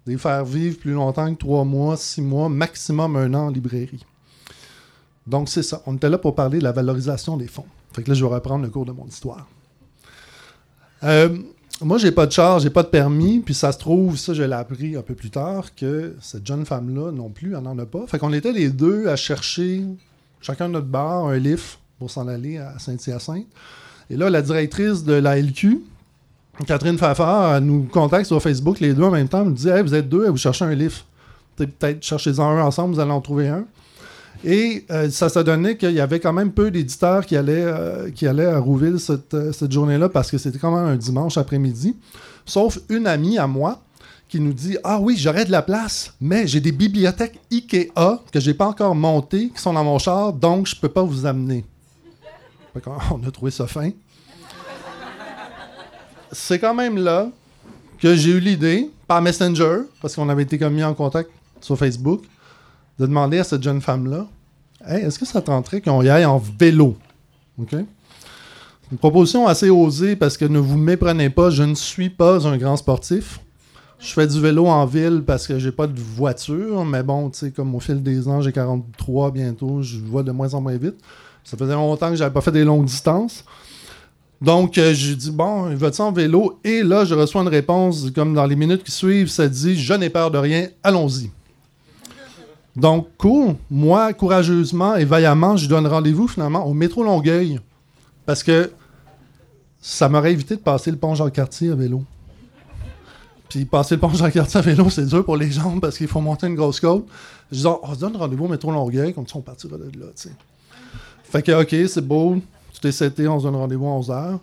de 0.06 0.12
les 0.12 0.18
faire 0.18 0.44
vivre 0.46 0.78
plus 0.78 0.94
longtemps 0.94 1.34
que 1.34 1.40
trois 1.40 1.64
mois, 1.64 1.98
six 1.98 2.22
mois, 2.22 2.50
maximum 2.50 3.16
un 3.16 3.34
an 3.34 3.48
en 3.48 3.50
librairie. 3.50 4.06
Donc, 5.26 5.50
c'est 5.50 5.64
ça. 5.64 5.82
On 5.86 5.96
était 5.96 6.10
là 6.10 6.18
pour 6.18 6.36
parler 6.36 6.60
de 6.60 6.64
la 6.64 6.74
valorisation 6.74 7.38
des 7.38 7.48
fonds. 7.48 7.66
Fait 7.94 8.04
que 8.04 8.10
là, 8.10 8.16
je 8.16 8.26
vais 8.26 8.34
reprendre 8.34 8.64
le 8.64 8.70
cours 8.70 8.86
de 8.86 8.92
mon 8.92 9.06
histoire. 9.06 9.48
Euh, 11.04 11.38
moi, 11.82 11.98
j'ai 11.98 12.12
pas 12.12 12.26
de 12.26 12.32
char, 12.32 12.60
j'ai 12.60 12.70
pas 12.70 12.84
de 12.84 12.88
permis, 12.88 13.40
puis 13.40 13.54
ça 13.54 13.72
se 13.72 13.78
trouve, 13.78 14.18
ça, 14.18 14.34
je 14.34 14.44
l'ai 14.44 14.54
appris 14.54 14.96
un 14.96 15.02
peu 15.02 15.16
plus 15.16 15.30
tard, 15.30 15.76
que 15.76 16.16
cette 16.22 16.46
jeune 16.46 16.66
femme-là 16.66 17.12
non 17.12 17.30
plus, 17.30 17.56
elle 17.56 17.64
n'en 17.64 17.78
a 17.78 17.86
pas. 17.86 18.06
Fait 18.08 18.20
qu'on 18.20 18.34
était 18.34 18.52
les 18.52 18.70
deux 18.70 19.08
à 19.08 19.16
chercher, 19.16 19.84
chacun 20.44 20.68
notre 20.68 20.88
bar, 20.88 21.26
un 21.26 21.38
lift 21.38 21.80
pour 21.98 22.12
s'en 22.12 22.28
aller 22.28 22.58
à 22.58 22.78
Saint-Hyacinthe. 22.78 23.48
Et 24.10 24.18
là, 24.18 24.30
la 24.30 24.42
directrice 24.42 25.04
de 25.04 25.14
la 25.14 25.40
LQ, 25.40 25.80
Catherine 26.68 26.98
Fafard, 26.98 27.62
nous 27.62 27.84
contacte 27.84 28.28
sur 28.28 28.42
Facebook 28.42 28.80
les 28.80 28.94
deux 28.94 29.04
en 29.04 29.12
même 29.12 29.28
temps, 29.28 29.42
elle 29.42 29.50
me 29.50 29.56
dit 29.56 29.70
Hey, 29.70 29.82
vous 29.82 29.96
êtes 29.96 30.08
deux, 30.08 30.30
vous 30.30 30.38
cherchez 30.38 30.66
un 30.66 30.76
lift. 30.76 31.06
Peut-être 31.56 32.04
cherchez-en 32.04 32.44
un 32.44 32.62
ensemble, 32.64 32.96
vous 32.96 33.00
allez 33.00 33.12
en 33.12 33.22
trouver 33.22 33.48
un. 33.48 33.66
Et 34.44 34.86
euh, 34.92 35.10
ça 35.10 35.30
s'est 35.30 35.44
donné 35.44 35.78
qu'il 35.78 35.94
y 35.94 36.02
avait 36.02 36.20
quand 36.20 36.34
même 36.34 36.52
peu 36.52 36.70
d'éditeurs 36.70 37.26
qui, 37.26 37.38
allaient, 37.38 37.64
euh, 37.64 38.10
qui 38.12 38.28
allaient 38.28 38.46
à 38.46 38.60
Rouville 38.60 39.00
cette, 39.00 39.34
euh, 39.34 39.54
cette 39.54 39.72
journée-là 39.72 40.10
parce 40.10 40.30
que 40.30 40.38
c'était 40.38 40.60
quand 40.60 40.76
même 40.76 40.86
un 40.86 40.98
dimanche 40.98 41.38
après-midi. 41.38 41.96
Sauf 42.46 42.80
une 42.90 43.08
amie 43.08 43.38
à 43.38 43.48
moi 43.48 43.83
qui 44.34 44.40
nous 44.40 44.54
dit 44.54 44.78
Ah 44.84 45.00
oui, 45.00 45.16
j'aurais 45.16 45.46
de 45.46 45.52
la 45.52 45.62
place, 45.62 46.12
mais 46.20 46.48
j'ai 46.48 46.60
des 46.60 46.72
bibliothèques 46.72 47.40
IKEA 47.52 48.20
que 48.32 48.40
j'ai 48.40 48.56
pas 48.56 48.66
encore 48.66 48.96
montées, 48.96 49.50
qui 49.50 49.62
sont 49.62 49.74
dans 49.74 49.84
mon 49.84 50.00
char, 50.00 50.34
donc 50.34 50.66
je 50.66 50.76
peux 50.76 50.90
pas 50.90 51.04
vous 51.04 51.28
amener. 51.28 51.64
On 53.12 53.24
a 53.28 53.30
trouvé 53.30 53.52
ça 53.52 53.68
fin. 53.68 53.92
C'est 56.32 56.58
quand 56.58 56.74
même 56.74 56.98
là 56.98 57.30
que 58.00 58.16
j'ai 58.16 58.32
eu 58.32 58.40
l'idée, 58.40 58.90
par 59.08 59.22
Messenger, 59.22 59.82
parce 60.02 60.16
qu'on 60.16 60.28
avait 60.30 60.42
été 60.42 60.58
comme 60.58 60.74
mis 60.74 60.84
en 60.84 60.96
contact 60.96 61.30
sur 61.62 61.78
Facebook, 61.78 62.24
de 62.98 63.06
demander 63.06 63.38
à 63.38 63.44
cette 63.44 63.62
jeune 63.62 63.82
femme-là 63.82 64.26
est-ce 64.88 65.20
que 65.20 65.28
ça 65.28 65.44
tenterait 65.44 65.80
qu'on 65.80 66.02
y 66.02 66.10
aille 66.10 66.26
en 66.26 66.40
vélo 66.40 66.98
OK? 67.60 67.74
Une 68.92 68.98
proposition 68.98 69.46
assez 69.46 69.70
osée 69.70 70.16
parce 70.16 70.38
que 70.38 70.46
ne 70.46 70.58
vous 70.58 70.78
méprenez 70.78 71.30
pas, 71.30 71.52
je 71.52 71.62
ne 71.62 71.76
suis 71.76 72.10
pas 72.10 72.48
un 72.48 72.58
grand 72.58 72.78
sportif. 72.78 73.40
Je 74.04 74.12
fais 74.12 74.28
du 74.28 74.42
vélo 74.42 74.68
en 74.68 74.86
ville 74.86 75.24
parce 75.26 75.48
que 75.48 75.58
j'ai 75.58 75.72
pas 75.72 75.88
de 75.88 75.98
voiture, 75.98 76.84
mais 76.84 77.04
bon, 77.04 77.30
tu 77.30 77.40
sais, 77.40 77.52
comme 77.52 77.74
au 77.74 77.80
fil 77.80 78.04
des 78.04 78.28
ans, 78.28 78.42
j'ai 78.42 78.52
43 78.52 79.32
bientôt, 79.32 79.82
je 79.82 79.98
vois 79.98 80.24
de 80.24 80.32
moins 80.32 80.54
en 80.54 80.60
moins 80.60 80.76
vite. 80.76 80.98
Ça 81.46 81.56
faisait 81.56 81.74
longtemps 81.74 82.10
que 82.10 82.18
j'avais 82.18 82.34
pas 82.34 82.42
fait 82.42 82.52
des 82.52 82.66
longues 82.66 82.84
distances. 82.84 83.46
Donc, 84.42 84.78
euh, 84.78 84.94
j'ai 84.94 85.16
dit, 85.16 85.32
bon, 85.32 85.72
il 85.72 85.78
va-tu 85.78 86.02
en 86.02 86.12
vélo? 86.12 86.60
Et 86.66 86.84
là, 86.84 87.06
je 87.06 87.16
reçois 87.16 87.44
une 87.44 87.48
réponse, 87.48 88.12
comme 88.14 88.34
dans 88.34 88.46
les 88.46 88.58
minutes 88.58 88.84
qui 88.84 88.92
suivent, 88.92 89.30
ça 89.30 89.48
dit, 89.48 89.82
je 89.82 89.94
n'ai 89.94 90.10
peur 90.10 90.30
de 90.32 90.38
rien, 90.38 90.68
allons-y. 90.84 91.32
Donc, 92.76 93.08
cool. 93.18 93.56
Moi, 93.72 94.12
courageusement 94.12 94.98
et 94.98 95.06
vaillamment, 95.06 95.56
je 95.56 95.70
donne 95.70 95.88
rendez-vous 95.88 96.28
finalement 96.28 96.66
au 96.66 96.74
métro 96.74 97.04
Longueuil. 97.04 97.62
Parce 98.26 98.44
que 98.44 98.70
ça 99.80 100.10
m'aurait 100.10 100.34
évité 100.34 100.58
de 100.58 100.62
passer 100.62 100.92
le 100.92 100.98
pont 100.98 101.16
Jean-Cartier 101.16 101.72
à 101.72 101.76
vélo. 101.76 102.04
Puis 103.54 103.66
passer 103.66 103.94
le 103.94 104.02
pont 104.02 104.10
Jean-Cartier 104.10 104.58
à 104.58 104.64
vélo, 104.64 104.90
c'est 104.90 105.06
dur 105.06 105.24
pour 105.24 105.38
les 105.38 105.52
jambes 105.52 105.80
parce 105.80 105.96
qu'il 105.96 106.08
faut 106.08 106.22
monter 106.22 106.48
une 106.48 106.56
grosse 106.56 106.80
côte. 106.80 107.06
Je 107.52 107.58
dis, 107.60 107.68
on 107.68 107.94
se 107.94 108.00
donne 108.00 108.18
rendez-vous 108.18 108.46
au 108.46 108.48
métro 108.48 108.72
Longueuil, 108.72 109.14
comme 109.14 109.28
ça 109.28 109.36
on 109.36 109.42
partira 109.42 109.78
de 109.78 109.84
là, 109.84 110.08
tu 110.16 110.24
sais. 110.24 110.32
Fait 111.24 111.44
que, 111.44 111.62
OK, 111.62 111.88
c'est 111.88 112.02
beau. 112.02 112.38
Tout 112.74 112.88
est 112.88 112.92
seté, 112.92 113.28
on 113.28 113.38
se 113.38 113.44
donne 113.44 113.56
rendez-vous 113.56 113.86
à 113.86 114.00
11h. 114.00 114.40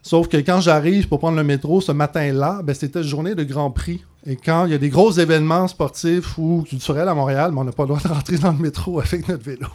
Sauf 0.00 0.28
que 0.28 0.36
quand 0.36 0.60
j'arrive 0.60 1.08
pour 1.08 1.18
prendre 1.18 1.36
le 1.38 1.42
métro 1.42 1.80
ce 1.80 1.90
matin-là, 1.90 2.60
ben, 2.62 2.72
c'était 2.72 3.02
journée 3.02 3.34
de 3.34 3.42
Grand 3.42 3.72
Prix. 3.72 4.04
Et 4.26 4.36
quand 4.36 4.66
il 4.66 4.70
y 4.70 4.74
a 4.74 4.78
des 4.78 4.90
gros 4.90 5.10
événements 5.10 5.66
sportifs 5.66 6.38
ou 6.38 6.62
culturels 6.62 7.08
à 7.08 7.14
Montréal, 7.14 7.50
ben, 7.50 7.62
on 7.62 7.64
n'a 7.64 7.72
pas 7.72 7.82
le 7.82 7.88
droit 7.88 8.00
de 8.00 8.06
rentrer 8.06 8.38
dans 8.38 8.52
le 8.52 8.58
métro 8.58 9.00
avec 9.00 9.26
notre 9.28 9.42
vélo. 9.42 9.66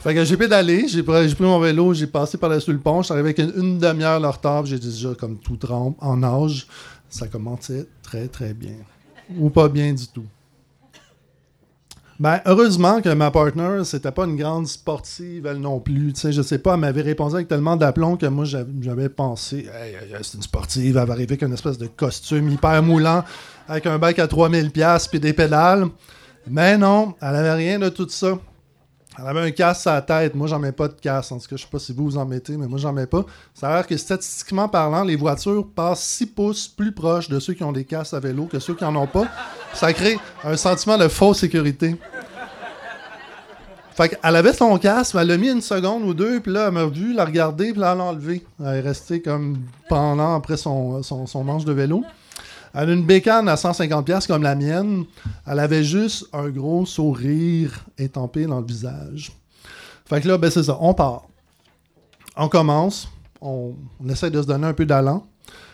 fait 0.00 0.14
que 0.14 0.24
j'ai 0.24 0.38
pédalé, 0.38 0.88
j'ai 0.88 1.02
pris, 1.02 1.34
mon 1.40 1.60
vélo, 1.60 1.92
j'ai 1.92 2.06
passé 2.06 2.38
par-dessus 2.38 2.72
le 2.72 2.78
pont, 2.78 3.02
je 3.02 3.12
arrivé 3.12 3.34
avec 3.38 3.54
une, 3.54 3.78
demi-heure 3.78 4.18
de 4.18 4.26
retard, 4.26 4.64
j'ai 4.64 4.78
déjà 4.78 5.10
comme 5.14 5.36
tout 5.36 5.56
trempe 5.56 5.96
en 6.00 6.22
âge. 6.22 6.66
Ça 7.08 7.28
commençait 7.28 7.86
très 8.02 8.28
très 8.28 8.54
bien. 8.54 8.76
Ou 9.36 9.50
pas 9.50 9.68
bien 9.68 9.92
du 9.92 10.06
tout. 10.08 10.26
Ben, 12.20 12.40
heureusement 12.46 13.00
que 13.00 13.10
ma 13.10 13.30
partner, 13.30 13.84
c'était 13.84 14.10
pas 14.10 14.24
une 14.24 14.36
grande 14.36 14.66
sportive, 14.66 15.46
elle 15.46 15.58
non 15.58 15.78
plus. 15.78 16.12
Tu 16.14 16.20
sais, 16.20 16.32
je 16.32 16.42
sais 16.42 16.58
pas, 16.58 16.74
elle 16.74 16.80
m'avait 16.80 17.02
répondu 17.02 17.36
avec 17.36 17.46
tellement 17.46 17.76
d'aplomb 17.76 18.16
que 18.16 18.26
moi, 18.26 18.44
j'avais 18.44 19.08
pensé, 19.08 19.68
hey, 19.72 19.94
c'est 20.22 20.36
une 20.36 20.42
sportive, 20.42 20.96
elle 20.96 21.06
va 21.06 21.12
arriver 21.12 21.34
avec 21.34 21.42
une 21.42 21.52
espèce 21.52 21.78
de 21.78 21.86
costume 21.86 22.50
hyper 22.50 22.82
moulant, 22.82 23.22
avec 23.68 23.86
un 23.86 23.98
bac 23.98 24.18
à 24.18 24.26
3000$ 24.26 25.08
puis 25.08 25.20
des 25.20 25.32
pédales. 25.32 25.86
Mais 26.48 26.76
non, 26.76 27.14
elle 27.20 27.36
avait 27.36 27.54
rien 27.54 27.78
de 27.78 27.88
tout 27.88 28.08
ça. 28.08 28.36
Elle 29.20 29.26
avait 29.26 29.40
un 29.40 29.50
casque 29.50 29.86
à 29.88 29.94
la 29.94 30.02
tête. 30.02 30.34
Moi, 30.36 30.46
j'en 30.46 30.60
mets 30.60 30.72
pas 30.72 30.86
de 30.86 30.94
casque. 30.94 31.32
En 31.32 31.38
tout 31.38 31.48
cas, 31.48 31.56
je 31.56 31.62
sais 31.62 31.68
pas 31.70 31.80
si 31.80 31.92
vous 31.92 32.04
vous 32.04 32.18
en 32.18 32.24
mettez, 32.24 32.56
mais 32.56 32.68
moi, 32.68 32.78
j'en 32.78 32.92
mets 32.92 33.06
pas. 33.06 33.24
Ça 33.52 33.68
a 33.68 33.74
l'air 33.74 33.86
que 33.86 33.96
statistiquement 33.96 34.68
parlant, 34.68 35.02
les 35.02 35.16
voitures 35.16 35.66
passent 35.74 36.04
6 36.04 36.26
pouces 36.26 36.68
plus 36.68 36.92
proches 36.92 37.28
de 37.28 37.40
ceux 37.40 37.54
qui 37.54 37.64
ont 37.64 37.72
des 37.72 37.84
casques 37.84 38.14
à 38.14 38.20
vélo 38.20 38.44
que 38.44 38.60
ceux 38.60 38.74
qui 38.74 38.84
en 38.84 38.94
ont 38.94 39.08
pas. 39.08 39.26
Ça 39.74 39.92
crée 39.92 40.18
un 40.44 40.56
sentiment 40.56 40.96
de 40.96 41.08
fausse 41.08 41.38
sécurité. 41.38 41.96
Fait 43.96 44.10
qu'elle 44.10 44.36
avait 44.36 44.52
son 44.52 44.78
casque, 44.78 45.16
elle 45.18 45.26
l'a 45.26 45.36
mis 45.36 45.50
une 45.50 45.62
seconde 45.62 46.04
ou 46.04 46.14
deux, 46.14 46.38
puis 46.38 46.52
là, 46.52 46.68
elle 46.68 46.74
m'a 46.74 46.86
vu 46.86 47.12
la 47.12 47.24
regarder, 47.24 47.72
puis 47.72 47.80
là, 47.80 47.90
elle 47.92 47.98
l'a 47.98 48.04
enlevé. 48.04 48.46
Elle 48.60 48.76
est 48.76 48.80
restée 48.80 49.20
comme 49.20 49.58
pendant 49.88 50.36
après 50.36 50.56
son, 50.56 51.02
son, 51.02 51.26
son 51.26 51.42
manche 51.42 51.64
de 51.64 51.72
vélo. 51.72 52.04
Elle 52.80 52.90
a 52.90 52.92
une 52.92 53.04
bécane 53.04 53.48
à 53.48 53.56
150$ 53.56 54.28
comme 54.28 54.44
la 54.44 54.54
mienne. 54.54 55.04
Elle 55.44 55.58
avait 55.58 55.82
juste 55.82 56.26
un 56.32 56.48
gros 56.48 56.86
sourire 56.86 57.84
étampé 57.98 58.46
dans 58.46 58.60
le 58.60 58.66
visage. 58.66 59.32
Fait 60.04 60.20
que 60.20 60.28
là, 60.28 60.38
ben 60.38 60.48
c'est 60.48 60.62
ça, 60.62 60.78
on 60.80 60.94
part. 60.94 61.26
On 62.36 62.48
commence, 62.48 63.08
on, 63.40 63.74
essaie 64.08 64.30
de 64.30 64.40
se 64.40 64.46
donner 64.46 64.68
un 64.68 64.74
peu 64.74 64.86
d'allant. 64.86 65.26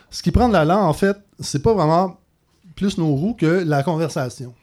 Ce 0.09 0.23
qui 0.23 0.31
prend 0.31 0.47
de 0.47 0.53
l'allant, 0.53 0.81
en 0.81 0.93
fait, 0.93 1.15
c'est 1.39 1.61
pas 1.61 1.75
vraiment 1.75 2.17
plus 2.75 2.97
nos 2.97 3.13
roues 3.13 3.35
que 3.35 3.63
la 3.63 3.83
conversation. 3.83 4.55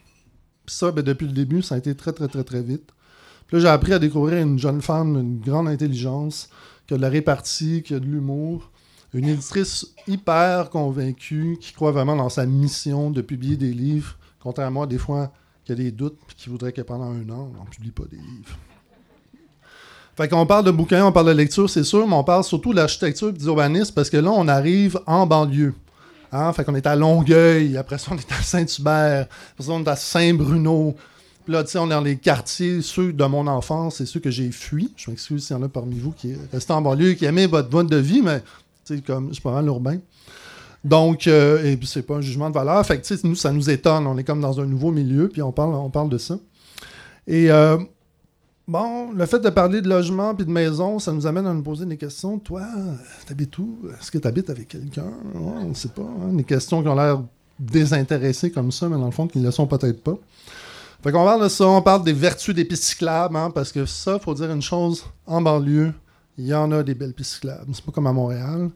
Puis 0.65 0.75
ça, 0.75 0.91
ben, 0.91 1.01
depuis 1.01 1.27
le 1.27 1.33
début, 1.33 1.61
ça 1.61 1.75
a 1.75 1.77
été 1.77 1.95
très, 1.95 2.11
très, 2.11 2.27
très, 2.27 2.43
très 2.43 2.61
vite. 2.61 2.89
Puis 3.47 3.55
là, 3.55 3.61
j'ai 3.61 3.69
appris 3.69 3.93
à 3.93 3.99
découvrir 3.99 4.39
une 4.39 4.59
jeune 4.59 4.81
femme 4.81 5.15
d'une 5.15 5.39
grande 5.39 5.69
intelligence, 5.69 6.49
qui 6.87 6.93
a 6.93 6.97
de 6.97 7.01
la 7.01 7.09
répartie, 7.09 7.83
qui 7.83 7.93
a 7.93 7.99
de 8.01 8.05
l'humour, 8.05 8.69
une 9.13 9.27
éditrice 9.27 9.87
hyper 10.07 10.69
convaincue 10.69 11.57
qui 11.61 11.73
croit 11.73 11.91
vraiment 11.91 12.15
dans 12.15 12.29
sa 12.29 12.45
mission 12.45 13.11
de 13.11 13.21
publier 13.21 13.57
des 13.57 13.71
livres, 13.71 14.17
contrairement 14.39 14.83
à 14.83 14.87
des 14.87 14.97
fois, 14.97 15.31
qui 15.65 15.71
a 15.71 15.75
des 15.75 15.91
doutes 15.91 16.17
et 16.31 16.33
qui 16.35 16.49
voudrait 16.49 16.73
que 16.73 16.81
pendant 16.81 17.05
un 17.05 17.29
an, 17.29 17.51
on 17.59 17.63
ne 17.63 17.69
publie 17.69 17.91
pas 17.91 18.03
des 18.09 18.17
livres. 18.17 18.57
Fait 20.15 20.27
qu'on 20.27 20.45
parle 20.45 20.65
de 20.65 20.71
bouquins, 20.71 21.05
on 21.05 21.11
parle 21.11 21.27
de 21.27 21.31
lecture, 21.31 21.69
c'est 21.69 21.83
sûr, 21.83 22.05
mais 22.07 22.15
on 22.15 22.23
parle 22.23 22.43
surtout 22.43 22.71
de 22.71 22.77
l'architecture 22.77 23.29
et 23.29 23.31
de 23.31 23.39
l'urbanisme 23.39 23.93
parce 23.95 24.09
que 24.09 24.17
là, 24.17 24.31
on 24.31 24.47
arrive 24.47 24.99
en 25.07 25.25
banlieue. 25.25 25.73
Hein? 26.31 26.53
Fait 26.53 26.63
qu'on 26.63 26.75
est 26.75 26.85
à 26.85 26.95
Longueuil, 26.95 27.77
après 27.77 27.97
ça, 27.97 28.11
on 28.11 28.17
est 28.17 28.31
à 28.31 28.41
Saint-Hubert, 28.41 29.27
après 29.53 29.63
ça, 29.63 29.71
on 29.71 29.83
est 29.83 29.87
à 29.87 29.95
Saint-Bruno. 29.95 30.95
Puis 31.43 31.53
là, 31.53 31.63
tu 31.63 31.71
sais, 31.71 31.79
on 31.79 31.87
est 31.87 31.89
dans 31.89 32.01
les 32.01 32.17
quartiers, 32.17 32.81
ceux 32.81 33.11
de 33.11 33.25
mon 33.25 33.47
enfance 33.47 34.01
et 34.01 34.05
ceux 34.05 34.19
que 34.19 34.31
j'ai 34.31 34.51
fui. 34.51 34.91
Je 34.95 35.09
m'excuse 35.09 35.45
s'il 35.45 35.55
y 35.55 35.59
en 35.59 35.63
a 35.63 35.67
parmi 35.67 35.99
vous 35.99 36.11
qui 36.11 36.35
restent 36.51 36.71
en 36.71 36.81
banlieue 36.81 37.13
qui 37.13 37.25
aimaient 37.25 37.47
votre 37.47 37.71
mode 37.71 37.89
de 37.89 37.97
vie, 37.97 38.21
mais 38.21 38.41
comme, 39.05 39.29
je 39.29 39.33
suis 39.33 39.41
pas 39.41 39.53
mal 39.53 39.65
urbain. 39.67 39.97
Donc, 40.83 41.27
euh, 41.27 41.63
et 41.63 41.77
puis 41.77 41.87
c'est 41.87 42.01
pas 42.01 42.15
un 42.15 42.21
jugement 42.21 42.49
de 42.49 42.55
valeur. 42.55 42.85
Fait 42.85 43.01
nous, 43.23 43.35
ça 43.35 43.51
nous 43.51 43.69
étonne. 43.69 44.05
On 44.05 44.17
est 44.17 44.23
comme 44.23 44.41
dans 44.41 44.59
un 44.59 44.65
nouveau 44.65 44.91
milieu, 44.91 45.29
puis 45.29 45.41
on 45.41 45.51
parle, 45.51 45.73
on 45.75 45.89
parle 45.89 46.09
de 46.09 46.17
ça. 46.17 46.37
Et 47.25 47.49
euh, 47.49 47.77
bon, 48.67 49.11
le 49.13 49.25
fait 49.25 49.39
de 49.39 49.49
parler 49.49 49.81
de 49.81 49.87
logement 49.87 50.35
puis 50.35 50.45
de 50.45 50.51
maison, 50.51 50.99
ça 50.99 51.13
nous 51.13 51.25
amène 51.25 51.47
à 51.47 51.53
nous 51.53 51.63
poser 51.63 51.85
des 51.85 51.97
questions. 51.97 52.37
Toi, 52.37 52.63
t'habites 53.25 53.57
où? 53.57 53.79
Est-ce 53.97 54.11
que 54.11 54.17
tu 54.17 54.27
habites 54.27 54.49
avec 54.49 54.67
quelqu'un? 54.67 55.11
on 55.35 55.69
ne 55.69 55.73
sait 55.73 55.89
pas. 55.89 56.01
Hein. 56.01 56.33
Des 56.33 56.43
questions 56.43 56.81
qui 56.81 56.89
ont 56.89 56.95
l'air 56.95 57.21
désintéressées 57.59 58.51
comme 58.51 58.71
ça, 58.71 58.89
mais 58.89 58.97
dans 58.97 59.05
le 59.05 59.11
fond, 59.11 59.27
qui 59.27 59.39
ne 59.39 59.45
le 59.45 59.51
sont 59.51 59.67
peut-être 59.67 60.03
pas. 60.03 60.17
Fait 61.01 61.11
qu'on 61.11 61.25
parle 61.25 61.43
de 61.43 61.49
ça, 61.49 61.67
on 61.67 61.81
parle 61.81 62.03
des 62.03 62.13
vertus 62.13 62.55
des 62.55 62.65
pistes 62.65 63.03
hein, 63.03 63.51
parce 63.53 63.71
que 63.71 63.85
ça, 63.85 64.19
faut 64.19 64.33
dire 64.33 64.51
une 64.51 64.61
chose, 64.61 65.05
en 65.27 65.41
banlieue, 65.41 65.93
il 66.37 66.47
y 66.47 66.53
en 66.53 66.71
a 66.71 66.83
des 66.83 66.95
belles 66.95 67.13
pistes 67.13 67.35
cyclables. 67.35 67.73
C'est 67.73 67.85
pas 67.85 67.91
comme 67.91 68.07
à 68.07 68.13
Montréal. 68.13 68.69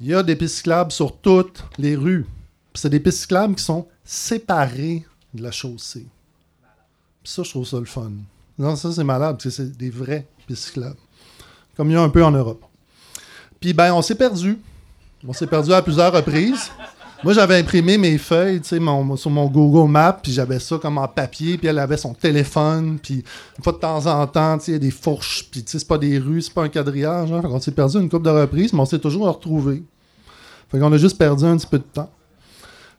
Il 0.00 0.06
y 0.06 0.14
a 0.14 0.22
des 0.22 0.36
pistes 0.36 0.68
sur 0.90 1.16
toutes 1.18 1.64
les 1.78 1.96
rues. 1.96 2.26
c'est 2.74 2.90
des 2.90 3.00
pistes 3.00 3.20
cyclables 3.20 3.54
qui 3.54 3.64
sont 3.64 3.86
séparées 4.04 5.06
de 5.32 5.42
la 5.42 5.50
chaussée. 5.50 6.06
Puis 7.22 7.32
ça, 7.32 7.42
je 7.42 7.50
trouve 7.50 7.66
ça 7.66 7.78
le 7.78 7.86
fun. 7.86 8.12
Non, 8.58 8.76
ça, 8.76 8.92
c'est 8.92 9.04
malade, 9.04 9.36
parce 9.36 9.44
que 9.44 9.50
c'est 9.50 9.76
des 9.76 9.90
vraies 9.90 10.26
pistes 10.46 10.64
cyclables. 10.64 10.96
Comme 11.76 11.90
il 11.90 11.94
y 11.94 11.96
a 11.96 12.02
un 12.02 12.08
peu 12.08 12.24
en 12.24 12.30
Europe. 12.30 12.64
Puis, 13.60 13.72
ben, 13.72 13.92
on 13.92 14.02
s'est 14.02 14.14
perdu. 14.14 14.58
On 15.26 15.32
s'est 15.32 15.46
perdu 15.46 15.72
à 15.72 15.82
plusieurs 15.82 16.12
reprises. 16.12 16.70
Moi, 17.26 17.32
j'avais 17.32 17.58
imprimé 17.58 17.98
mes 17.98 18.18
feuilles, 18.18 18.60
tu 18.60 18.68
sais, 18.68 19.16
sur 19.16 19.30
mon 19.32 19.46
Google 19.46 19.90
Maps, 19.90 20.16
puis 20.22 20.30
j'avais 20.30 20.60
ça 20.60 20.78
comme 20.78 20.96
en 20.96 21.08
papier, 21.08 21.58
puis 21.58 21.66
elle 21.66 21.80
avait 21.80 21.96
son 21.96 22.14
téléphone, 22.14 23.00
puis 23.02 23.24
une 23.58 23.64
fois 23.64 23.72
de 23.72 23.78
temps 23.78 24.06
en 24.06 24.24
temps, 24.28 24.56
tu 24.58 24.66
sais, 24.66 24.70
il 24.70 24.74
y 24.74 24.76
a 24.76 24.78
des 24.78 24.92
fourches, 24.92 25.48
puis 25.50 25.64
tu 25.64 25.72
sais, 25.72 25.80
c'est 25.80 25.88
pas 25.88 25.98
des 25.98 26.20
rues, 26.20 26.40
c'est 26.40 26.54
pas 26.54 26.62
un 26.62 26.68
quadrillage, 26.68 27.32
hein. 27.32 27.42
Qu'on 27.42 27.58
s'est 27.58 27.72
perdu 27.72 27.96
une 27.96 28.08
couple 28.08 28.26
de 28.26 28.30
reprises, 28.30 28.72
mais 28.72 28.78
on 28.78 28.84
s'est 28.84 29.00
toujours 29.00 29.26
retrouvé. 29.26 29.82
Fait 30.70 30.78
qu'on 30.78 30.92
a 30.92 30.98
juste 30.98 31.18
perdu 31.18 31.44
un 31.44 31.56
petit 31.56 31.66
peu 31.66 31.78
de 31.78 31.82
temps. 31.82 32.12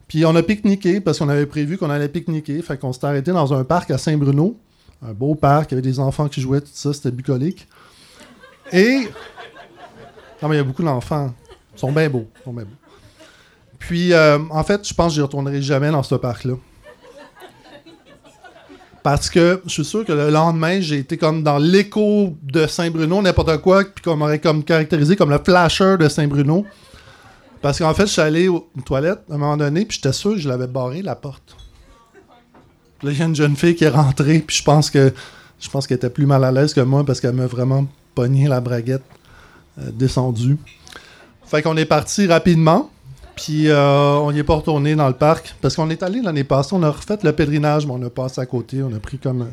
Puis 0.10 0.26
on 0.26 0.36
a 0.36 0.44
pique-niqué, 0.44 1.00
parce 1.00 1.20
qu'on 1.20 1.30
avait 1.30 1.46
prévu 1.46 1.78
qu'on 1.78 1.90
allait 1.90 2.10
pique-niquer, 2.10 2.62
fait 2.62 2.78
qu'on 2.78 2.92
s'est 2.92 3.06
arrêté 3.06 3.32
dans 3.32 3.54
un 3.54 3.64
parc 3.64 3.92
à 3.92 3.98
Saint-Bruno, 3.98 4.58
un 5.08 5.14
beau 5.14 5.36
parc, 5.36 5.72
il 5.72 5.76
y 5.76 5.78
avait 5.78 5.90
des 5.90 6.02
enfants 6.02 6.28
qui 6.28 6.42
jouaient, 6.42 6.60
tout 6.60 6.68
ça, 6.74 6.92
c'était 6.92 7.12
bucolique. 7.12 7.66
Et... 8.74 9.08
Non, 10.44 10.50
mais 10.50 10.56
il 10.56 10.58
y 10.58 10.62
a 10.62 10.66
beaucoup 10.66 10.84
d'enfants. 10.84 11.34
Ils 11.74 11.80
sont 11.80 11.94
bien 11.94 12.10
beaux, 12.10 12.28
ils 12.42 12.44
sont 12.44 12.52
bien 12.52 12.66
beaux. 12.66 12.87
Puis, 13.80 14.14
euh, 14.14 14.40
en 14.50 14.64
fait, 14.64 14.88
je 14.88 14.94
pense 14.94 15.14
que 15.14 15.18
je 15.18 15.22
retournerai 15.22 15.62
jamais 15.62 15.92
dans 15.92 16.04
ce 16.04 16.16
parc-là. 16.16 16.56
Parce 19.04 19.30
que 19.30 19.62
je 19.66 19.72
suis 19.72 19.86
sûr 19.86 20.04
que 20.04 20.12
le 20.12 20.30
lendemain, 20.30 20.82
j'ai 20.82 20.98
été 20.98 21.18
comme 21.18 21.42
dans 21.42 21.58
l'écho 21.58 22.36
de 22.44 22.68
Saint-Bruno, 22.68 23.22
n'importe 23.22 23.62
quoi, 23.62 23.86
puis 23.86 24.04
qu'on 24.04 24.18
m'aurait 24.18 24.40
comme 24.40 24.64
caractérisé 24.64 25.16
comme 25.16 25.30
le 25.30 25.40
flasher 25.44 25.96
de 25.98 26.10
Saint-Bruno. 26.10 26.66
Parce 27.62 27.80
qu'en 27.80 27.94
fait, 27.94 28.08
je 28.08 28.12
suis 28.12 28.22
allé 28.22 28.48
aux 28.50 28.68
toilettes 28.86 29.22
à 29.30 29.36
un 29.36 29.38
moment 29.38 29.56
donné, 29.58 29.86
puis 29.86 29.96
j'étais 29.96 30.14
sûr 30.14 30.32
que 30.34 30.40
je 30.40 30.50
l'avais 30.50 30.68
barré 30.68 31.02
la 31.02 31.16
porte. 31.16 31.56
Puis 33.00 33.08
Là, 33.08 33.14
il 33.14 33.20
y 33.20 33.22
a 33.22 33.26
une 33.26 33.36
jeune 33.36 33.56
fille 33.56 33.76
qui 33.76 33.86
est 33.86 33.90
rentrée, 33.90 34.40
puis 34.46 34.58
je 34.58 34.64
pense 34.64 34.90
que 34.90 35.14
je 35.60 35.70
pense 35.70 35.88
qu'elle 35.88 35.98
était 35.98 36.10
plus 36.10 36.26
mal 36.26 36.44
à 36.44 36.52
l'aise 36.52 36.74
que 36.74 36.82
moi 36.82 37.04
parce 37.04 37.20
qu'elle 37.20 37.34
m'a 37.34 37.48
vraiment 37.48 37.88
pogné 38.14 38.48
la 38.48 38.62
braguette 38.62 39.04
euh, 39.80 39.90
descendue. 39.92 40.58
Fait 41.46 41.62
qu'on 41.62 41.78
est 41.78 41.86
parti 41.86 42.28
rapidement. 42.28 42.92
Puis 43.38 43.70
euh, 43.70 44.16
on 44.16 44.32
n'y 44.32 44.40
est 44.40 44.44
pas 44.44 44.56
retourné 44.56 44.96
dans 44.96 45.08
le 45.08 45.14
parc 45.14 45.56
parce 45.62 45.76
qu'on 45.76 45.90
est 45.92 46.02
allé 46.02 46.22
l'année 46.22 46.44
passée, 46.44 46.72
on 46.74 46.82
a 46.82 46.90
refait 46.90 47.20
le 47.22 47.32
pèlerinage, 47.32 47.86
mais 47.86 47.94
on 47.94 48.02
a 48.02 48.10
passé 48.10 48.42
à 48.42 48.46
côté, 48.48 48.82
on 48.82 48.94
a 48.94 49.00
pris 49.00 49.20
comme 49.20 49.52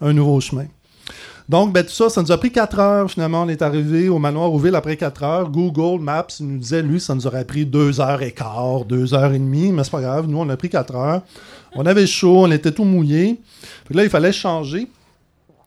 un, 0.00 0.12
nouveau 0.12 0.40
chemin. 0.40 0.66
Donc, 1.48 1.72
ben, 1.72 1.84
tout 1.84 1.92
ça, 1.92 2.08
ça 2.08 2.22
nous 2.22 2.30
a 2.30 2.38
pris 2.38 2.52
4 2.52 2.78
heures 2.78 3.10
finalement. 3.10 3.42
On 3.42 3.48
est 3.48 3.62
arrivé 3.62 4.08
au 4.08 4.18
manoir 4.18 4.48
Rouville 4.48 4.74
après 4.76 4.96
4 4.96 5.22
heures. 5.24 5.50
Google 5.50 6.02
Maps 6.02 6.26
nous 6.40 6.58
disait, 6.58 6.82
lui, 6.82 7.00
ça 7.00 7.14
nous 7.16 7.26
aurait 7.26 7.44
pris 7.44 7.66
2 7.66 8.00
heures 8.00 8.22
et 8.22 8.32
quart, 8.32 8.84
2 8.84 9.14
heures 9.14 9.32
et 9.32 9.38
demie, 9.38 9.72
mais 9.72 9.82
c'est 9.82 9.90
pas 9.90 10.00
grave. 10.00 10.28
Nous, 10.28 10.38
on 10.38 10.48
a 10.48 10.56
pris 10.56 10.70
4 10.70 10.94
heures. 10.94 11.22
On 11.74 11.84
avait 11.84 12.06
chaud, 12.06 12.44
on 12.44 12.50
était 12.52 12.72
tout 12.72 12.84
mouillé. 12.84 13.40
Là, 13.90 14.04
il 14.04 14.10
fallait 14.10 14.32
changer. 14.32 14.88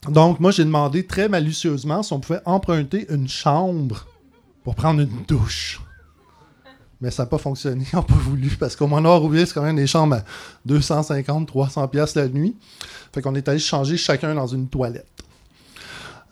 Donc, 0.07 0.39
moi, 0.39 0.51
j'ai 0.51 0.64
demandé 0.64 1.05
très 1.05 1.28
malicieusement 1.28 2.03
si 2.03 2.14
on 2.14 2.20
pouvait 2.22 2.41
emprunter 2.45 3.05
une 3.10 3.28
chambre 3.28 4.05
pour 4.64 4.76
prendre 4.76 5.01
une 5.01 5.24
douche. 5.28 5.82
Mais 7.02 7.12
ça 7.12 7.24
n'a 7.24 7.28
pas 7.28 7.38
fonctionné, 7.38 7.86
ils 7.93 7.95
n'ont 7.95 8.04
pas 8.04 8.16
voulu, 8.16 8.50
parce 8.60 8.76
qu'au 8.76 8.88
Manoir 8.88 9.20
Rouville, 9.20 9.47
c'est 9.47 9.54
quand 9.54 9.64
même 9.64 9.76
des 9.76 9.88
chambres 9.88 10.16
à 10.16 10.24
250, 10.66 11.47
300 11.47 11.88
pièces 11.88 12.16
la 12.16 12.28
nuit. 12.28 12.56
Fait 13.14 13.22
qu'on 13.22 13.36
est 13.36 13.47
allé 13.47 13.60
changer 13.60 13.97
chacun 13.97 14.36
dans 14.36 14.47
une 14.47 14.68
toilette. 14.68 15.08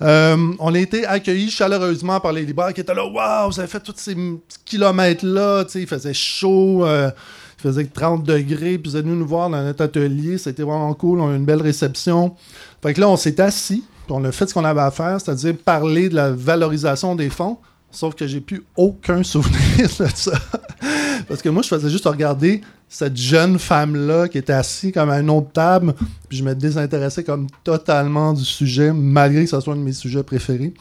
Euh, 0.02 0.54
on 0.60 0.76
a 0.76 0.80
été 0.80 1.06
accueillis 1.06 1.50
chaleureusement 1.50 2.20
par 2.20 2.32
les 2.32 2.46
libraires 2.46 2.74
qui 2.74 2.82
étaient 2.82 2.94
là. 2.94 3.06
Waouh, 3.06 3.50
vous 3.50 3.60
avez 3.60 3.68
fait 3.68 3.80
tous 3.80 3.96
ces 3.98 4.16
kilomètres-là. 4.66 5.66
Il 5.74 5.88
faisait 5.88 6.14
chaud, 6.14 6.86
euh, 6.86 7.10
il 7.58 7.62
faisait 7.62 7.86
30 7.86 8.24
degrés. 8.24 8.78
Puis 8.78 8.92
vous 8.92 8.98
êtes 8.98 9.06
venus 9.06 9.18
nous 9.18 9.28
voir 9.28 9.50
dans 9.50 9.64
notre 9.64 9.84
atelier. 9.84 10.38
C'était 10.38 10.64
vraiment 10.64 10.94
cool. 10.94 11.20
On 11.20 11.30
a 11.30 11.34
eu 11.34 11.38
une 11.38 11.46
belle 11.46 11.62
réception. 11.62 12.36
Fait 12.84 12.94
que 12.94 13.02
là, 13.02 13.10
on 13.10 13.18
s'est 13.18 13.42
assis. 13.42 13.84
Puis 14.06 14.16
on 14.16 14.24
a 14.24 14.32
fait 14.32 14.48
ce 14.48 14.54
qu'on 14.54 14.66
avait 14.66 14.82
à 14.82 14.92
faire, 14.92 15.20
c'est-à-dire 15.20 15.56
parler 15.58 16.10
de 16.10 16.16
la 16.16 16.32
valorisation 16.32 17.16
des 17.16 17.30
fonds. 17.30 17.58
Sauf 17.90 18.16
que 18.16 18.28
j'ai 18.28 18.42
plus 18.42 18.64
aucun 18.76 19.24
souvenir 19.24 19.88
de 20.00 20.08
ça. 20.14 20.32
Parce 21.28 21.42
que 21.42 21.50
moi, 21.50 21.62
je 21.64 21.68
faisais 21.70 21.90
juste 21.90 22.06
regarder 22.06 22.62
cette 22.90 23.18
jeune 23.18 23.58
femme-là 23.60 24.28
qui 24.28 24.38
était 24.38 24.54
assise 24.54 24.92
comme 24.94 25.10
à 25.10 25.20
une 25.20 25.30
autre 25.30 25.52
table, 25.52 25.94
puis 26.30 26.38
je 26.38 26.44
me 26.44 26.54
désintéressais 26.54 27.24
comme 27.24 27.48
totalement 27.64 28.34
du 28.34 28.46
sujet, 28.46 28.94
malgré 28.94 29.44
que 29.46 29.50
ce 29.50 29.60
soit 29.60 29.74
un 29.74 29.78
de 29.78 29.82
mes 29.82 29.94
sujets 29.94 30.24
préférés. 30.24 30.74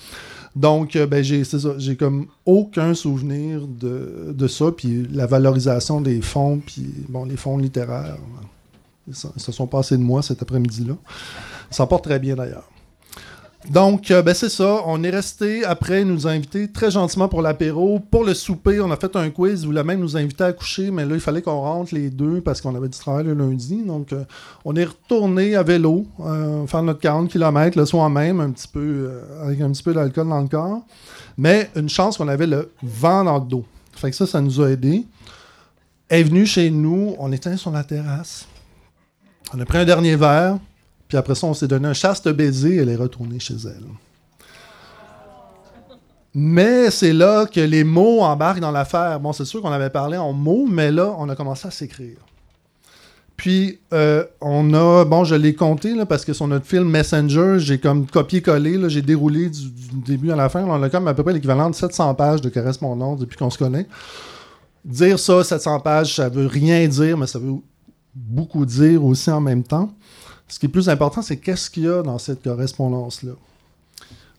Donc, 0.55 0.97
euh, 0.97 1.07
ben, 1.07 1.23
j'ai, 1.23 1.43
comme 1.97 2.27
aucun 2.45 2.95
souvenir 2.95 3.67
de, 3.67 4.33
de 4.33 4.49
ça, 4.49 4.67
puis 4.77 5.07
la 5.13 5.27
valorisation 5.27 6.01
des 6.01 6.21
fonds, 6.23 6.61
puis 6.65 6.87
les 7.29 7.37
fonds 7.37 7.59
littéraires, 7.59 8.17
se- 9.13 9.27
ils 9.37 9.43
se 9.43 9.53
sont 9.53 9.67
passés 9.67 9.97
de 9.97 10.03
moi 10.03 10.23
cet 10.23 10.43
après-midi-là. 10.43 10.95
Ça 11.71 11.87
porte 11.87 12.05
très 12.05 12.19
bien 12.19 12.37
d'ailleurs. 12.37 12.69
Donc, 13.71 14.11
euh, 14.11 14.23
ben 14.23 14.33
c'est 14.33 14.49
ça. 14.49 14.83
On 14.87 15.03
est 15.03 15.11
resté 15.11 15.65
après, 15.65 16.05
nous 16.05 16.27
a 16.27 16.31
invités 16.31 16.71
très 16.71 16.91
gentiment 16.91 17.29
pour 17.29 17.43
l'apéro. 17.43 17.99
Pour 17.99 18.23
le 18.25 18.33
souper, 18.33 18.81
on 18.81 18.91
a 18.91 18.97
fait 18.97 19.17
un 19.17 19.31
quiz. 19.31 19.63
Ils 19.63 19.67
voulaient 19.67 19.83
même 19.83 20.01
nous 20.01 20.17
inviter 20.17 20.45
à 20.45 20.53
coucher, 20.53 20.91
mais 20.91 21.05
là, 21.05 21.15
il 21.15 21.21
fallait 21.21 21.43
qu'on 21.43 21.61
rentre 21.61 21.95
les 21.95 22.11
deux 22.11 22.41
parce 22.41 22.61
qu'on 22.61 22.75
avait 22.77 22.89
du 22.89 22.99
travail 22.99 23.25
le 23.25 23.35
lundi. 23.35 23.83
Donc, 23.83 24.13
euh, 24.13 24.25
on 24.65 24.77
est 24.77 24.85
retourné 24.85 25.57
à 25.57 25.65
vélo, 25.65 26.07
euh, 26.21 26.67
faire 26.67 26.83
notre 26.83 27.01
40 27.01 27.29
km 27.29 27.77
le 27.77 27.87
soir 27.87 28.09
même, 28.09 28.41
un 28.41 28.51
petit 28.51 28.69
peu, 28.69 29.11
avec 29.43 29.61
un 29.61 29.71
petit 29.73 29.83
peu 29.83 29.93
d'alcool 29.93 30.29
dans 30.29 30.41
le 30.41 30.49
corps. 30.49 30.83
Mais 31.37 31.71
une 31.75 31.89
chance 31.89 32.19
qu'on 32.19 32.29
avait 32.29 32.47
le 32.47 32.71
vent 32.83 33.25
dans 33.25 33.39
le 33.39 33.47
dos. 33.47 33.65
Fait 33.93 34.11
que 34.11 34.17
ça, 34.17 34.27
ça 34.27 34.41
nous 34.41 34.61
a 34.61 34.71
aidés. 34.71 35.05
Elle 36.09 36.21
est 36.21 36.25
venue 36.25 36.47
chez 36.47 36.71
nous, 36.71 37.17
on 37.19 37.33
était 37.33 37.57
sur 37.57 37.73
la 37.73 37.83
terrasse. 37.83 38.47
On 39.53 39.61
a 39.61 39.65
pris 39.65 39.79
un 39.79 39.85
dernier 39.85 40.15
verre. 40.15 40.59
Puis 41.09 41.17
après 41.17 41.35
ça, 41.35 41.47
on 41.47 41.55
s'est 41.55 41.69
donné 41.69 41.89
un 41.89 41.95
chaste 41.95 42.29
baiser, 42.29 42.77
elle 42.77 42.89
est 42.89 42.97
retournée 42.97 43.39
chez 43.39 43.55
elle. 43.65 43.85
Mais 46.35 46.91
c'est 46.91 47.15
là 47.15 47.47
que 47.47 47.61
les 47.61 47.83
mots 47.83 48.21
embarquent 48.21 48.61
dans 48.61 48.71
l'affaire. 48.71 49.19
Bon, 49.21 49.33
c'est 49.33 49.47
sûr 49.47 49.63
qu'on 49.63 49.73
avait 49.73 49.89
parlé 49.89 50.19
en 50.19 50.35
mots, 50.35 50.67
mais 50.69 50.93
là, 50.93 51.15
on 51.19 51.29
a 51.31 51.35
commencé 51.35 51.67
à 51.67 51.71
s'écrire. 51.71 52.19
Puis, 53.37 53.79
euh, 53.93 54.25
on 54.41 54.73
a, 54.75 55.05
bon, 55.05 55.25
je 55.25 55.35
l'ai 55.35 55.55
compté, 55.55 55.95
parce 56.07 56.25
que 56.25 56.33
sur 56.33 56.47
notre 56.47 56.67
film 56.67 56.91
Messenger, 56.91 57.57
j'ai 57.59 57.79
comme 57.79 58.07
copié-collé, 58.07 58.79
j'ai 58.89 59.03
déroulé 59.03 59.51
du, 59.51 59.71
début 60.07 60.31
à 60.31 60.37
la 60.37 60.49
fin. 60.49 60.63
on 60.65 60.83
a 60.83 60.91
comme 60.91 61.09
à 61.09 61.15
peu 61.15 61.23
près 61.23 61.33
l'équivalent 61.33 61.71
de 61.71 61.75
700 61.75 62.15
pages 62.15 62.41
de 62.41 62.49
correspondance 62.49 63.19
depuis 63.19 63.37
qu'on 63.37 63.51
se 63.51 63.59
connaît. 63.59 63.87
Dire 64.85 65.19
ça, 65.19 65.43
700 65.43 65.81
pages, 65.81 66.17
ça 66.17 66.29
veut 66.29 66.47
rien 66.47 66.87
dire, 66.87 67.17
mais 67.19 67.27
ça 67.27 67.39
veut 67.39 67.55
beaucoup 68.15 68.65
dire 68.65 69.05
aussi 69.05 69.31
en 69.31 69.41
même 69.41 69.63
temps. 69.63 69.91
Ce 70.49 70.59
qui 70.59 70.67
est 70.67 70.71
plus 70.71 70.89
important, 70.89 71.23
c'est 71.23 71.39
qu'est-ce 71.39 71.71
qu'il 71.71 71.85
y 71.85 71.89
a 71.89 72.03
dans 72.03 72.19
cette 72.19 72.43
correspondance-là. 72.43 73.33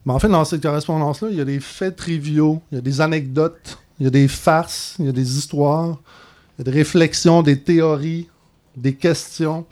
Mais 0.06 0.14
en 0.14 0.20
fait, 0.20 0.30
dans 0.30 0.46
cette 0.46 0.62
correspondance-là, 0.62 1.30
il 1.32 1.38
y 1.38 1.42
a 1.42 1.46
des 1.46 1.60
faits 1.60 1.98
triviaux, 1.98 2.62
il 2.72 2.76
y 2.76 2.78
a 2.78 2.82
des 2.82 3.02
anecdotes, 3.02 3.78
il 4.00 4.06
y 4.06 4.08
a 4.08 4.10
des 4.10 4.28
farces, 4.28 4.96
il 5.00 5.06
y 5.06 5.10
a 5.10 5.12
des 5.12 5.38
histoires, 5.38 5.98
il 6.58 6.60
y 6.60 6.62
a 6.62 6.72
des 6.72 6.78
réflexions, 6.78 7.42
des 7.44 7.60
théories, 7.60 8.30
des 8.76 8.96
questions. 8.96 9.66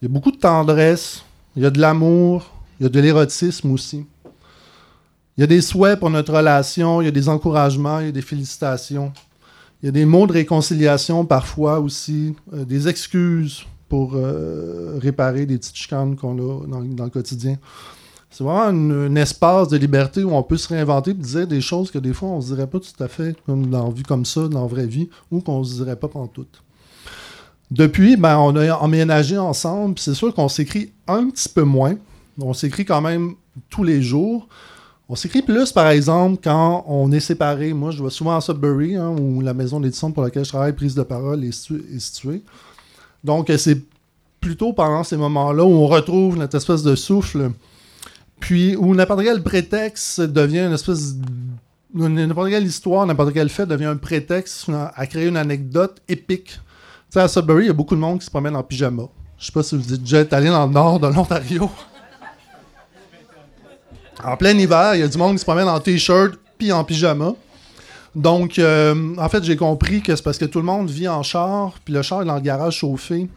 Il 0.00 0.04
y 0.04 0.10
a 0.10 0.12
beaucoup 0.12 0.30
de 0.30 0.36
tendresse, 0.36 1.24
il 1.56 1.64
y 1.64 1.66
a 1.66 1.70
de 1.70 1.80
l'amour, 1.80 2.52
il 2.78 2.84
y 2.84 2.86
a 2.86 2.88
de 2.88 3.00
l'érotisme 3.00 3.72
aussi. 3.72 4.06
Il 5.36 5.40
y 5.40 5.44
a 5.44 5.48
des 5.48 5.60
souhaits 5.60 5.98
pour 5.98 6.10
notre 6.10 6.34
relation, 6.34 7.00
il 7.00 7.06
y 7.06 7.08
a 7.08 7.12
des 7.12 7.28
encouragements, 7.28 7.98
il 7.98 8.06
y 8.06 8.08
a 8.10 8.12
des 8.12 8.22
félicitations. 8.22 9.12
Il 9.82 9.86
y 9.86 9.88
a 9.88 9.92
des 9.92 10.04
mots 10.04 10.26
de 10.26 10.32
réconciliation 10.32 11.24
parfois 11.24 11.80
aussi, 11.80 12.34
euh, 12.52 12.64
des 12.64 12.88
excuses 12.88 13.64
pour 13.88 14.12
euh, 14.14 14.98
réparer 15.00 15.46
des 15.46 15.58
petites 15.58 15.76
chicanes 15.76 16.16
qu'on 16.16 16.36
a 16.38 16.66
dans, 16.66 17.04
le 17.04 17.10
quotidien. 17.10 17.56
C'est 18.30 18.44
vraiment 18.44 18.64
un, 18.64 19.16
espace 19.16 19.68
de 19.68 19.76
liberté 19.76 20.22
où 20.22 20.32
on 20.32 20.42
peut 20.42 20.58
se 20.58 20.68
réinventer 20.68 21.12
et 21.12 21.14
dire 21.14 21.46
des 21.46 21.60
choses 21.60 21.90
que 21.90 21.98
des 21.98 22.12
fois 22.12 22.28
on 22.28 22.40
se 22.40 22.54
dirait 22.54 22.66
pas 22.66 22.78
tout 22.78 23.02
à 23.02 23.08
fait 23.08 23.36
comme 23.46 23.66
dans 23.66 23.86
la 23.86 23.92
vie 23.92 24.02
comme 24.02 24.24
ça, 24.24 24.48
dans 24.48 24.62
la 24.62 24.66
vraie 24.66 24.86
vie, 24.86 25.08
ou 25.30 25.40
qu'on 25.40 25.64
se 25.64 25.76
dirait 25.76 25.96
pas 25.96 26.08
tout. 26.32 26.46
Depuis, 27.70 28.16
ben, 28.16 28.38
on 28.38 28.56
a 28.56 28.74
emménagé 28.76 29.36
ensemble, 29.36 29.98
c'est 29.98 30.14
sûr 30.14 30.34
qu'on 30.34 30.48
s'écrit 30.48 30.92
un 31.06 31.28
petit 31.28 31.48
peu 31.48 31.62
moins. 31.62 31.96
On 32.40 32.54
s'écrit 32.54 32.84
quand 32.84 33.00
même 33.00 33.34
tous 33.68 33.84
les 33.84 34.00
jours. 34.00 34.48
On 35.10 35.16
s'écrit 35.16 35.42
plus, 35.42 35.72
par 35.72 35.88
exemple, 35.88 36.40
quand 36.42 36.84
on 36.86 37.10
est 37.12 37.20
séparés. 37.20 37.72
Moi, 37.72 37.90
je 37.90 38.02
vais 38.02 38.10
souvent 38.10 38.36
à 38.36 38.40
Sudbury, 38.40 38.96
hein, 38.96 39.08
où 39.18 39.40
la 39.40 39.54
maison 39.54 39.80
d'édition 39.80 40.12
pour 40.12 40.22
laquelle 40.22 40.44
je 40.44 40.50
travaille, 40.50 40.72
prise 40.74 40.94
de 40.94 41.02
parole, 41.02 41.44
est 41.44 41.52
située. 41.98 42.42
Donc, 43.28 43.50
euh, 43.50 43.58
c'est 43.58 43.78
plutôt 44.40 44.72
pendant 44.72 45.04
ces 45.04 45.18
moments-là 45.18 45.62
où 45.62 45.68
on 45.68 45.86
retrouve 45.86 46.38
notre 46.38 46.56
espèce 46.56 46.82
de 46.82 46.94
souffle, 46.94 47.50
puis 48.40 48.74
où 48.74 48.94
n'importe 48.94 49.22
quel 49.22 49.42
prétexte 49.42 50.22
devient 50.22 50.60
une 50.60 50.72
espèce. 50.72 51.14
N'importe 51.92 52.48
quelle 52.48 52.64
histoire, 52.64 53.04
n'importe 53.04 53.34
quel 53.34 53.50
fait 53.50 53.66
devient 53.66 53.84
un 53.84 53.96
prétexte 53.98 54.70
à 54.94 55.06
créer 55.06 55.26
une 55.26 55.36
anecdote 55.36 56.00
épique. 56.08 56.52
Tu 56.52 56.60
sais, 57.10 57.20
à 57.20 57.28
Sudbury, 57.28 57.64
il 57.64 57.66
y 57.66 57.70
a 57.70 57.74
beaucoup 57.74 57.94
de 57.94 58.00
monde 58.00 58.18
qui 58.18 58.24
se 58.24 58.30
promène 58.30 58.56
en 58.56 58.62
pyjama. 58.62 59.02
Je 59.38 59.44
sais 59.44 59.52
pas 59.52 59.62
si 59.62 59.76
vous 59.76 59.92
êtes 59.92 60.02
déjà 60.02 60.24
allé 60.30 60.48
dans 60.48 60.66
le 60.66 60.72
nord 60.72 60.98
de 60.98 61.08
l'Ontario. 61.08 61.70
En 64.24 64.38
plein 64.38 64.56
hiver, 64.56 64.94
il 64.94 65.00
y 65.00 65.02
a 65.02 65.08
du 65.08 65.18
monde 65.18 65.32
qui 65.32 65.40
se 65.40 65.44
promène 65.44 65.68
en 65.68 65.80
t-shirt 65.80 66.32
puis 66.56 66.72
en 66.72 66.82
pyjama. 66.82 67.34
Donc, 68.18 68.58
euh, 68.58 69.14
en 69.16 69.28
fait, 69.28 69.44
j'ai 69.44 69.56
compris 69.56 70.02
que 70.02 70.16
c'est 70.16 70.24
parce 70.24 70.38
que 70.38 70.44
tout 70.44 70.58
le 70.58 70.64
monde 70.64 70.90
vit 70.90 71.06
en 71.06 71.22
char, 71.22 71.74
puis 71.84 71.94
le 71.94 72.02
char 72.02 72.22
est 72.22 72.24
dans 72.24 72.34
le 72.34 72.40
garage 72.40 72.78
chauffé. 72.78 73.28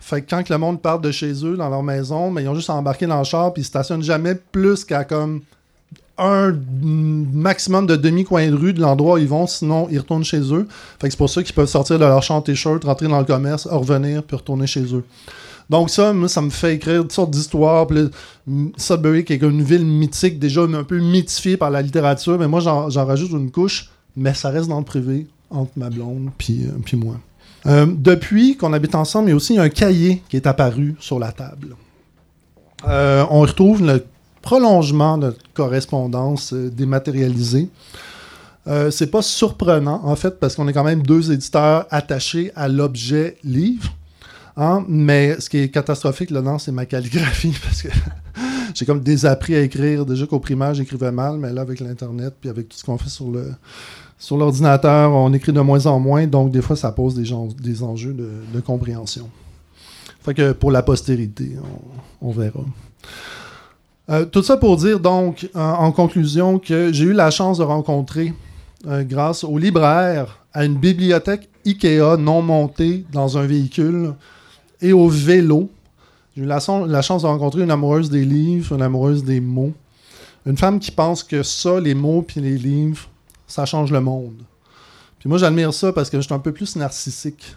Fait 0.00 0.20
que 0.20 0.28
quand 0.28 0.42
que 0.42 0.52
le 0.52 0.58
monde 0.58 0.82
part 0.82 0.98
de 0.98 1.12
chez 1.12 1.32
eux, 1.44 1.56
dans 1.56 1.68
leur 1.68 1.84
maison, 1.84 2.32
mais 2.32 2.42
ils 2.42 2.48
ont 2.48 2.54
juste 2.56 2.70
embarqué 2.70 3.06
dans 3.06 3.18
le 3.18 3.24
char, 3.24 3.52
puis 3.52 3.62
ils 3.62 3.66
stationnent 3.66 4.02
jamais 4.02 4.34
plus 4.34 4.84
qu'à 4.84 5.04
comme 5.04 5.42
un 6.18 6.52
maximum 6.82 7.86
de 7.86 7.94
demi-coin 7.94 8.50
de 8.50 8.56
rue 8.56 8.72
de 8.72 8.80
l'endroit 8.80 9.14
où 9.14 9.18
ils 9.18 9.28
vont, 9.28 9.46
sinon 9.46 9.86
ils 9.92 9.98
retournent 9.98 10.24
chez 10.24 10.40
eux. 10.52 10.66
Fait 10.98 11.06
que 11.06 11.12
c'est 11.12 11.18
pour 11.18 11.30
ça 11.30 11.44
qu'ils 11.44 11.54
peuvent 11.54 11.68
sortir 11.68 11.96
de 11.96 12.04
leur 12.04 12.22
champ 12.24 12.40
t-shirt, 12.40 12.82
rentrer 12.82 13.06
dans 13.06 13.20
le 13.20 13.26
commerce, 13.26 13.68
revenir, 13.68 14.24
puis 14.24 14.36
retourner 14.36 14.66
chez 14.66 14.92
eux. 14.92 15.04
Donc 15.70 15.88
ça, 15.88 16.12
moi, 16.12 16.28
ça 16.28 16.42
me 16.42 16.50
fait 16.50 16.74
écrire 16.74 17.02
toutes 17.02 17.12
sortes 17.12 17.30
d'histoires. 17.30 17.86
Sudbury, 18.76 19.24
qui 19.24 19.34
est 19.34 19.42
une 19.42 19.62
ville 19.62 19.84
mythique, 19.84 20.40
déjà 20.40 20.62
un 20.62 20.84
peu 20.84 20.98
mythifiée 20.98 21.56
par 21.56 21.70
la 21.70 21.80
littérature, 21.80 22.38
mais 22.38 22.48
moi, 22.48 22.58
j'en 22.60 23.06
rajoute 23.06 23.30
une 23.30 23.52
couche, 23.52 23.90
mais 24.16 24.34
ça 24.34 24.50
reste 24.50 24.68
dans 24.68 24.78
le 24.78 24.84
privé, 24.84 25.26
entre 25.50 25.72
ma 25.76 25.90
blonde 25.90 26.30
puis, 26.36 26.66
euh, 26.66 26.96
moi. 26.96 27.16
Euh, 27.66 27.86
depuis 27.86 28.56
qu'on 28.56 28.72
habite 28.72 28.94
ensemble, 28.94 29.28
il 29.28 29.30
y 29.30 29.32
a 29.32 29.36
aussi 29.36 29.58
un 29.58 29.68
cahier 29.68 30.22
qui 30.28 30.36
est 30.36 30.46
apparu 30.46 30.94
sur 31.00 31.18
la 31.18 31.32
table. 31.32 31.76
Euh, 32.86 33.24
on 33.30 33.40
retrouve 33.40 33.84
le 33.84 34.04
prolongement 34.42 35.18
de 35.18 35.34
correspondance 35.54 36.52
dématérialisée. 36.52 37.68
c'est 38.90 39.10
pas 39.10 39.22
surprenant, 39.22 40.00
en 40.04 40.16
fait, 40.16 40.38
parce 40.38 40.54
qu'on 40.54 40.68
est 40.68 40.72
quand 40.72 40.84
même 40.84 41.02
deux 41.02 41.32
éditeurs 41.32 41.86
attachés 41.90 42.52
à 42.54 42.68
l'objet 42.68 43.36
livre. 43.44 43.92
Hein, 44.56 44.84
mais 44.88 45.38
ce 45.38 45.50
qui 45.50 45.58
est 45.58 45.68
catastrophique 45.68 46.30
là-dedans, 46.30 46.58
c'est 46.58 46.72
ma 46.72 46.86
calligraphie, 46.86 47.54
parce 47.62 47.82
que 47.82 47.88
j'ai 48.74 48.86
comme 48.86 49.00
désappris 49.00 49.54
à 49.54 49.60
écrire. 49.60 50.06
Déjà 50.06 50.26
qu'au 50.26 50.40
primaire, 50.40 50.74
j'écrivais 50.74 51.12
mal, 51.12 51.36
mais 51.38 51.52
là, 51.52 51.60
avec 51.60 51.80
l'Internet, 51.80 52.34
puis 52.40 52.48
avec 52.48 52.68
tout 52.68 52.76
ce 52.76 52.84
qu'on 52.84 52.98
fait 52.98 53.10
sur 53.10 53.30
le 53.30 53.52
sur 54.18 54.36
l'ordinateur, 54.36 55.12
on 55.12 55.32
écrit 55.32 55.52
de 55.52 55.60
moins 55.60 55.86
en 55.86 56.00
moins, 56.00 56.26
donc 56.26 56.50
des 56.50 56.62
fois, 56.62 56.76
ça 56.76 56.90
pose 56.92 57.14
des, 57.14 57.82
enjeux 57.82 58.14
de, 58.14 58.60
compréhension. 58.60 59.28
Fait 60.22 60.34
que 60.34 60.52
pour 60.52 60.70
la 60.70 60.82
postérité, 60.82 61.52
on, 62.20 62.30
verra. 62.30 62.60
Euh, 64.08 64.24
tout 64.24 64.42
ça 64.42 64.56
pour 64.56 64.76
dire 64.76 65.00
donc, 65.00 65.48
en, 65.54 65.92
conclusion, 65.92 66.58
que 66.58 66.92
j'ai 66.92 67.04
eu 67.04 67.12
la 67.12 67.30
chance 67.30 67.58
de 67.58 67.62
rencontrer, 67.62 68.32
euh, 68.86 69.04
grâce 69.04 69.44
au 69.44 69.58
libraire, 69.58 70.38
à 70.52 70.64
une 70.64 70.76
bibliothèque 70.76 71.48
IKEA 71.66 72.16
non 72.16 72.40
montée 72.40 73.04
dans 73.12 73.36
un 73.36 73.46
véhicule, 73.46 74.14
et 74.80 74.92
au 74.92 75.08
vélo. 75.08 75.68
J'ai 76.36 76.42
eu 76.42 76.46
la, 76.46 76.60
chance 76.60 77.22
de 77.22 77.26
rencontrer 77.26 77.62
une 77.62 77.70
amoureuse 77.70 78.10
des 78.10 78.24
livres, 78.24 78.74
une 78.74 78.82
amoureuse 78.82 79.24
des 79.24 79.40
mots. 79.40 79.72
Une 80.46 80.56
femme 80.56 80.78
qui 80.78 80.90
pense 80.90 81.22
que 81.22 81.42
ça, 81.42 81.80
les 81.80 81.94
mots 81.94 82.22
puis 82.22 82.40
les 82.40 82.56
livres, 82.56 83.08
ça 83.46 83.64
change 83.64 83.92
le 83.92 84.00
monde. 84.00 84.42
Puis 85.18 85.28
moi, 85.28 85.38
j'admire 85.38 85.72
ça 85.72 85.92
parce 85.92 86.10
que 86.10 86.18
je 86.18 86.22
suis 86.22 86.34
un 86.34 86.38
peu 86.38 86.52
plus 86.52 86.76
narcissique, 86.76 87.56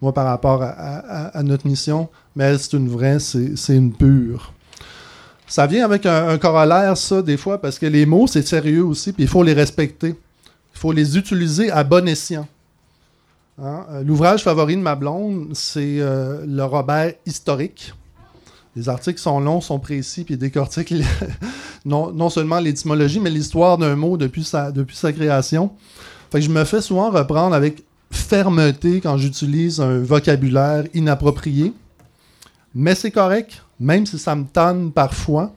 moi, 0.00 0.12
par 0.12 0.26
rapport 0.26 0.62
à, 0.62 1.42
notre 1.42 1.66
mission. 1.66 2.08
Mais 2.34 2.56
c'est 2.58 2.74
une 2.74 2.88
vraie, 2.88 3.18
c'est 3.18 3.76
une 3.76 3.92
pure. 3.92 4.52
Ça 5.46 5.66
vient 5.66 5.84
avec 5.84 6.06
un, 6.06 6.28
un, 6.28 6.38
corollaire, 6.38 6.96
ça, 6.96 7.22
des 7.22 7.36
fois, 7.36 7.60
parce 7.60 7.78
que 7.78 7.86
les 7.86 8.04
mots, 8.04 8.26
c'est 8.26 8.46
sérieux 8.46 8.84
aussi, 8.84 9.12
puis 9.12 9.24
il 9.24 9.28
faut 9.28 9.44
les 9.44 9.52
respecter. 9.52 10.16
Il 10.74 10.78
faut 10.78 10.92
les 10.92 11.16
utiliser 11.16 11.70
à 11.70 11.84
bon 11.84 12.06
escient. 12.08 12.48
Hein? 13.62 13.86
Euh, 13.90 14.02
l'ouvrage 14.02 14.42
favori 14.42 14.76
de 14.76 14.82
ma 14.82 14.94
blonde, 14.94 15.50
c'est 15.54 16.00
euh, 16.00 16.44
le 16.46 16.64
Robert 16.64 17.14
historique. 17.24 17.94
Les 18.76 18.90
articles 18.90 19.18
sont 19.18 19.40
longs, 19.40 19.62
sont 19.62 19.78
précis, 19.78 20.24
puis 20.24 20.36
décortiquent 20.36 20.94
non, 21.86 22.28
seulement 22.28 22.60
l'étymologie, 22.60 23.20
mais 23.20 23.30
l'histoire 23.30 23.78
d'un 23.78 23.96
mot 23.96 24.18
depuis 24.18 24.44
sa, 24.44 24.70
depuis 24.70 24.96
sa 24.96 25.12
création. 25.12 25.72
Fait 26.30 26.40
que 26.40 26.44
je 26.44 26.50
me 26.50 26.62
fais 26.64 26.82
souvent 26.82 27.10
reprendre 27.10 27.54
avec 27.54 27.84
fermeté 28.10 29.00
quand 29.00 29.16
j'utilise 29.16 29.80
un 29.80 29.98
vocabulaire 30.00 30.84
inapproprié. 30.92 31.72
Mais 32.74 32.94
c'est 32.94 33.10
correct, 33.10 33.62
même 33.80 34.04
si 34.04 34.18
ça 34.18 34.36
me 34.36 34.44
tanne 34.44 34.92
parfois, 34.92 35.54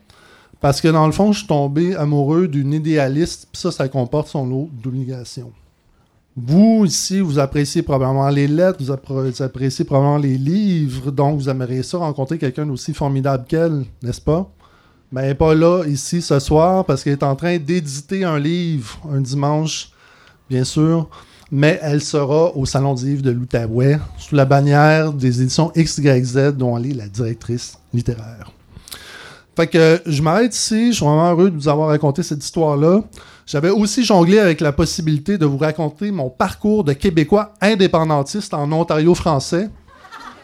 parce 0.62 0.80
que 0.80 0.88
dans 0.88 1.06
le 1.06 1.12
fond, 1.12 1.34
je 1.34 1.40
suis 1.40 1.48
tombé 1.48 1.96
amoureux 1.96 2.48
d'une 2.48 2.74
idéaliste, 2.74 3.50
puis 3.52 3.62
ça, 3.62 3.72
ça 3.72 3.90
comporte 3.90 4.30
son 4.30 4.48
lot 4.48 4.70
d'obligations. 4.82 5.52
Vous, 6.42 6.86
ici, 6.86 7.20
vous 7.20 7.38
appréciez 7.38 7.82
probablement 7.82 8.30
les 8.30 8.48
lettres, 8.48 8.80
vous, 8.80 8.92
appréciez 8.92 9.84
probablement 9.84 10.18
les 10.18 10.38
livres, 10.38 11.12
donc 11.12 11.38
vous 11.38 11.50
aimeriez 11.50 11.84
ça 11.84 11.98
rencontrer 11.98 12.38
quelqu'un 12.38 12.66
d'aussi 12.66 12.94
formidable 12.94 13.44
qu'elle, 13.46 13.84
n'est-ce 14.02 14.22
pas? 14.22 14.50
Mais 15.12 15.22
ben, 15.22 15.22
elle 15.22 15.28
n'est 15.30 15.36
pas 15.36 15.54
là, 15.54 15.84
ici, 15.86 16.22
ce 16.22 16.40
soir, 16.40 16.86
parce 16.86 17.04
qu'elle 17.04 17.14
est 17.14 17.24
en 17.24 17.36
train 17.36 17.58
d'éditer 17.58 18.24
un 18.24 18.40
livre 18.40 19.00
un 19.12 19.20
dimanche, 19.20 19.92
bien 20.50 20.64
sûr, 20.64 21.10
mais 21.52 21.78
elle 21.82 22.02
sera 22.02 22.56
au 22.56 22.66
Salon 22.66 22.94
du 22.94 23.06
livre 23.06 23.24
de 23.24 23.32
l'Outaouais, 23.32 24.00
sous 24.18 24.36
la 24.36 24.46
bannière 24.46 25.12
des 25.12 25.42
éditions 25.42 25.74
XYZ, 25.76 26.54
dont 26.56 26.78
elle 26.78 26.92
est 26.92 26.96
la 26.96 27.08
directrice 27.08 27.78
littéraire. 27.94 28.54
Fait 29.60 29.68
que 29.68 30.02
je 30.06 30.22
m'arrête 30.22 30.56
ici, 30.56 30.94
je 30.94 30.96
suis 30.96 31.06
vraiment 31.06 31.32
heureux 31.32 31.52
de 31.52 31.56
vous 31.58 31.68
avoir 31.68 31.90
raconté 31.90 32.24
cette 32.24 32.42
histoire-là. 32.42 33.02
J'avais 33.46 33.70
aussi 33.70 34.06
jonglé 34.06 34.40
avec 34.40 34.62
la 34.62 34.72
possibilité 34.72 35.38
de 35.38 35.46
vous 35.46 35.58
raconter 35.58 36.12
mon 36.12 36.30
parcours 36.30 36.86
de 36.86 36.94
Québécois 36.94 37.52
indépendantiste 37.60 38.54
en 38.54 38.72
Ontario 38.72 39.14
français. 39.16 39.70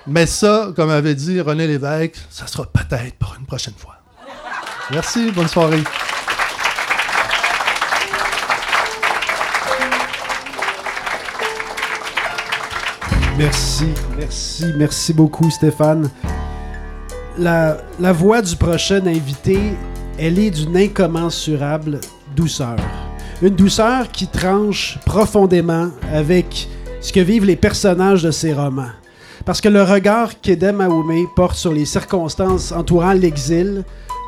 Mais 0.05 0.25
ça, 0.25 0.67
comme 0.75 0.89
avait 0.89 1.15
dit 1.15 1.39
René 1.39 1.65
Lévesque, 1.65 2.17
ça 2.29 2.45
sera 2.45 2.65
peut-être 2.65 3.15
pour 3.17 3.37
une 3.39 3.45
prochaine 3.45 3.75
fois. 3.77 3.95
Merci, 4.91 5.31
bonne 5.31 5.47
soirée. 5.47 5.81
Merci, 13.37 13.87
merci, 14.17 14.65
merci 14.75 15.13
beaucoup 15.13 15.49
Stéphane. 15.49 16.09
La, 17.37 17.77
voix 18.13 18.41
du 18.41 18.55
prochain 18.55 19.05
invité, 19.05 19.59
elle 20.17 20.39
est 20.39 20.51
d'une 20.51 20.77
incommensurable 20.77 21.99
douceur. 22.33 22.77
Une 23.41 23.55
douceur 23.55 24.09
qui 24.09 24.27
tranche 24.27 24.97
profondément 25.05 25.89
avec 26.13 26.69
ce 27.01 27.11
que 27.11 27.19
vivent 27.19 27.45
les 27.45 27.57
personnages 27.57 28.23
de 28.23 28.31
ces 28.31 28.53
romans. 28.53 28.91
Parce 29.43 29.59
que 29.59 29.67
le 29.67 29.83
regard 29.83 30.39
qu'Edem 30.39 30.79
Aoumé 30.79 31.25
porte 31.35 31.57
sur 31.57 31.73
les 31.73 31.83
circonstances 31.85 32.71
entourant 32.71 33.11
l'exil, 33.11 33.83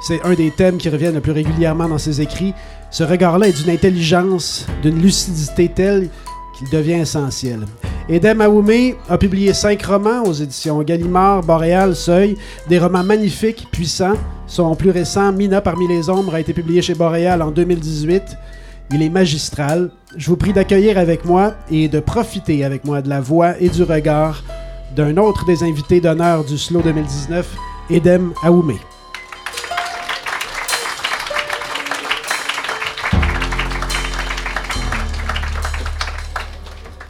c'est 0.06 0.22
un 0.24 0.34
des 0.34 0.52
thèmes 0.52 0.78
qui 0.78 0.90
reviennent 0.90 1.16
le 1.16 1.22
plus 1.22 1.32
régulièrement 1.32 1.88
dans 1.88 1.98
ses 1.98 2.20
écrits. 2.20 2.54
Ce 2.92 3.04
regard-là 3.04 3.48
est 3.48 3.64
d'une 3.64 3.72
intelligence, 3.72 4.68
d'une 4.84 5.02
lucidité 5.02 5.70
telle 5.70 6.10
devient 6.72 7.02
essentiel. 7.02 7.66
Edem 8.10 8.42
Aoumé 8.42 8.96
a 9.10 9.18
publié 9.18 9.54
cinq 9.54 9.84
romans 9.84 10.24
aux 10.24 10.34
éditions 10.34 10.82
Gallimard, 10.82 11.44
Boréal, 11.44 11.96
Seuil, 11.96 12.38
des 12.70 12.80
romans 12.80 13.04
magnifiques, 13.04 13.68
puissants. 13.72 14.16
Son 14.48 14.76
plus 14.76 14.92
récent, 14.92 15.34
Mina 15.34 15.60
parmi 15.60 15.88
les 15.88 16.10
ombres, 16.10 16.36
a 16.36 16.40
été 16.40 16.54
publié 16.54 16.82
chez 16.82 16.96
Boréal 16.96 17.42
en 17.42 17.52
2018. 17.52 18.24
Il 18.92 19.04
est 19.04 19.10
magistral. 19.10 19.92
Je 20.16 20.30
vous 20.30 20.38
prie 20.38 20.54
d'accueillir 20.54 20.98
avec 20.98 21.26
moi 21.26 21.56
et 21.70 21.90
de 21.90 22.00
profiter 22.00 22.64
avec 22.64 22.86
moi 22.86 23.02
de 23.02 23.10
la 23.10 23.20
voix 23.20 23.60
et 23.60 23.68
du 23.68 23.84
regard 23.84 24.42
d'un 24.96 25.18
autre 25.18 25.46
des 25.46 25.64
invités 25.64 26.00
d'honneur 26.00 26.46
du 26.46 26.58
SLO 26.58 26.82
2019, 26.82 27.46
Edem 27.90 28.32
Aoumé. 28.42 28.78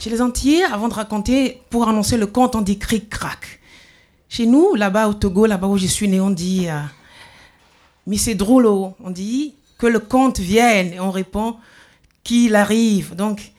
Chez 0.08 0.14
les 0.14 0.22
Antillais, 0.22 0.64
avant 0.64 0.88
de 0.88 0.93
raconter, 0.93 1.62
pour 1.70 1.89
annoncer 1.89 2.16
le 2.16 2.28
conte, 2.28 2.55
on 2.55 2.62
dit 2.62 2.80
cric-crac. 2.80 3.60
Chez 4.30 4.45
nous, 4.45 4.74
là-bas 4.74 5.10
au 5.10 5.14
Togo, 5.14 5.45
là-bas 5.45 5.68
où 5.68 5.78
je 5.78 5.86
suis 5.86 6.08
né, 6.08 6.22
on 6.22 6.30
dit 6.30 6.70
euh, 6.70 6.80
Mais 8.05 8.16
c'est 8.16 8.36
drôle, 8.36 8.68
oh. 8.68 8.93
on 9.03 9.10
dit 9.10 9.55
que 9.78 9.86
le 9.86 9.99
conte 9.99 10.39
vienne 10.39 10.93
et 10.93 11.01
on 11.01 11.12
répond 11.12 11.58
qu'il 12.24 12.55
arrive. 12.55 13.16
Donc, 13.16 13.51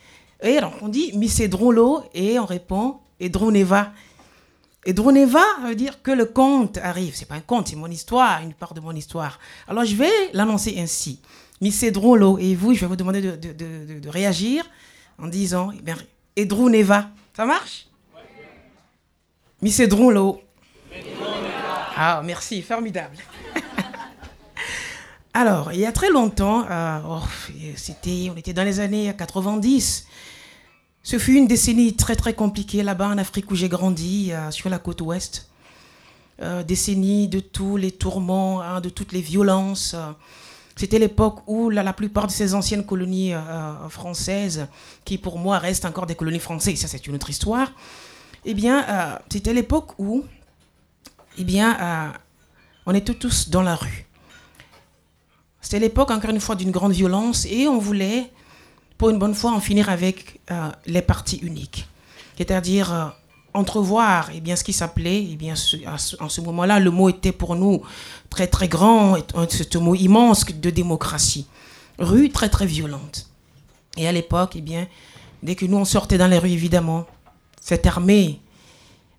et 0.43 0.59
donc 0.59 0.73
on 0.81 0.89
dit 0.89 1.13
Mais 1.17 1.29
c'est 1.29 1.49
drôle, 1.49 1.79
oh. 1.81 2.03
et 2.15 2.39
on 2.39 2.47
répond 2.47 2.97
Et 3.21 3.29
droneva. 3.29 3.93
Et 4.87 4.95
droneva 4.95 5.45
veut 5.67 5.75
dire 5.75 6.01
que 6.01 6.13
le 6.13 6.25
conte 6.25 6.79
arrive. 6.79 7.15
C'est 7.15 7.29
pas 7.29 7.35
un 7.35 7.41
conte, 7.41 7.69
c'est 7.69 7.77
mon 7.77 7.91
histoire, 7.91 8.41
une 8.41 8.55
part 8.55 8.73
de 8.73 8.81
mon 8.81 8.93
histoire. 8.93 9.39
Alors 9.69 9.85
je 9.85 9.97
vais 9.97 10.31
l'annoncer 10.33 10.77
ainsi. 10.79 11.21
Mais 11.61 11.73
c'est 11.73 11.91
drôle, 11.91 12.23
oh. 12.23 12.39
et 12.39 12.55
vous, 12.55 12.73
je 12.73 12.81
vais 12.81 12.87
vous 12.87 12.97
demander 12.97 13.21
de, 13.21 13.37
de, 13.37 14.01
de, 14.01 14.09
réagir 14.09 14.65
en 15.19 15.27
disant 15.27 15.73
eh 15.77 15.83
bien, 15.83 15.97
Edruneva. 16.39 17.11
Ça 17.37 17.45
marche? 17.45 17.87
Mais 19.61 19.71
c'est. 19.71 19.89
Ah, 21.97 22.23
merci, 22.25 22.63
formidable. 22.63 23.17
Alors, 25.35 25.73
il 25.73 25.81
y 25.81 25.87
a 25.87 25.93
très 25.93 26.11
longtemps, 26.11 26.65
euh, 26.71 27.01
oh, 27.09 27.23
c'était, 27.77 28.31
on 28.33 28.37
était 28.37 28.53
dans 28.53 28.63
les 28.63 28.79
années 28.79 29.13
90. 29.17 30.07
Ce 31.03 31.19
fut 31.19 31.35
une 31.35 31.49
décennie 31.49 31.97
très 31.97 32.15
très 32.15 32.35
compliquée 32.35 32.83
là-bas 32.83 33.09
en 33.09 33.19
Afrique 33.19 33.51
où 33.51 33.57
j'ai 33.57 33.69
grandi, 33.69 34.33
euh, 34.33 34.51
sur 34.53 34.71
la 34.71 34.79
côte 34.79 35.01
ouest. 35.01 35.49
Euh, 36.41 36.63
décennie 36.63 37.27
de 37.27 37.41
tous 37.41 37.77
les 37.77 37.91
tourments, 37.91 38.63
hein, 38.63 38.81
de 38.81 38.91
toutes 38.91 39.13
les 39.13 39.21
violences. 39.21 39.97
C'était 40.79 41.01
l'époque 41.01 41.41
où 41.49 41.71
la, 41.71 41.93
plupart 41.93 42.29
de 42.29 42.31
ces 42.31 42.55
anciennes 42.55 42.87
colonies 42.87 43.35
euh, 43.35 43.41
euh, 43.41 43.89
françaises, 43.89 44.69
qui 45.05 45.19
pour 45.19 45.37
moi 45.37 45.59
restent 45.59 45.85
encore 45.85 46.07
des 46.07 46.15
colonies 46.15 46.39
françaises, 46.39 46.79
ça 46.79 46.87
c'est 46.87 47.05
une 47.09 47.17
autre 47.17 47.29
histoire, 47.29 47.73
eh 48.45 48.55
bien, 48.55 48.87
euh, 48.89 49.19
c'était 49.29 49.53
l'époque 49.53 49.99
où, 49.99 50.25
eh 51.37 51.43
bien, 51.43 52.15
on 52.87 52.95
était 52.95 53.15
tous 53.15 53.51
dans 53.51 53.63
la 53.63 53.75
rue. 53.75 54.07
C'était 55.61 55.81
l'époque, 55.81 56.13
encore 56.13 56.31
une 56.31 56.39
fois, 56.41 56.55
d'une 56.55 56.71
grande 56.71 56.93
violence 56.93 57.45
et 57.47 57.67
on 57.67 57.79
voulait, 57.79 58.31
pour 58.99 59.11
une 59.11 59.19
bonne 59.19 59.35
fois, 59.35 59.51
en 59.51 59.61
finir 59.61 59.89
avec 59.89 60.41
les 60.87 61.03
partis 61.03 61.39
uniques. 61.39 61.89
C'est-à-dire 62.37 63.17
entrevoir 63.55 64.31
eh 64.35 64.41
bien, 64.41 64.57
ce 64.57 64.65
qui 64.65 64.73
s'appelait, 64.73 65.27
eh 65.31 65.37
bien, 65.37 65.55
en 66.21 66.29
ce 66.29 66.41
moment-là, 66.41 66.81
le 66.81 66.91
mot 66.91 67.09
était 67.09 67.33
pour 67.33 67.57
nous 67.57 67.83
très 68.31 68.47
très 68.47 68.69
grand, 68.69 69.17
ce 69.49 69.79
mot 69.79 69.95
immense 69.95 70.45
de 70.47 70.71
démocratie. 70.71 71.47
Rue 71.99 72.31
très 72.31 72.49
très 72.49 72.67
violente. 72.67 73.29
Et 73.97 74.07
à 74.07 74.13
l'époque, 74.13 74.53
eh 74.57 74.61
bien, 74.61 74.87
dès 75.43 75.55
que 75.55 75.67
nous 75.67 75.77
on 75.77 75.85
sortait 75.85 76.19
dans 76.19 76.29
les 76.29 76.39
rues, 76.39 76.51
évidemment, 76.51 77.07
cette 77.61 77.87
armée 77.87 78.41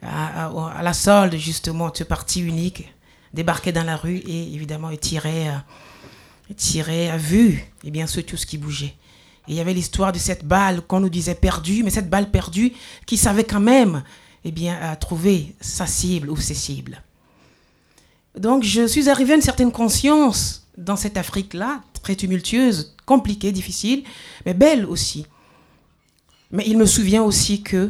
à, 0.01 0.49
la 0.81 0.93
solde 0.93 1.35
justement 1.35 1.89
de 1.89 1.97
ce 1.97 2.03
parti 2.03 2.41
unique 2.41 2.91
débarquait 3.33 3.73
dans 3.73 3.83
la 3.83 3.97
rue 3.97 4.17
et 4.17 4.53
évidemment 4.53 4.95
tirait, 4.95 5.49
euh, 5.49 6.53
tirait 6.55 7.09
à 7.09 7.17
vue 7.17 7.65
eh 7.83 7.91
bien, 7.91 8.05
tout 8.05 8.37
ce 8.37 8.45
qui 8.45 8.57
bougeait. 8.57 8.95
Il 9.49 9.55
y 9.55 9.59
avait 9.59 9.73
l'histoire 9.73 10.13
de 10.13 10.19
cette 10.19 10.45
balle 10.45 10.81
qu'on 10.81 10.99
nous 11.01 11.09
disait 11.09 11.35
perdue, 11.35 11.83
mais 11.83 11.89
cette 11.89 12.09
balle 12.09 12.31
perdue 12.31 12.71
qui 13.05 13.17
savait 13.17 13.43
quand 13.43 13.59
même 13.59 14.03
eh 14.45 14.51
bien, 14.51 14.95
trouver 14.95 15.55
sa 15.59 15.87
cible 15.87 16.29
ou 16.29 16.37
ses 16.37 16.53
cibles. 16.53 17.01
Donc 18.37 18.63
je 18.63 18.87
suis 18.87 19.09
arrivé 19.09 19.33
à 19.33 19.35
une 19.35 19.41
certaine 19.41 19.71
conscience 19.71 20.67
dans 20.77 20.95
cette 20.95 21.17
Afrique-là, 21.17 21.81
très 22.01 22.15
tumultueuse, 22.15 22.95
compliquée, 23.05 23.51
difficile, 23.51 24.03
mais 24.45 24.53
belle 24.53 24.85
aussi. 24.85 25.25
Mais 26.51 26.63
il 26.67 26.77
me 26.77 26.85
souvient 26.85 27.23
aussi 27.23 27.61
que 27.63 27.89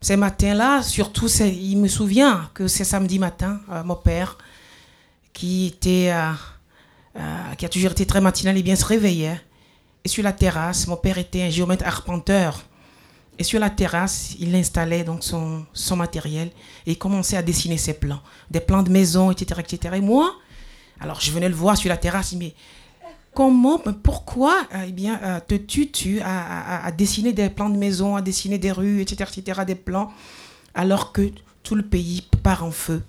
ces 0.00 0.16
matins-là, 0.16 0.82
surtout, 0.82 1.28
il 1.28 1.76
me 1.76 1.88
souvient 1.88 2.50
que 2.54 2.68
c'est 2.68 2.84
samedi 2.84 3.18
matin, 3.18 3.60
euh, 3.70 3.82
mon 3.82 3.96
père, 3.96 4.38
qui 5.32 5.66
était, 5.66 6.12
euh, 7.16 7.54
qui 7.56 7.66
a 7.66 7.68
toujours 7.68 7.92
été 7.92 8.06
très 8.06 8.20
matinal, 8.20 8.56
et 8.56 8.62
bien 8.62 8.76
se 8.76 8.84
réveillait. 8.84 9.40
Et 10.04 10.08
sur 10.08 10.22
la 10.22 10.32
terrasse, 10.32 10.86
mon 10.86 10.96
père 10.96 11.18
était 11.18 11.42
un 11.42 11.50
géomètre 11.50 11.86
arpenteur. 11.86 12.64
Et 13.38 13.44
sur 13.44 13.60
la 13.60 13.70
terrasse, 13.70 14.34
il 14.40 14.54
installait 14.54 15.04
donc 15.04 15.22
son, 15.22 15.64
matériel 15.96 16.50
et 16.86 16.92
il 16.92 16.98
commençait 16.98 17.36
à 17.36 17.42
dessiner 17.42 17.78
ses 17.78 17.94
plans, 17.94 18.20
des 18.50 18.60
plans 18.60 18.82
de 18.82 18.90
maison, 18.90 19.30
etc., 19.30 19.60
etc. 19.60 19.94
Et 19.98 20.00
moi, 20.00 20.34
alors 20.98 21.20
je 21.20 21.30
venais 21.30 21.48
le 21.48 21.54
voir 21.54 21.76
sur 21.76 21.88
la 21.88 21.96
terrasse, 21.96 22.32
mais 22.32 22.54
comment, 23.34 23.78
pourquoi 24.02 24.56
euh, 24.74 24.86
eh 24.88 24.92
bien, 24.92 25.20
euh, 25.22 25.38
te 25.46 25.54
tues-tu 25.54 26.20
à, 26.24 26.90
dessiner 26.90 27.32
des 27.32 27.48
plans 27.48 27.70
de 27.70 27.76
maison, 27.76 28.16
à 28.16 28.22
dessiner 28.22 28.58
des 28.58 28.72
rues, 28.72 29.00
etc., 29.02 29.30
etc., 29.36 29.60
des 29.64 29.76
plans, 29.76 30.12
alors 30.74 31.12
que 31.12 31.30
tout 31.62 31.76
le 31.76 31.82
pays 31.82 32.26
part 32.42 32.64
en 32.64 32.72
feu? 32.72 33.02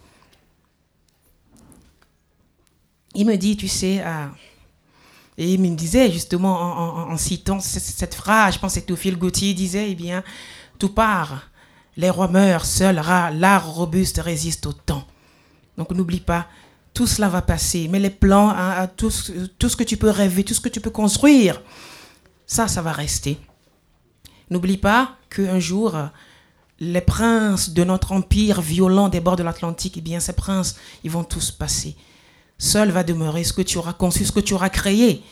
Il 3.15 3.25
me 3.25 3.35
dit, 3.35 3.57
tu 3.57 3.67
sais, 3.67 4.01
euh, 4.05 4.27
et 5.37 5.53
il 5.53 5.61
me 5.61 5.73
disait 5.75 6.11
justement 6.11 7.09
en, 7.09 7.17
citant 7.17 7.61
cette, 7.61 8.13
phrase, 8.13 8.55
je 8.55 8.59
pense 8.59 8.75
que 8.75 8.81
Théophile 8.81 9.17
Gauthier 9.17 9.53
disait, 9.53 9.91
eh 9.91 9.95
bien, 9.95 10.21
tout 10.77 10.89
part, 10.89 11.49
les 11.95 12.09
rois 12.09 12.27
meurent, 12.27 12.65
seul 12.65 12.95
l'art 12.95 13.73
robuste 13.73 14.19
résiste 14.19 14.65
au 14.65 14.73
temps. 14.73 15.07
Donc 15.77 15.91
n'oublie 15.91 16.19
pas, 16.19 16.47
tout 16.93 17.07
cela 17.07 17.29
va 17.29 17.41
passer. 17.41 17.87
Mais 17.89 17.99
les 17.99 18.09
plans, 18.09 18.49
hein, 18.49 18.87
tout, 18.87 19.11
tout, 19.57 19.69
ce 19.69 19.77
que 19.77 19.83
tu 19.85 19.95
peux 19.95 20.09
rêver, 20.09 20.43
tout 20.43 20.53
ce 20.53 20.59
que 20.59 20.67
tu 20.67 20.81
peux 20.81 20.89
construire, 20.89 21.61
ça, 22.45 22.67
ça 22.67 22.81
va 22.81 22.91
rester. 22.91 23.39
N'oublie 24.49 24.77
pas 24.77 25.15
qu'un 25.29 25.59
jour, 25.59 25.95
les 26.81 27.01
princes 27.01 27.69
de 27.69 27.85
notre 27.85 28.11
empire 28.11 28.61
violent 28.61 29.07
des 29.07 29.21
bords 29.21 29.37
de 29.37 29.43
l'Atlantique, 29.43 29.95
eh 29.97 30.01
bien, 30.01 30.19
ces 30.19 30.33
princes, 30.33 30.75
ils 31.05 31.11
vont 31.11 31.23
tous 31.23 31.51
passer. 31.51 31.95
Seul 32.59 32.91
va 32.91 33.03
demeurer 33.03 33.45
ce 33.45 33.53
que 33.53 33.61
tu 33.61 33.77
auras 33.77 33.93
conçu, 33.93 34.25
ce 34.25 34.33
que 34.33 34.41
tu 34.41 34.53
auras 34.53 34.69
créé, 34.69 35.23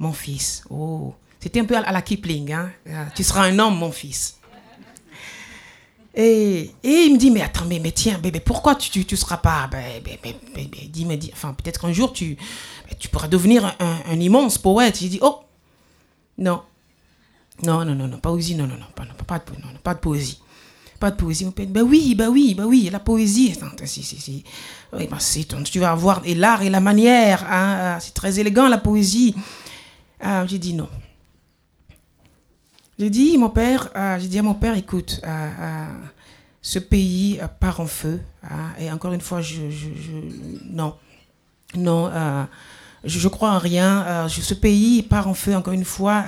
mon 0.00 0.12
fils. 0.12 0.64
Oh, 0.68 1.14
c'était 1.38 1.60
un 1.60 1.64
peu 1.64 1.76
à 1.76 1.92
la 1.92 2.02
Kipling. 2.02 2.52
Hein? 2.52 2.72
Tu 3.14 3.22
seras 3.22 3.44
un 3.44 3.58
homme, 3.60 3.78
mon 3.78 3.92
fils. 3.92 4.38
Et, 6.14 6.72
et, 6.82 7.04
il 7.06 7.14
me 7.14 7.18
dit, 7.18 7.30
mais 7.30 7.40
attends, 7.40 7.64
mais, 7.64 7.78
mais 7.78 7.92
tiens, 7.92 8.18
bébé, 8.18 8.40
pourquoi 8.40 8.74
tu 8.74 8.98
ne 8.98 9.04
tu, 9.04 9.16
seras 9.16 9.38
pas... 9.38 9.68
Ben, 9.68 10.02
ben, 10.04 10.18
ben, 10.22 10.34
ben, 10.54 10.68
ben 10.68 10.90
dit, 10.90 11.06
mais, 11.06 11.18
enfin, 11.32 11.54
peut-être 11.54 11.80
qu'un 11.80 11.92
jour, 11.92 12.12
tu, 12.12 12.36
tu 12.98 13.08
pourras 13.08 13.28
devenir 13.28 13.64
un, 13.78 14.00
un, 14.06 14.20
immense 14.20 14.58
poète. 14.58 14.98
J'ai 14.98 15.08
dit, 15.08 15.20
oh, 15.22 15.40
non. 16.36 16.62
Non, 17.62 17.84
non, 17.84 17.94
non, 17.94 18.08
non, 18.08 18.18
poésie, 18.18 18.56
non, 18.56 18.66
non, 18.66 18.76
non, 18.76 18.86
pas, 18.94 19.04
non, 19.04 19.14
pas, 19.26 19.38
de, 19.38 19.52
non, 19.62 19.68
pas 19.82 19.94
de 19.94 20.00
poésie. 20.00 20.41
Pas 21.02 21.10
de 21.10 21.16
poésie. 21.16 21.44
Ben 21.56 21.82
oui, 21.82 22.14
ben 22.14 22.28
oui, 22.28 22.54
ben 22.54 22.64
oui, 22.64 22.88
la 22.88 23.00
poésie. 23.00 23.58
Si, 23.86 24.04
si, 24.04 24.20
si. 24.20 24.44
Oui, 24.92 25.08
ben, 25.10 25.18
tu 25.64 25.80
vas 25.80 25.90
avoir 25.90 26.22
et 26.24 26.36
l'art 26.36 26.62
et 26.62 26.70
la 26.70 26.78
manière. 26.78 27.44
Hein, 27.50 27.98
c'est 27.98 28.14
très 28.14 28.38
élégant, 28.38 28.68
la 28.68 28.78
poésie. 28.78 29.34
Ah, 30.20 30.46
j'ai 30.46 30.60
dit 30.60 30.74
non. 30.74 30.88
J'ai 33.00 33.10
dit, 33.10 33.36
mon 33.36 33.50
père, 33.50 33.90
euh, 33.96 34.16
j'ai 34.20 34.28
dit 34.28 34.38
à 34.38 34.44
mon 34.44 34.54
père, 34.54 34.76
écoute, 34.76 35.20
euh, 35.24 35.50
euh, 35.60 35.86
ce 36.60 36.78
pays 36.78 37.40
part 37.58 37.80
en 37.80 37.86
feu. 37.86 38.20
Hein, 38.44 38.70
et 38.78 38.92
encore 38.92 39.12
une 39.12 39.20
fois, 39.20 39.40
je, 39.40 39.60
non, 40.70 40.94
non, 41.74 42.12
je, 43.02 43.26
crois 43.26 43.50
en 43.50 43.58
rien. 43.58 44.28
ce 44.28 44.54
pays 44.54 45.02
part 45.02 45.26
en 45.26 45.34
feu, 45.34 45.56
encore 45.56 45.74
une 45.74 45.84
fois. 45.84 46.22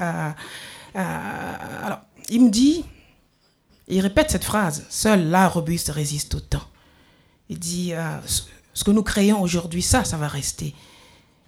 alors, 0.96 2.00
il 2.28 2.42
me 2.42 2.50
dit, 2.50 2.84
il 3.88 4.00
répète 4.00 4.30
cette 4.30 4.44
phrase, 4.44 4.86
seul 4.88 5.28
l'art 5.28 5.54
robuste 5.54 5.90
résiste 5.90 6.34
au 6.34 6.40
temps. 6.40 6.66
Il 7.48 7.58
dit, 7.58 7.92
ce 8.72 8.84
que 8.84 8.90
nous 8.90 9.02
créons 9.02 9.42
aujourd'hui, 9.42 9.82
ça, 9.82 10.04
ça 10.04 10.16
va 10.16 10.28
rester. 10.28 10.74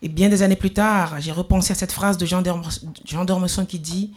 Et 0.03 0.09
bien 0.09 0.29
des 0.29 0.43
années 0.43 0.57
plus 0.57 0.73
tard, 0.73 1.21
j'ai 1.21 1.33
repensé 1.33 1.73
à 1.73 1.75
cette 1.75 1.93
phrase 1.93 2.19
de 2.19 2.27
Jean 2.27 2.43
Dormesson 3.25 3.65
qui 3.65 3.79
dit 3.79 4.13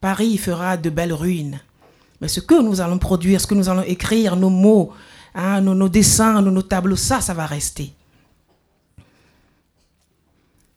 Paris 0.00 0.38
fera 0.38 0.76
de 0.76 0.90
belles 0.90 1.12
ruines. 1.12 1.60
Mais 2.20 2.28
ce 2.28 2.40
que 2.40 2.60
nous 2.60 2.80
allons 2.80 2.98
produire, 2.98 3.40
ce 3.40 3.46
que 3.46 3.54
nous 3.54 3.68
allons 3.68 3.82
écrire, 3.82 4.36
nos 4.36 4.50
mots, 4.50 4.92
hein, 5.34 5.60
nos, 5.60 5.88
dessins, 5.88 6.42
nos, 6.42 6.62
tableaux, 6.62 6.96
ça, 6.96 7.20
ça 7.20 7.34
va 7.34 7.46
rester. 7.46 7.92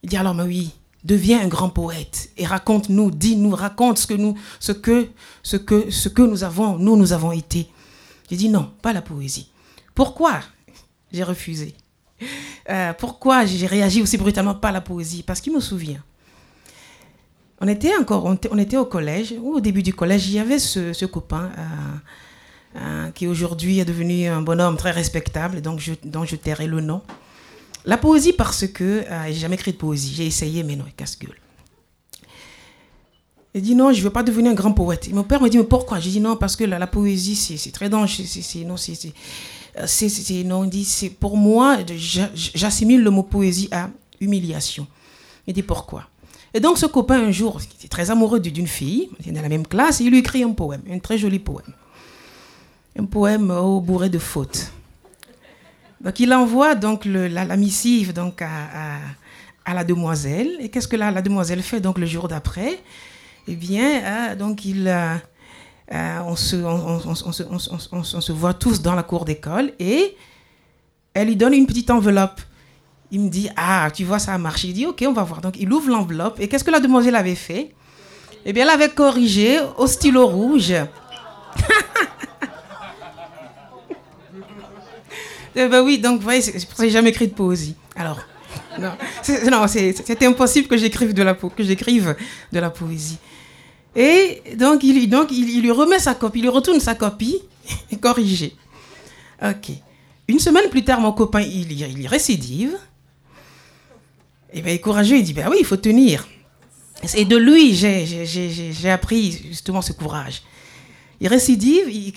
Il 0.02 0.10
dit 0.10 0.18
alors, 0.18 0.34
mais 0.34 0.44
oui, 0.44 0.74
deviens 1.04 1.42
un 1.42 1.48
grand 1.48 1.70
poète 1.70 2.32
et 2.38 2.46
raconte-nous, 2.46 3.12
dis-nous, 3.12 3.52
raconte 3.52 3.98
ce 3.98 4.08
que 4.08 4.14
nous, 4.14 4.38
ce 4.60 4.72
que, 4.72 5.10
ce 5.42 5.58
que, 5.58 5.90
ce 5.90 6.10
que 6.10 6.22
nous 6.22 6.44
avons, 6.44 6.78
nous, 6.78 6.96
nous 6.96 7.14
avons 7.14 7.32
été. 7.32 7.68
J'ai 8.30 8.38
dit 8.38 8.50
non, 8.50 8.72
pas 8.82 8.94
la 8.94 9.02
poésie. 9.02 9.50
Pourquoi 9.96 10.40
j'ai 11.12 11.24
refusé? 11.24 11.76
Euh, 12.70 12.94
Pourquoi 12.94 13.46
j'ai 13.46 13.68
réagi 13.68 14.02
aussi 14.02 14.18
brutalement 14.18 14.56
pas 14.56 14.72
la 14.72 14.82
poésie? 14.82 15.24
Parce 15.24 15.42
qu'il 15.42 15.54
me 15.54 15.60
souvient 15.60 16.02
on 17.64 17.68
était 17.70 17.96
encore, 17.96 18.26
on, 18.26 18.58
était 18.58 18.76
au 18.76 18.84
collège, 18.84 19.34
ou 19.40 19.54
au 19.54 19.62
début 19.62 19.84
du 19.84 19.94
collège, 19.94 20.28
il 20.28 20.34
y 20.34 20.40
avait 20.40 20.60
ce, 20.60 21.06
copain 21.06 21.50
euh, 21.58 21.62
euh, 22.76 23.12
qui 23.12 23.26
aujourd'hui 23.26 23.80
est 23.80 23.86
devenu 23.86 24.28
un 24.28 24.42
bonhomme 24.42 24.76
très 24.76 24.92
respectable, 24.92 25.62
donc 25.62 25.80
je, 25.80 25.94
dont 26.04 26.26
je 26.26 26.36
tairai 26.36 26.68
le 26.68 26.82
nom. 26.82 27.02
La 27.86 27.98
poésie 27.98 28.34
parce 28.34 28.68
que 28.68 28.84
euh, 28.84 29.26
j'ai 29.28 29.34
jamais 29.34 29.56
écrit 29.56 29.74
de 29.74 29.78
poésie, 29.78 30.14
j'ai 30.16 30.26
essayé, 30.26 30.64
mais 30.64 30.76
non, 30.76 30.86
casse-gueule. 30.96 31.38
Il 33.56 33.62
dit 33.62 33.76
non, 33.76 33.92
je 33.92 34.00
ne 34.00 34.04
veux 34.04 34.10
pas 34.10 34.24
devenir 34.24 34.52
un 34.52 34.56
grand 34.56 34.72
poète. 34.72 35.12
mon 35.14 35.24
père 35.24 35.42
me 35.42 35.50
dit 35.50 35.58
mais 35.58 35.64
pourquoi? 35.64 36.00
J'ai 36.00 36.10
dit 36.10 36.22
non 36.22 36.36
parce 36.36 36.56
que 36.56 36.64
la, 36.64 36.88
poésie 36.88 37.36
c'est 37.36 37.72
très 37.72 37.90
dangereux. 37.90 38.26
C'est 38.26 38.64
non, 38.64 38.78
c'est 38.78 40.44
non, 40.44 40.66
dit 40.66 40.86
c'est 40.86 41.10
pour 41.10 41.38
moi 41.38 41.78
j'assimile 42.34 43.04
le 43.04 43.12
mot 43.12 43.24
poésie 43.24 43.70
à 43.72 43.90
humiliation. 44.20 44.88
Il 45.46 45.54
dit 45.54 45.62
pourquoi? 45.62 46.08
Et 46.56 46.60
donc 46.60 46.78
ce 46.78 46.86
copain, 46.86 47.20
un 47.20 47.32
jour, 47.32 47.60
qui 47.60 47.78
était 47.78 47.88
très 47.88 48.10
amoureux 48.12 48.40
d'une 48.40 48.68
fille, 48.68 49.10
il 49.20 49.30
est 49.30 49.32
dans 49.32 49.42
la 49.42 49.50
même 49.50 49.68
classe, 49.68 50.00
il 50.00 50.10
lui 50.10 50.20
écrit 50.20 50.44
un 50.44 50.52
poème, 50.52 50.82
un 50.90 51.00
très 51.00 51.18
joli 51.18 51.40
poème. 51.40 51.74
Un 52.98 53.06
poème 53.06 53.52
au 53.52 53.82
bourré 53.82 54.10
de 54.10 54.20
fautes. 54.20 54.72
Donc 56.04 56.20
il 56.20 56.34
envoie 56.34 56.76
donc 56.76 57.06
la, 57.06 57.58
missive 57.58 58.14
donc 58.14 58.42
à, 58.42 59.74
la 59.74 59.84
demoiselle. 59.84 60.52
Et 60.60 60.70
qu'est-ce 60.70 60.88
que 60.88 60.98
la, 60.98 61.22
demoiselle 61.22 61.62
fait 61.62 61.80
donc 61.80 61.98
le 61.98 62.06
jour 62.06 62.28
d'après? 62.28 62.80
Eh 63.48 63.56
bien, 63.56 64.36
donc 64.36 64.66
il, 64.66 64.94
on, 65.92 66.36
se, 66.36 66.56
on, 66.56 68.04
se, 68.04 68.32
voit 68.32 68.54
tous 68.54 68.82
dans 68.82 68.96
la 68.96 69.04
cour 69.04 69.26
d'école 69.26 69.72
et 69.80 70.16
elle 71.14 71.28
lui 71.28 71.36
donne 71.36 71.54
une 71.54 71.68
petite 71.68 71.90
enveloppe 71.90 72.42
il 73.14 73.22
me 73.22 73.30
dit, 73.30 73.48
ah, 73.56 73.90
tu 73.94 74.04
vois, 74.06 74.18
ça 74.18 74.34
a 74.34 74.40
marché. 74.40 74.70
Il 74.70 74.74
dit, 74.74 74.88
ok, 74.88 75.04
on 75.08 75.14
va 75.14 75.22
voir. 75.22 75.40
Donc, 75.40 75.54
il 75.60 75.72
ouvre 75.72 75.88
l'enveloppe. 75.88 76.40
Et 76.40 76.48
qu'est-ce 76.48 76.64
que 76.64 76.72
la 76.72 76.80
demoiselle 76.80 77.16
avait 77.16 77.36
fait? 77.36 77.72
Eh 78.44 78.54
bien, 78.54 78.64
elle 78.64 78.72
avait 78.72 78.90
corrigé 78.90 79.60
au 79.78 79.86
stylo 79.86 80.26
rouge. 80.26 80.74
eh 85.56 85.68
ben 85.68 85.84
oui, 85.84 86.00
donc, 86.00 86.18
vous 86.18 86.24
voyez, 86.24 86.42
c'est 86.42 86.68
pour 86.68 86.80
j'ai 86.80 86.90
jamais 86.90 87.10
écrit 87.10 87.28
de 87.28 87.34
poésie. 87.34 87.76
Alors, 87.96 88.20
non, 88.80 89.68
c'était 89.68 90.26
impossible 90.26 90.68
que 90.68 90.78
j'écrive 90.78 91.14
de, 91.14 91.24
la, 91.24 92.70
poésie. 92.70 93.18
Et 93.96 94.42
donc, 94.56 94.84
il, 94.84 94.98
il, 94.98 95.62
lui 95.62 95.72
remet 95.72 96.00
sa 96.00 96.16
copie, 96.16 96.40
il 96.40 96.44
lui 96.44 96.50
retourne 96.50 96.80
sa 96.80 96.96
copie, 96.96 97.42
corrigée. 98.02 98.56
Ok. 99.42 99.72
Une 100.28 100.40
semaine 100.40 100.70
plus 100.70 100.84
tard, 100.84 101.00
mon 101.02 101.12
copain, 101.12 101.42
il, 101.42 101.72
il 101.72 102.08
récidive. 102.08 102.78
Et 104.54 104.62
bien, 104.62 104.72
il 104.72 104.76
est 104.76 104.80
courageux, 104.80 105.18
il 105.18 105.24
dit, 105.24 105.34
ben 105.34 105.48
oui, 105.50 105.58
il 105.60 105.66
faut 105.66 105.78
tenir. 105.78 106.28
Et 107.16 107.26
de 107.26 107.36
lui, 107.36 107.74
j'ai 107.76 108.90
appris 108.90 109.32
justement 109.50 109.82
ce 109.82 109.92
courage. 109.92 110.44
Il 111.20 111.28
récidive 111.28 112.14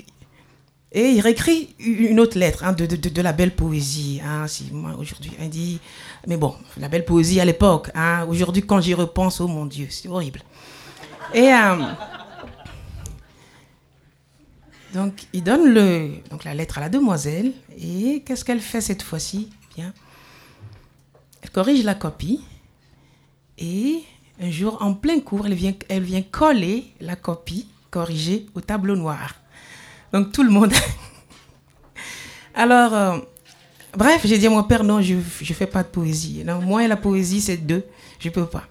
et 0.93 1.11
il 1.11 1.21
réécrit 1.21 1.75
une 1.79 2.21
autre 2.21 2.39
lettre 2.39 2.65
hein, 2.65 2.73
de, 2.73 3.23
la 3.23 3.33
belle 3.33 3.55
poésie. 3.55 4.21
Hein, 4.25 4.47
si 4.47 4.71
moi 4.73 4.95
aujourd'hui, 4.99 5.33
il 5.41 5.51
dit, 5.51 5.81
mais 6.27 6.37
bon, 6.37 6.55
la 6.77 6.89
belle 6.89 7.05
poésie 7.05 7.41
à 7.41 7.45
l'époque. 7.45 7.91
Hein, 7.95 8.25
aujourd'hui, 8.29 8.63
quand 8.63 8.81
j'y 8.81 8.95
repense, 8.95 9.41
oh 9.41 9.49
mon 9.49 9.67
Dieu, 9.67 9.89
c'est 9.91 10.09
horrible. 10.09 10.41
Et 11.35 11.53
euh, 11.53 11.83
donc, 14.95 15.27
il 15.33 15.43
donne 15.43 15.75
la 16.45 16.55
lettre 16.55 16.79
à 16.79 16.81
la 16.81 16.89
demoiselle. 16.89 17.53
Et 17.79 18.23
qu'est-ce 18.25 18.45
qu'elle 18.45 18.61
fait 18.61 18.81
cette 18.81 19.03
fois-ci? 19.03 19.51
Bien, 19.75 19.93
elle 21.43 21.51
corrige 21.51 21.85
la 21.85 21.95
copie 21.95 22.41
et 23.59 24.03
un 24.41 24.51
jour, 24.51 24.79
en 24.81 24.95
plein 24.95 25.21
cours, 25.21 25.47
elle 25.47 26.03
vient 26.03 26.23
coller 26.23 26.85
la 27.01 27.17
copie 27.17 27.67
corrigée 27.91 28.47
au 28.55 28.61
tableau 28.61 28.97
noir. 28.97 29.35
Donc 30.17 30.33
tout 30.33 30.43
le 30.43 30.49
monde. 30.49 30.73
Alors, 32.55 32.95
euh, 32.95 33.19
bref, 33.95 34.23
j'ai 34.25 34.39
dit 34.39 34.47
à 34.47 34.51
mon 34.51 34.63
père, 34.63 34.83
non, 34.83 35.03
je 35.03 35.13
ne 35.17 35.21
fais 35.21 35.67
pas 35.67 35.83
de 35.83 35.89
poésie. 35.89 36.43
Non, 36.43 36.63
moi 36.63 36.83
et 36.83 36.89
la 36.89 36.97
poésie, 36.97 37.43
c'est 37.43 37.59
deux. 37.59 37.85
Je 38.19 38.29
ne 38.29 38.33
peux 38.33 38.47
pas. 38.47 38.65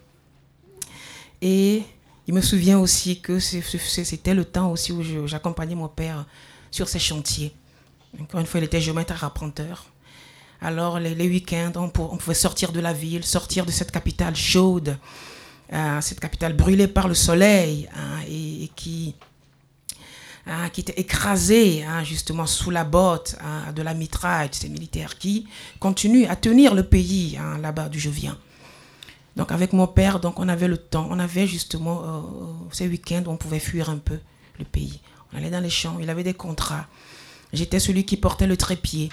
Et 1.40 1.84
il 2.26 2.34
me 2.34 2.40
souvient 2.40 2.80
aussi 2.80 3.20
que 3.20 3.38
c'était 3.38 4.34
le 4.34 4.44
temps 4.44 4.72
aussi 4.72 4.90
où 4.90 5.28
j'accompagnais 5.28 5.76
mon 5.76 5.86
père 5.86 6.26
sur 6.72 6.88
ses 6.88 6.98
chantiers. 6.98 7.54
Encore 8.20 8.40
une 8.40 8.46
fois, 8.46 8.58
il 8.58 8.64
était 8.64 8.80
géomètre 8.80 9.22
apprenti. 9.22 9.62
Alors, 10.60 10.98
les, 10.98 11.28
week-ends, 11.28 11.70
on, 11.76 11.90
pouvait 11.90 12.34
sortir 12.34 12.72
de 12.72 12.80
la 12.80 12.92
ville, 12.92 13.24
sortir 13.24 13.64
de 13.64 13.70
cette 13.70 13.92
capitale 13.92 14.34
chaude, 14.34 14.98
euh, 15.72 16.00
cette 16.00 16.18
capitale 16.18 16.54
brûlée 16.54 16.88
par 16.88 17.06
le 17.06 17.14
soleil 17.14 17.88
hein, 17.94 18.22
et, 18.28 18.68
qui, 18.74 19.14
hein, 20.46 20.68
qui 20.70 20.80
était 20.80 21.00
écrasée 21.00 21.84
hein, 21.84 22.04
justement 22.04 22.46
sous 22.46 22.70
la 22.70 22.84
botte 22.84 23.36
de 23.74 23.82
la 23.82 23.94
mitraille 23.94 24.48
de 24.48 24.54
ces 24.54 24.68
militaires 24.68 25.18
qui 25.18 25.46
continuent 25.78 26.26
à 26.28 26.36
tenir 26.36 26.74
le 26.74 26.82
pays 26.82 27.38
là-bas 27.60 27.88
d'où 27.88 27.98
je 27.98 28.10
viens. 28.10 28.38
Donc 29.36 29.52
avec 29.52 29.74
mon 29.74 29.86
père, 29.86 30.18
donc 30.18 30.38
on 30.38 30.48
avait 30.48 30.68
le 30.68 30.78
temps, 30.78 31.06
on 31.10 31.18
avait 31.18 31.46
justement 31.46 32.02
euh, 32.04 32.20
ces 32.72 32.88
week-ends 32.88 33.22
où 33.26 33.30
on 33.30 33.36
pouvait 33.36 33.60
fuir 33.60 33.90
un 33.90 33.98
peu 33.98 34.18
le 34.58 34.64
pays. 34.64 35.00
On 35.32 35.36
allait 35.36 35.50
dans 35.50 35.60
les 35.60 35.70
champs, 35.70 35.98
il 36.00 36.08
avait 36.08 36.24
des 36.24 36.32
contrats. 36.32 36.86
J'étais 37.52 37.78
celui 37.78 38.04
qui 38.06 38.16
portait 38.16 38.46
le 38.46 38.56
trépied. 38.56 39.10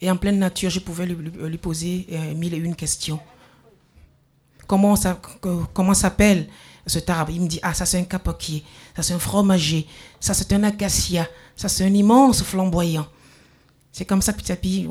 Et 0.00 0.10
en 0.10 0.16
pleine 0.16 0.38
nature, 0.38 0.70
je 0.70 0.78
pouvais 0.78 1.04
lui, 1.04 1.58
poser 1.58 2.06
euh, 2.12 2.34
mille 2.34 2.54
et 2.54 2.58
une 2.58 2.76
questions 2.76 3.18
comment 4.70 4.94
ça, 4.94 5.20
comment 5.74 5.94
s'appelle 5.94 6.46
cet 6.90 7.08
arbre 7.08 7.32
Il 7.32 7.40
me 7.40 7.48
dit, 7.48 7.60
ah, 7.62 7.72
ça 7.72 7.86
c'est 7.86 7.98
un 7.98 8.04
capoquier, 8.04 8.62
ça 8.94 9.02
c'est 9.02 9.14
un 9.14 9.18
fromager, 9.18 9.86
ça 10.20 10.34
c'est 10.34 10.52
un 10.52 10.62
acacia, 10.64 11.26
ça 11.56 11.68
c'est 11.68 11.84
un 11.84 11.94
immense 11.94 12.42
flamboyant. 12.42 13.06
C'est 13.92 14.04
comme 14.04 14.22
ça 14.22 14.32
petit 14.32 14.52
à 14.52 14.56
petit, 14.56 14.88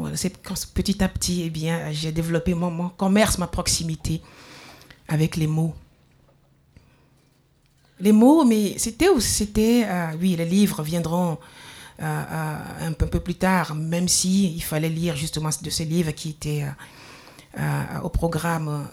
petit 0.74 1.04
à 1.04 1.08
petit, 1.08 1.44
eh 1.46 1.50
bien, 1.50 1.92
j'ai 1.92 2.12
développé 2.12 2.54
mon, 2.54 2.90
commerce, 2.90 3.38
ma 3.38 3.48
proximité 3.48 4.22
avec 5.08 5.38
les 5.38 5.48
mots. 5.48 5.74
Les 8.02 8.12
mots, 8.12 8.44
mais 8.44 8.78
c'était, 8.78 9.08
c'était, 9.20 9.86
euh, 9.88 10.12
oui, 10.20 10.36
les 10.36 10.46
livres 10.46 10.84
viendront 10.84 11.38
euh, 12.02 12.04
euh, 12.04 12.88
un, 12.88 12.94
peu, 12.94 13.06
un, 13.06 13.08
peu, 13.08 13.20
plus 13.20 13.36
tard, 13.36 13.76
même 13.76 14.08
si 14.08 14.54
il 14.54 14.64
fallait 14.64 14.90
lire 14.90 15.16
justement 15.16 15.50
de 15.62 15.70
ces 15.70 15.86
livres 15.86 16.12
qui 16.12 16.30
étaient 16.32 16.66
au 18.04 18.10
programme, 18.10 18.88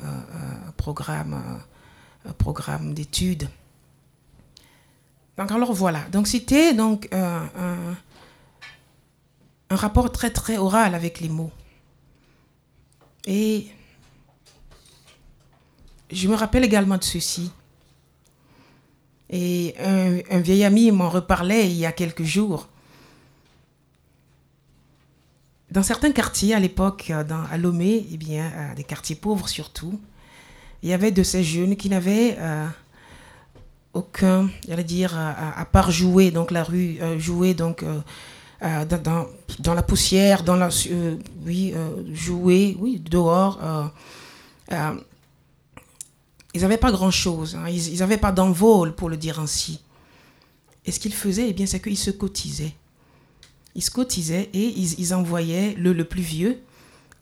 programme, 0.76 1.60
programme 2.32 2.94
d'études. 2.94 3.48
Donc 5.36 5.52
alors 5.52 5.72
voilà, 5.72 6.00
donc 6.10 6.26
c'était 6.26 6.72
donc 6.72 7.08
un, 7.12 7.48
un 9.70 9.76
rapport 9.76 10.10
très 10.10 10.30
très 10.30 10.56
oral 10.56 10.94
avec 10.94 11.20
les 11.20 11.28
mots. 11.28 11.52
Et 13.26 13.66
je 16.10 16.28
me 16.28 16.34
rappelle 16.34 16.64
également 16.64 16.96
de 16.96 17.04
ceci. 17.04 17.50
Et 19.28 19.74
un, 19.80 20.38
vieil 20.38 20.64
ami 20.64 20.90
m'en 20.92 21.08
reparlait 21.08 21.68
il 21.68 21.76
y 21.76 21.86
a 21.86 21.92
quelques 21.92 22.22
jours. 22.22 22.68
Dans 25.72 25.82
certains 25.82 26.12
quartiers 26.12 26.54
à 26.54 26.60
l'époque, 26.60 27.10
euh, 27.10 27.24
à 27.50 27.58
Lomé, 27.58 28.06
eh 28.12 28.16
bien, 28.16 28.52
euh, 28.54 28.74
des 28.76 28.84
quartiers 28.84 29.16
pauvres 29.16 29.48
surtout, 29.48 30.00
il 30.82 30.88
y 30.90 30.92
avait 30.92 31.10
de 31.10 31.22
ces 31.22 31.42
jeunes 31.42 31.76
qui 31.76 31.88
n'avaient 31.88 32.36
euh, 32.38 32.66
aucun, 33.92 34.48
j'allais 34.68 34.84
dire, 34.84 35.16
à, 35.16 35.64
part 35.64 35.90
jouer, 35.90 36.30
donc 36.30 36.50
la 36.50 36.62
rue, 36.62 36.98
jouer 37.18 37.54
donc 37.54 37.82
dans, 38.60 39.74
la 39.74 39.82
poussière, 39.82 40.42
dans 40.42 40.56
la, 40.56 40.68
oui, 41.44 41.74
jouer, 42.12 42.76
oui, 42.78 43.00
dehors. 43.00 43.58
ils 44.70 46.60
n'avaient 46.60 46.76
pas 46.76 46.92
grand-chose, 46.92 47.56
hein. 47.56 47.68
ils 47.68 47.98
n'avaient 47.98 48.18
pas 48.18 48.32
d'envol, 48.32 48.94
pour 48.94 49.08
le 49.08 49.16
dire 49.16 49.40
ainsi. 49.40 49.80
Et 50.84 50.92
ce 50.92 51.00
qu'ils 51.00 51.14
faisaient, 51.14 51.48
eh 51.48 51.52
bien, 51.54 51.64
c'est 51.64 51.80
qu'ils 51.80 51.98
se 51.98 52.10
cotisaient 52.10 52.74
ils 53.76 53.82
se 53.82 53.90
cotisaient 53.90 54.48
et 54.54 54.68
ils, 54.68 55.14
envoyaient 55.14 55.74
le, 55.74 55.92
le, 55.92 56.04
plus 56.04 56.22
vieux 56.22 56.58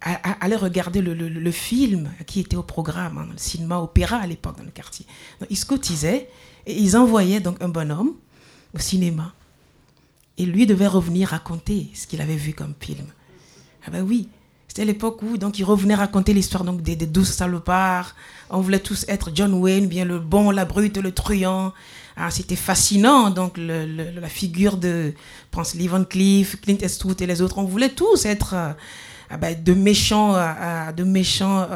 aller 0.00 0.56
regarder 0.56 1.00
le, 1.00 1.50
film 1.50 2.10
qui 2.26 2.40
était 2.40 2.56
au 2.56 2.62
programme, 2.62 3.18
hein, 3.18 3.28
le 3.30 3.38
cinéma 3.38 3.78
opéra 3.78 4.18
à 4.18 4.26
l'époque 4.26 4.58
dans 4.58 4.64
le 4.64 4.70
quartier. 4.70 5.06
Ils 5.48 5.56
se 5.56 5.64
cotisaient 5.64 6.28
et 6.66 6.76
ils 6.76 6.96
envoyaient 6.96 7.40
donc 7.40 7.62
un 7.62 7.68
bonhomme 7.68 8.12
au 8.74 8.78
cinéma. 8.78 9.32
Et 10.36 10.44
lui 10.44 10.66
devait 10.66 10.88
revenir 10.88 11.28
raconter 11.28 11.90
ce 11.94 12.06
qu'il 12.06 12.20
avait 12.20 12.36
vu 12.36 12.52
comme 12.52 12.74
film. 12.78 13.06
Ah 13.86 13.90
ben 13.90 14.02
oui, 14.02 14.28
c'était 14.74 14.84
l'époque 14.84 15.22
où 15.22 15.38
donc 15.38 15.58
il 15.58 15.64
revenait 15.64 15.94
raconter 15.94 16.34
l'histoire 16.34 16.64
donc 16.64 16.82
des, 16.82 16.96
douze 16.96 17.28
salopards. 17.28 18.16
On 18.50 18.60
voulait 18.60 18.80
tous 18.80 19.04
être 19.08 19.30
John 19.32 19.54
Wayne, 19.54 19.86
bien 19.86 20.04
le 20.04 20.18
bon, 20.18 20.50
la 20.50 20.64
brute, 20.64 20.98
le 20.98 21.12
truand. 21.12 21.72
Ah, 22.16 22.30
c'était 22.30 22.56
fascinant, 22.56 23.30
donc 23.30 23.56
la 23.56 24.28
figure 24.28 24.76
de 24.76 25.14
pense 25.50 25.74
Lee 25.74 25.88
Van 25.88 26.04
Cleef, 26.04 26.60
Clint 26.60 26.78
Eastwood 26.80 27.20
et 27.22 27.26
les 27.26 27.40
autres, 27.42 27.58
on 27.58 27.64
voulait 27.64 27.90
tous 27.90 28.24
être 28.24 28.54
euh, 28.54 28.72
ah 29.34 29.36
ben, 29.36 29.60
de 29.62 29.74
méchants, 29.74 30.36
euh, 30.36 30.46
euh, 30.60 30.92
de 30.92 31.02
méchants, 31.04 31.66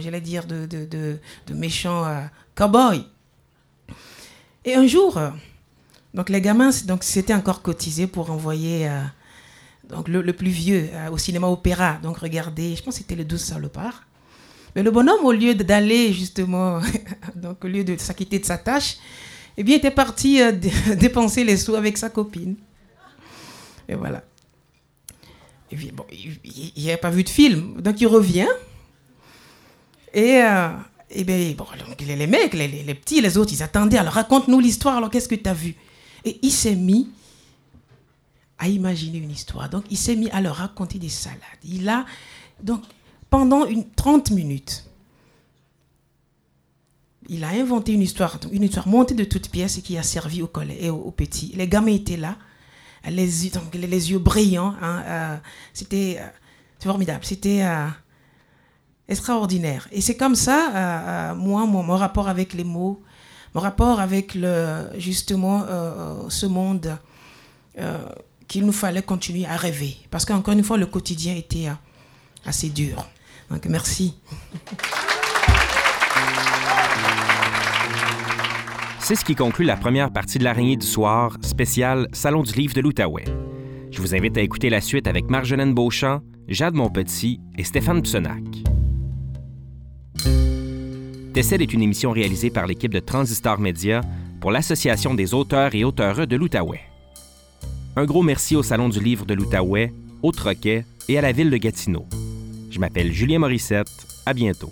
j'allais 0.00 0.20
dire 0.20 0.44
de, 0.46 1.18
méchants 1.54 2.04
cowboys. 2.54 3.04
Et 4.64 4.74
un 4.74 4.86
jour, 4.86 5.18
donc 6.12 6.28
les 6.28 6.42
gamins, 6.42 6.70
donc 6.86 7.02
c'était 7.04 7.32
encore 7.32 7.62
cotisé 7.62 8.06
pour 8.06 8.30
envoyer 8.30 8.90
donc 9.88 10.08
le, 10.08 10.32
plus 10.34 10.50
vieux 10.50 10.90
au 11.10 11.16
cinéma 11.16 11.46
opéra, 11.46 11.98
donc 12.02 12.18
regardez, 12.18 12.76
je 12.76 12.82
pense 12.82 12.94
que 12.94 12.98
c'était 12.98 13.16
le 13.16 13.24
12 13.24 13.40
salopards. 13.40 14.02
Mais 14.76 14.82
le 14.82 14.90
bonhomme, 14.90 15.24
au 15.24 15.32
lieu 15.32 15.54
d'aller 15.54 16.12
justement, 16.12 16.80
donc 17.34 17.64
au 17.64 17.68
lieu 17.68 17.84
de 17.84 17.96
s'acquitter 17.96 18.38
de 18.38 18.44
sa 18.44 18.58
tâche, 18.58 18.98
eh 19.56 19.64
bien, 19.64 19.76
était 19.76 19.90
parti 19.90 20.42
euh, 20.42 20.52
dépenser 20.96 21.42
les 21.42 21.56
sous 21.56 21.74
avec 21.74 21.96
sa 21.96 22.10
copine. 22.10 22.54
Et 23.88 23.94
voilà. 23.94 24.22
Et 25.70 25.76
il 26.76 26.84
n'avait 26.84 26.96
pas 26.96 27.10
vu 27.10 27.24
de 27.24 27.28
film, 27.28 27.80
donc 27.80 28.00
il 28.00 28.06
revient. 28.06 28.48
Et, 30.14 30.42
euh, 30.42 30.70
et 31.10 31.24
bien, 31.24 31.52
bon, 31.56 31.66
les, 32.00 32.26
mecs, 32.26 32.54
les, 32.54 32.68
les, 32.68 32.94
petits, 32.94 33.20
les 33.20 33.36
autres, 33.36 33.52
ils 33.52 33.62
attendaient. 33.62 33.98
Alors, 33.98 34.14
raconte-nous 34.14 34.60
l'histoire. 34.60 34.96
Alors, 34.96 35.10
qu'est-ce 35.10 35.28
que 35.28 35.34
tu 35.34 35.48
as 35.48 35.54
vu? 35.54 35.74
Et 36.24 36.38
il 36.42 36.50
s'est 36.50 36.74
mis 36.74 37.08
à 38.58 38.68
imaginer 38.68 39.18
une 39.18 39.30
histoire. 39.30 39.68
Donc, 39.68 39.84
il 39.90 39.96
s'est 39.96 40.16
mis 40.16 40.30
à 40.30 40.40
leur 40.40 40.56
raconter 40.56 40.98
des 40.98 41.08
salades. 41.08 41.38
Il 41.64 41.88
a, 41.88 42.04
donc, 42.62 42.82
pendant 43.30 43.66
une 43.66 43.88
30 43.90 44.30
minutes, 44.32 44.84
il 47.28 47.44
a 47.44 47.48
inventé 47.48 47.92
une 47.92 48.02
histoire, 48.02 48.38
une 48.50 48.64
histoire 48.64 48.88
montée 48.88 49.14
de 49.14 49.24
toutes 49.24 49.50
pièces 49.50 49.80
qui 49.82 49.98
a 49.98 50.02
servi 50.02 50.42
au 50.42 50.46
collège 50.46 50.78
et 50.80 50.90
aux, 50.90 51.10
petits. 51.10 51.52
Les 51.54 51.68
gamins 51.68 51.92
étaient 51.92 52.16
là, 52.16 52.36
les 53.10 54.10
yeux, 54.10 54.18
brillants. 54.18 54.74
Hein, 54.80 55.02
euh, 55.06 55.36
c'était 55.72 56.18
euh, 56.20 56.26
formidable, 56.80 57.24
c'était 57.24 57.62
euh, 57.62 57.86
extraordinaire. 59.08 59.88
Et 59.92 60.00
c'est 60.00 60.16
comme 60.16 60.34
ça, 60.34 61.34
moi, 61.36 61.66
mon, 61.66 61.96
rapport 61.96 62.28
avec 62.28 62.52
les 62.52 62.64
mots, 62.64 63.02
mon 63.54 63.60
rapport 63.60 64.00
avec 64.00 64.36
justement 64.96 65.64
ce 66.28 66.46
monde 66.46 66.98
qu'il 68.46 68.66
nous 68.66 68.72
fallait 68.72 69.02
continuer 69.02 69.46
à 69.46 69.56
rêver. 69.56 69.96
Parce 70.10 70.24
qu'encore 70.24 70.54
une 70.54 70.64
fois, 70.64 70.76
le 70.76 70.86
quotidien 70.86 71.34
était 71.34 71.68
assez 72.44 72.68
dur. 72.68 73.06
Donc 73.50 73.64
merci. 73.66 74.14
C'est 79.08 79.14
ce 79.14 79.24
qui 79.24 79.34
conclut 79.34 79.64
la 79.64 79.78
première 79.78 80.12
partie 80.12 80.36
de 80.36 80.44
l'araignée 80.44 80.76
du 80.76 80.84
soir, 80.84 81.38
spéciale 81.40 82.08
Salon 82.12 82.42
du 82.42 82.52
livre 82.52 82.74
de 82.74 82.82
l'Outaouais. 82.82 83.24
Je 83.90 84.02
vous 84.02 84.14
invite 84.14 84.36
à 84.36 84.42
écouter 84.42 84.68
la 84.68 84.82
suite 84.82 85.06
avec 85.06 85.30
Marjolaine 85.30 85.72
Beauchamp, 85.72 86.20
Jade 86.46 86.74
Monpetit 86.74 87.40
et 87.56 87.64
Stéphane 87.64 88.02
Psenac. 88.02 88.44
Tessel 91.32 91.62
est 91.62 91.72
une 91.72 91.80
émission 91.80 92.10
réalisée 92.10 92.50
par 92.50 92.66
l'équipe 92.66 92.92
de 92.92 93.00
Transistor 93.00 93.58
Media 93.58 94.02
pour 94.42 94.50
l'Association 94.50 95.14
des 95.14 95.32
auteurs 95.32 95.74
et 95.74 95.84
auteures 95.84 96.26
de 96.26 96.36
l'Outaouais. 96.36 96.82
Un 97.96 98.04
gros 98.04 98.22
merci 98.22 98.56
au 98.56 98.62
Salon 98.62 98.90
du 98.90 99.00
livre 99.00 99.24
de 99.24 99.32
l'Outaouais, 99.32 99.90
au 100.22 100.32
Troquet 100.32 100.84
et 101.08 101.16
à 101.16 101.22
la 101.22 101.32
ville 101.32 101.48
de 101.48 101.56
Gatineau. 101.56 102.04
Je 102.70 102.78
m'appelle 102.78 103.10
Julien 103.10 103.38
Morissette. 103.38 103.88
À 104.26 104.34
bientôt. 104.34 104.70